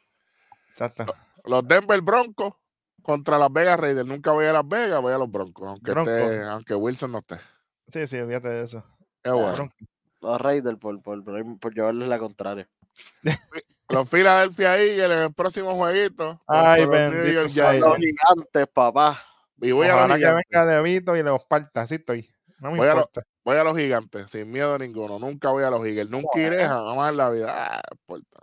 Exacto. 0.69 1.13
Los 1.45 1.67
Denver 1.67 2.01
Broncos 2.01 2.55
contra 3.03 3.39
las 3.39 3.53
Vegas 3.53 3.79
Raiders. 3.81 4.07
Nunca 4.07 4.33
voy 4.33 4.47
a 4.47 4.53
Las 4.53 4.67
Vegas, 4.69 5.01
voy 5.01 5.13
a 5.13 5.19
los 5.19 5.31
Broncos. 5.31 5.69
Aunque, 5.69 5.93
esté- 5.93 6.45
aunque 6.45 6.75
Wilson 6.75 7.13
no 7.13 7.19
esté. 7.19 7.37
Sí, 7.89 8.07
sí, 8.07 8.19
olvídate 8.19 8.49
de 8.49 8.63
eso. 8.63 8.85
Qué 9.23 9.31
bueno. 9.31 9.53
Bronco. 9.53 9.75
Los 10.21 10.41
Raiders 10.41 10.79
por, 10.79 11.01
por, 11.03 11.25
por, 11.59 11.75
llevarles 11.75 12.07
la 12.09 12.19
contraria. 12.19 12.69
Los 13.89 14.09
Philadelphia 14.09 14.79
Eagles 14.79 15.11
en 15.11 15.19
el 15.25 15.33
próximo 15.35 15.75
jueguito. 15.75 16.41
Ay, 16.47 16.85
bendito. 16.87 17.41
Los 17.41 17.53
gigantes, 17.97 18.67
papá. 18.73 19.21
Y 19.63 19.73
voy 19.73 19.89
a, 19.89 20.07
los 20.07 20.09
que 20.09 20.15
gigantes. 20.17 20.45
venga 20.51 20.67
De 20.67 20.83
Vito 20.83 21.17
y 21.17 21.23
los 21.23 21.45
parta. 21.47 21.83
Así 21.83 21.97
estoy. 21.97 22.29
No 22.61 22.71
me 22.71 22.79
Voy 22.79 22.89
a 22.89 22.95
lo- 22.95 23.01
importa. 23.01 23.23
voy 23.45 23.57
a 23.57 23.65
los 23.65 23.77
gigantes, 23.77 24.31
sin 24.31 24.53
miedo 24.53 24.79
ninguno. 24.79 25.19
Nunca 25.19 25.49
voy 25.51 25.65
a 25.65 25.71
los 25.71 25.85
Eagles. 25.87 26.11
Nunca 26.11 26.39
iré 26.39 26.67
jamás 26.67 27.11
en 27.11 27.17
la 27.17 27.31
vida. 27.31 27.47
Ah, 27.79 27.83
importa 27.91 28.41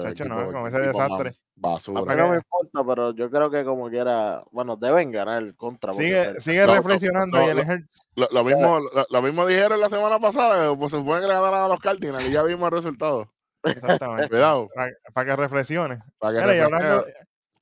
Chacho, 0.00 0.24
no, 0.26 0.52
con 0.52 0.66
ese 0.66 0.78
desastre. 0.78 1.34
Basura. 1.60 2.00
mí 2.00 2.06
Para 2.06 2.22
no 2.22 2.24
que- 2.28 2.30
me 2.32 2.36
importa, 2.38 2.84
pero 2.88 3.14
yo 3.14 3.30
creo 3.30 3.50
que 3.50 3.64
como 3.64 3.88
quiera, 3.90 4.42
bueno, 4.50 4.76
deben 4.76 5.10
ganar 5.12 5.54
contra. 5.56 5.92
porque 5.92 6.04
Sigue, 6.06 6.40
sigue 6.40 6.60
No, 6.62 6.66
no, 6.68 6.74
reflexionando 6.74 7.38
no, 7.38 7.44
y 7.46 7.48
el 7.50 7.88
Lo, 8.16 8.28
lo 8.32 8.44
mismo, 8.44 8.80
lo, 8.80 9.06
lo 9.08 9.22
mismo 9.22 9.46
dijeron 9.46 9.78
la 9.78 9.88
semana 9.90 10.18
pasada, 10.18 10.70
que, 10.72 10.76
pues 10.78 10.90
se 10.90 10.96
supone 10.98 11.20
que 11.20 11.26
le 11.28 11.34
ganaron 11.34 11.60
a 11.60 11.68
los 11.68 11.78
Cardinals 11.80 12.26
y 12.28 12.32
ya 12.32 12.42
vimos 12.42 12.64
el 12.70 12.76
resultado. 12.76 13.30
Exactamente. 13.62 14.28
Cuidado. 14.30 14.68
Para, 14.74 14.90
para 15.12 15.30
que 15.30 15.36
reflexione. 15.36 15.98
Para 16.18 16.32
que 16.32 16.40
Mira, 16.46 16.52
reflexionen, 16.68 17.14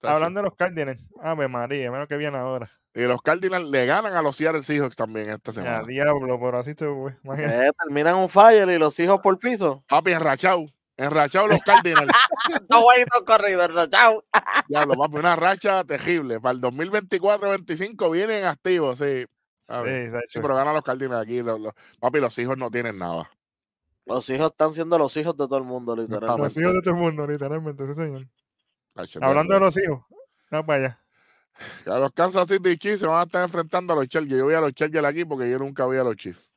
hablando, 0.03 0.41
de 0.41 0.45
los 0.45 0.55
Cardinals. 0.55 1.05
Ave 1.21 1.49
María, 1.49 1.91
menos 1.91 2.07
que 2.07 2.17
viene 2.17 2.39
ahora. 2.39 2.71
Y 2.95 3.03
los 3.03 3.21
Cardinals 3.21 3.69
le 3.69 3.85
ganan 3.87 4.15
a 4.15 4.23
los 4.23 4.37
Seattle 4.37 4.63
Seahawks 4.63 4.95
también 4.97 5.31
esta 5.31 5.51
Ya, 5.51 5.63
semana. 5.63 5.83
diablo, 5.87 6.39
pero 6.41 6.59
así 6.59 6.73
se 6.75 6.87
fue. 6.87 7.17
Imagínate. 7.25 7.67
Eh, 7.67 7.71
terminan 7.85 8.15
un 8.17 8.29
fire 8.29 8.69
y 8.71 8.79
los 8.79 8.99
hijos 9.01 9.21
por 9.21 9.39
piso. 9.39 9.85
Papi, 9.89 10.13
enrachado. 10.13 10.67
Enrachado 10.99 11.47
los 11.47 11.61
Cardinals. 11.63 12.11
Dos 12.69 12.83
guayitos 12.83 13.23
corridos, 13.25 13.89
chao. 13.91 14.23
Diablo, 14.69 14.95
papi, 14.95 15.17
una 15.17 15.37
racha 15.37 15.85
terrible. 15.85 16.41
Para 16.41 16.53
el 16.57 16.61
2024-25 16.61 18.11
vienen 18.11 18.45
activos, 18.45 18.99
sí. 18.99 19.25
Sí, 19.25 19.25
Sí, 20.29 20.39
pero 20.43 20.55
ganan 20.57 20.75
los 20.75 20.83
Cardinals 20.83 21.23
aquí. 21.23 21.41
los- 21.43 21.61
los- 21.61 21.73
papi, 22.01 22.21
los 22.21 22.37
hijos 22.39 22.59
no 22.59 22.71
tienen 22.71 22.99
nada. 22.99 23.31
Los 24.07 24.29
hijos 24.31 24.51
están 24.51 24.73
siendo 24.73 24.99
los 24.99 25.17
hijos 25.19 25.37
de 25.37 25.47
todo 25.47 25.59
el 25.59 25.65
mundo, 25.65 25.95
literalmente. 25.95 26.43
Los 26.43 26.57
hijos 26.57 26.73
de 26.75 26.81
todo 26.81 26.95
el 26.95 27.01
mundo, 27.01 27.27
literalmente, 27.27 27.87
sí, 27.87 27.95
señor. 27.95 28.27
Hablando 29.21 29.55
de 29.55 29.61
los 29.61 29.77
hijos. 29.77 30.01
No 30.51 30.65
para 30.67 30.79
allá. 30.79 31.03
A 31.95 31.99
los 31.99 32.13
Kansas 32.13 32.49
City 32.49 32.77
Chiefs 32.79 33.01
se 33.01 33.07
van 33.07 33.21
a 33.21 33.23
estar 33.25 33.43
enfrentando 33.45 33.93
a 33.93 33.97
los 33.97 34.09
Chargers. 34.09 34.39
Yo 34.39 34.45
voy 34.45 34.55
a 34.55 34.61
los 34.61 34.73
Chargers 34.73 35.05
aquí 35.07 35.25
porque 35.25 35.51
yo 35.51 35.59
nunca 35.59 35.85
voy 35.85 35.99
a 35.99 36.05
los 36.05 36.17
Chiefs. 36.17 36.51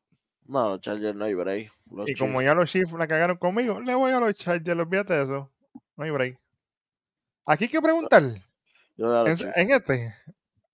No, 0.51 0.67
los 0.67 0.81
Chargers 0.81 1.15
no 1.15 1.23
hay 1.23 1.33
break. 1.33 1.71
Los 1.89 2.09
Y 2.09 2.15
como 2.15 2.41
ya 2.41 2.53
los 2.53 2.69
Chiefs 2.69 2.91
la 2.91 3.07
cagaron 3.07 3.37
conmigo, 3.37 3.79
le 3.79 3.95
voy 3.95 4.11
a 4.11 4.19
los 4.19 4.33
Chargers, 4.35 4.77
olvídate 4.77 5.13
de 5.13 5.23
eso. 5.23 5.49
No 5.95 6.03
hay 6.03 6.11
break. 6.11 6.37
Aquí 7.45 7.63
hay 7.63 7.69
que 7.69 7.81
preguntar. 7.81 8.21
Yo 8.97 9.27
En, 9.27 9.37
en 9.55 9.71
este. 9.71 10.13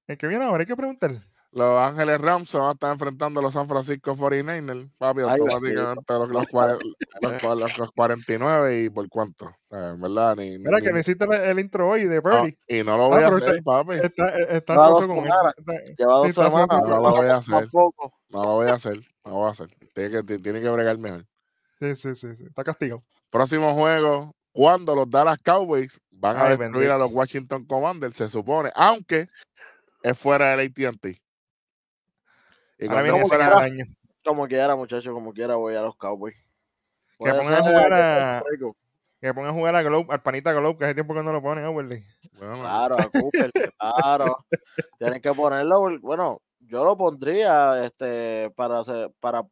El 0.07 0.17
que 0.17 0.25
viene 0.25 0.45
ahora 0.45 0.61
hay 0.61 0.65
que 0.65 0.75
preguntar. 0.75 1.11
Los 1.51 1.79
Ángeles 1.79 2.19
Rams 2.19 2.49
se 2.49 2.57
van 2.57 2.69
a 2.69 2.71
estar 2.73 2.91
enfrentando 2.91 3.39
a 3.39 3.43
los 3.43 3.53
San 3.53 3.67
Francisco 3.67 4.15
49ers, 4.15 4.91
papi, 4.97 5.21
automáticamente 5.21 6.13
los, 6.13 6.29
los, 7.41 7.77
los, 7.77 7.91
49 7.93 8.83
y 8.83 8.89
por 8.89 9.07
cuánto, 9.07 9.49
¿verdad? 9.69 10.35
Ni, 10.35 10.57
Mira 10.59 10.81
que 10.81 10.91
necesita 10.91 11.25
el, 11.49 11.59
intro 11.59 11.89
hoy 11.89 12.05
de 12.05 12.21
Purdy. 12.21 12.57
y 12.67 12.83
no 12.83 12.97
lo 12.97 13.09
voy 13.09 13.23
a 13.23 13.27
hacer, 13.27 13.63
papi. 13.63 13.93
Está, 13.93 14.29
está 14.29 14.75
soso 14.75 15.07
con 15.07 15.23
Lleva 15.97 16.13
dos 16.17 16.33
semanas. 16.33 16.67
No 16.69 17.01
lo 17.01 17.11
voy 17.11 17.27
a 17.27 17.35
hacer. 17.37 17.69
No 18.29 18.43
lo 18.43 18.51
voy 18.53 18.67
a 18.67 18.73
hacer. 18.73 18.97
No 19.23 19.31
lo 19.31 19.37
voy 19.37 19.47
a 19.47 19.51
hacer. 19.51 19.69
Tiene 19.95 20.23
que, 20.23 20.39
tiene 20.39 20.61
que 20.61 20.69
bregar 20.69 20.97
mejor. 20.97 21.25
Sí, 21.79 21.95
sí, 21.95 22.15
sí, 22.15 22.35
sí. 22.35 22.45
Está 22.45 22.63
castigado. 22.63 23.03
Próximo 23.29 23.73
juego, 23.73 24.35
cuando 24.51 24.95
los 24.95 25.09
Dallas 25.09 25.37
Cowboys 25.43 25.99
van 26.11 26.37
a 26.37 26.49
destruir 26.55 26.91
a 26.91 26.97
los 26.97 27.11
Washington 27.11 27.65
Commanders, 27.65 28.15
se 28.15 28.29
supone, 28.29 28.71
aunque 28.75 29.27
es 30.03 30.17
fuera 30.17 30.55
del 30.55 30.67
AT&T. 30.67 31.21
Y 32.79 32.87
como, 32.87 33.27
quiera, 33.27 33.57
año. 33.59 33.85
como 34.23 34.47
quiera, 34.47 34.75
muchachos, 34.75 35.13
como 35.13 35.33
quiera, 35.33 35.55
voy 35.55 35.75
a 35.75 35.81
los 35.81 35.95
Cowboys. 35.97 36.35
Que 37.19 37.31
pongan 37.31 37.53
a 37.53 37.61
jugar 37.61 37.93
a, 37.93 38.43
que 39.19 39.33
pongan 39.33 39.49
a 39.49 39.53
jugar 39.53 39.75
a 39.75 39.81
Globe, 39.81 40.05
al 40.09 40.21
panita 40.21 40.53
Globe, 40.53 40.77
que 40.77 40.85
hace 40.85 40.93
tiempo 40.93 41.15
que 41.15 41.23
no 41.23 41.31
lo 41.31 41.41
ponen, 41.41 41.65
Overly. 41.65 42.03
Bueno, 42.33 42.59
claro, 42.59 42.97
a 42.99 43.09
Cooper, 43.09 43.51
claro. 43.79 44.45
Tienen 44.99 45.21
que 45.21 45.33
ponerlo, 45.33 45.99
bueno, 45.99 46.41
yo 46.59 46.83
lo 46.85 46.95
pondría 46.95 47.83
este 47.83 48.51
para 48.55 48.83
para 49.19 49.43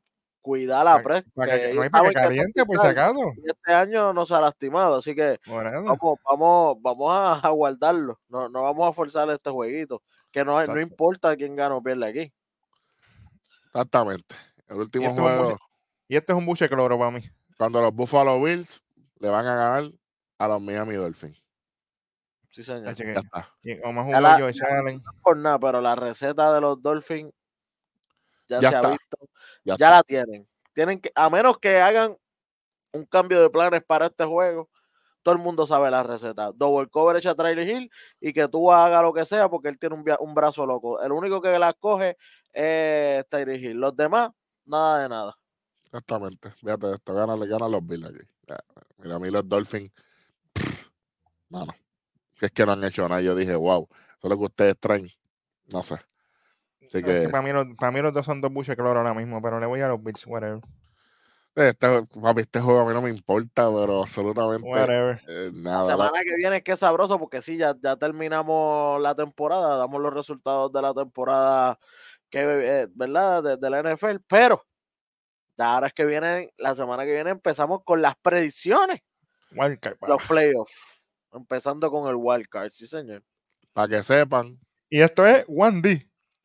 cuidar 0.42 0.86
la 0.86 1.02
prensa. 1.02 1.28
Para 1.34 1.58
que, 1.58 1.74
no 1.74 1.82
hay 1.82 1.90
para 1.90 2.10
que 2.10 2.14
caliente, 2.14 2.66
por 2.66 2.80
si 2.80 2.86
acaso. 2.86 3.34
Este 3.44 3.74
año 3.74 4.14
no 4.14 4.28
se 4.28 4.36
ha 4.36 4.42
lastimado, 4.42 4.98
así 4.98 5.16
que 5.16 5.40
vamos, 5.48 6.20
vamos, 6.24 6.78
vamos 6.80 7.44
a, 7.44 7.50
guardarlo. 7.50 8.20
No, 8.30 8.48
no 8.50 8.62
vamos 8.62 8.88
a 8.88 8.94
forzar 8.94 9.28
este 9.32 9.50
jueguito. 9.50 10.04
Que 10.32 10.46
no, 10.46 10.64
no 10.64 10.80
importa 10.80 11.36
quién 11.36 11.56
gana 11.56 11.76
o 11.76 11.82
pierde 11.82 12.06
aquí. 12.06 12.34
Exactamente. 13.76 14.36
El 14.70 14.78
último 14.78 15.10
este 15.10 15.22
juego. 15.22 15.58
y 16.08 16.16
este 16.16 16.32
es 16.32 16.38
un 16.38 16.46
buche 16.46 16.70
cloro 16.70 16.98
para 16.98 17.12
mí. 17.12 17.20
Cuando 17.58 17.82
los 17.82 17.94
Buffalo 17.94 18.42
Bills 18.42 18.82
le 19.20 19.28
van 19.28 19.46
a 19.46 19.56
ganar 19.56 19.92
a 20.38 20.48
los 20.48 20.62
Miami 20.62 20.96
Dolphins. 20.96 21.44
Sí, 22.52 22.64
señor. 22.64 22.96
Ya 22.96 23.20
está. 23.20 23.54
Y 23.64 23.78
como 23.82 24.10
la, 24.10 24.40
yo, 24.40 24.50
no 24.50 25.02
por 25.22 25.36
nada, 25.36 25.60
pero 25.60 25.82
la 25.82 25.94
receta 25.94 26.54
de 26.54 26.62
los 26.62 26.82
Dolphins 26.82 27.34
ya, 28.48 28.62
se 28.62 28.68
ha 28.68 28.82
visto. 28.82 29.18
Ya, 29.66 29.76
la 29.78 30.04
tienen. 30.04 30.48
Tienen 30.74 31.02
que, 31.02 31.12
a 31.14 31.30
menos 31.30 31.58
que 31.60 31.82
hagan 31.82 32.16
un 32.94 33.06
cambio 33.06 33.42
de 33.42 33.50
planes 33.50 33.84
para 33.84 34.06
este 34.06 34.24
juego, 34.24 34.70
todo 35.26 35.34
el 35.34 35.42
mundo 35.42 35.66
sabe 35.66 35.90
la 35.90 36.04
receta. 36.04 36.52
Double 36.54 36.88
coverage 36.88 37.28
a 37.28 37.34
Trailer 37.34 37.68
Hill 37.68 37.92
y 38.22 38.32
que 38.32 38.48
tú 38.48 38.72
hagas 38.72 39.02
lo 39.02 39.12
que 39.12 39.26
sea 39.26 39.50
porque 39.50 39.70
él 39.70 39.80
tiene 39.80 39.96
un, 39.96 40.06
un 40.20 40.36
brazo 40.36 40.68
loco. 40.68 41.02
El 41.02 41.12
único 41.12 41.42
que 41.42 41.58
la 41.58 41.74
coge 41.74 42.16
es 42.54 43.26
Hill. 43.34 43.80
Los 43.80 43.96
demás, 43.96 44.30
nada 44.66 45.02
de 45.02 45.10
nada. 45.10 45.36
Exactamente. 45.86 46.52
Fíjate 46.52 46.92
esto, 46.94 47.16
gana, 47.16 47.36
gana 47.38 47.68
los 47.68 47.84
Bills 47.88 48.06
aquí. 48.06 48.20
Mira, 49.00 49.16
a 49.16 49.20
mí 49.20 49.32
los 49.32 49.50
Dolphins, 49.50 49.92
no, 51.50 51.66
no. 51.66 51.74
Es 52.40 52.52
que 52.52 52.64
no 52.64 52.74
han 52.74 52.84
hecho 52.84 53.10
nada. 53.10 53.22
Yo 53.22 53.34
dije, 53.34 53.56
wow, 53.56 53.88
eso 53.90 54.20
es 54.22 54.30
lo 54.30 54.38
que 54.38 54.46
ustedes 54.46 54.80
traen. 54.80 55.10
No 55.72 55.82
sé. 55.82 55.96
Así 56.86 57.02
que, 57.02 57.30
para, 57.30 57.42
mí 57.42 57.52
los, 57.52 57.66
para 57.80 57.92
mí 57.92 58.00
los 58.00 58.14
dos 58.14 58.28
son 58.28 58.42
dos 58.42 58.54
buches 58.54 58.76
claro 58.76 59.00
ahora 59.00 59.16
mismo, 59.16 59.42
pero 59.42 59.60
le 59.60 59.66
voy 59.66 59.82
a 59.82 59.88
los 59.88 60.04
Bills, 60.04 60.28
whatever. 60.28 60.62
Este, 61.56 61.88
papi, 62.22 62.42
este 62.42 62.60
juego 62.60 62.82
a 62.82 62.86
mí 62.86 62.94
no 62.94 63.02
me 63.02 63.10
importa, 63.10 63.72
pero 63.72 64.02
absolutamente 64.02 64.68
eh, 64.68 65.52
nada. 65.54 65.84
La 65.84 65.86
semana 65.86 66.22
que 66.22 66.36
viene 66.36 66.58
es 66.58 66.64
que 66.64 66.74
es 66.74 66.80
sabroso 66.80 67.18
porque 67.18 67.42
sí, 67.42 67.56
ya, 67.56 67.74
ya 67.82 67.96
terminamos 67.96 69.02
la 69.02 69.16
temporada, 69.16 69.78
damos 69.78 70.02
los 70.02 70.14
resultados 70.14 70.74
de 70.74 70.82
la 70.82 70.94
temporada 70.94 71.80
que, 72.30 72.42
eh, 72.42 72.88
¿verdad? 72.94 73.58
De, 73.58 73.70
la 73.70 73.82
NFL, 73.82 74.18
pero 74.28 74.66
ahora 75.58 75.88
es 75.88 75.94
que 75.94 76.04
viene, 76.04 76.54
la 76.58 76.76
semana 76.76 77.06
que 77.06 77.14
viene 77.14 77.32
empezamos 77.32 77.80
con 77.86 78.02
las 78.02 78.16
predicciones. 78.18 79.00
los 79.52 80.28
playoffs. 80.28 80.74
Empezando 81.32 81.90
con 81.90 82.10
el 82.10 82.16
wildcard, 82.18 82.72
sí 82.72 82.86
señor. 82.86 83.24
Para 83.72 83.88
que 83.88 84.04
sepan. 84.04 84.60
Y 84.90 85.00
esto 85.00 85.26
es 85.26 85.46
One 85.48 85.82
D. 85.82 85.92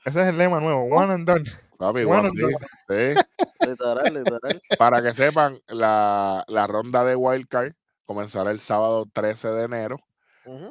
Ese 0.04 0.22
es 0.22 0.28
el 0.28 0.38
lema 0.38 0.60
nuevo, 0.60 0.84
oh. 0.84 1.00
One 1.00 1.14
and 1.14 1.26
Done. 1.28 1.44
Para 4.78 5.02
que 5.02 5.14
sepan, 5.14 5.58
la, 5.68 6.44
la 6.48 6.66
ronda 6.66 7.04
de 7.04 7.16
wildcard 7.16 7.72
comenzará 8.04 8.50
el 8.50 8.60
sábado 8.60 9.06
13 9.12 9.48
de 9.48 9.64
enero 9.64 10.00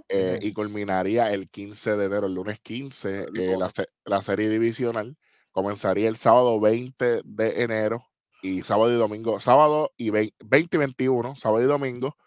eh, 0.10 0.40
y 0.42 0.52
culminaría 0.54 1.32
el 1.32 1.50
15 1.50 1.96
de 1.96 2.06
enero, 2.06 2.28
el 2.28 2.34
lunes 2.34 2.60
15, 2.60 3.28
eh, 3.34 3.58
la, 4.06 4.22
serie 4.22 4.50
divisional. 4.50 5.16
Comenzaría 5.52 6.10
el 6.10 6.16
sábado 6.16 6.60
20 6.60 7.22
de 7.24 7.64
enero 7.64 8.06
y 8.42 8.62
sábado 8.62 8.92
y 8.92 8.96
domingo, 8.96 9.40
sábado 9.40 9.92
y 9.98 10.10
20, 10.10 10.36
y 10.50 10.78
21, 10.78 11.36
sábado 11.36 11.64
y 11.64 11.68
domingo. 11.68 12.18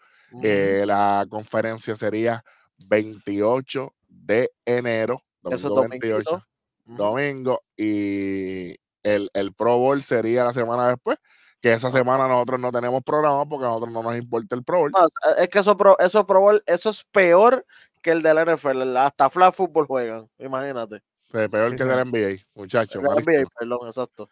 Eh, 0.41 0.83
la 0.87 1.27
conferencia 1.29 1.95
sería 1.95 2.43
28 2.79 3.93
de 4.07 4.51
enero, 4.65 5.21
domingo 5.43 5.87
28, 5.89 6.43
domingo, 6.85 7.63
y 7.77 8.75
el, 9.03 9.29
el 9.33 9.53
Pro 9.53 9.77
Bowl 9.77 10.01
sería 10.01 10.43
la 10.43 10.53
semana 10.53 10.89
después, 10.89 11.17
que 11.61 11.71
esa 11.71 11.91
semana 11.91 12.27
nosotros 12.27 12.59
no 12.59 12.71
tenemos 12.71 13.01
programa 13.03 13.45
porque 13.45 13.65
a 13.65 13.69
nosotros 13.69 13.93
no 13.93 14.03
nos 14.03 14.17
importa 14.17 14.55
el 14.55 14.63
Pro 14.63 14.79
Bowl. 14.79 14.91
es 15.37 15.47
que 15.47 15.59
eso, 15.59 15.77
pro, 15.77 15.97
eso, 15.99 16.25
Pro 16.25 16.41
Bowl, 16.41 16.63
eso 16.65 16.89
es 16.89 17.03
peor 17.05 17.65
que 18.01 18.11
el 18.11 18.21
del 18.21 18.37
NFL. 18.37 18.97
Hasta 18.97 19.29
flag 19.29 19.53
football 19.53 19.87
juegan, 19.87 20.29
imagínate. 20.37 20.99
peor 21.31 21.75
que 21.75 21.83
el 21.83 21.89
del 21.89 22.11
NBA, 22.11 22.43
muchachos. 22.53 23.01
NBA, 23.01 23.45
perdón, 23.57 23.87
exacto. 23.87 24.29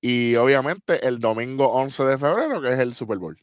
Y 0.00 0.36
obviamente 0.36 1.06
el 1.06 1.18
domingo 1.18 1.68
11 1.72 2.04
de 2.04 2.18
febrero, 2.18 2.60
que 2.60 2.68
es 2.68 2.78
el 2.78 2.94
Super 2.94 3.18
Bowl. 3.18 3.36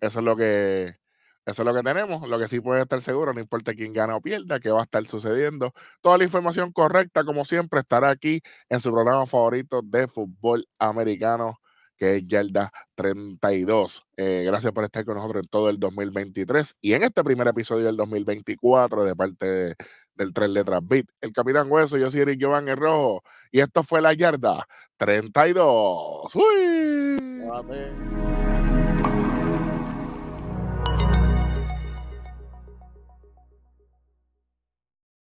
Eso 0.00 0.18
es 0.18 0.24
lo 0.24 0.36
que 0.36 0.96
eso 1.44 1.62
es 1.62 1.66
lo 1.66 1.74
que 1.74 1.82
tenemos. 1.82 2.28
Lo 2.28 2.38
que 2.38 2.48
sí 2.48 2.60
puede 2.60 2.82
estar 2.82 3.00
seguro, 3.00 3.32
no 3.32 3.40
importa 3.40 3.74
quién 3.74 3.92
gana 3.92 4.16
o 4.16 4.20
pierda, 4.20 4.60
que 4.60 4.70
va 4.70 4.80
a 4.80 4.84
estar 4.84 5.04
sucediendo. 5.06 5.72
Toda 6.00 6.18
la 6.18 6.24
información 6.24 6.72
correcta, 6.72 7.24
como 7.24 7.44
siempre, 7.44 7.80
estará 7.80 8.10
aquí 8.10 8.40
en 8.68 8.80
su 8.80 8.92
programa 8.92 9.26
favorito 9.26 9.82
de 9.82 10.08
fútbol 10.08 10.66
americano 10.78 11.58
que 12.02 12.16
es 12.16 12.26
Yelda 12.26 12.72
32. 12.96 14.04
Eh, 14.16 14.42
gracias 14.44 14.72
por 14.72 14.82
estar 14.82 15.04
con 15.04 15.14
nosotros 15.14 15.44
en 15.44 15.48
todo 15.48 15.70
el 15.70 15.78
2023 15.78 16.74
y 16.80 16.94
en 16.94 17.04
este 17.04 17.22
primer 17.22 17.46
episodio 17.46 17.86
del 17.86 17.96
2024 17.96 19.04
de 19.04 19.14
parte 19.14 19.76
del 20.16 20.32
Tres 20.32 20.50
Letras 20.50 20.80
Beat. 20.82 21.06
El 21.20 21.32
Capitán 21.32 21.70
Hueso, 21.70 21.96
yo 21.98 22.10
soy 22.10 22.22
Eric 22.22 22.40
Giovanni 22.40 22.74
Rojo 22.74 23.22
y 23.52 23.60
esto 23.60 23.84
fue 23.84 24.02
la 24.02 24.14
Yarda 24.14 24.66
32. 24.96 26.34
¡Uy! 26.34 27.42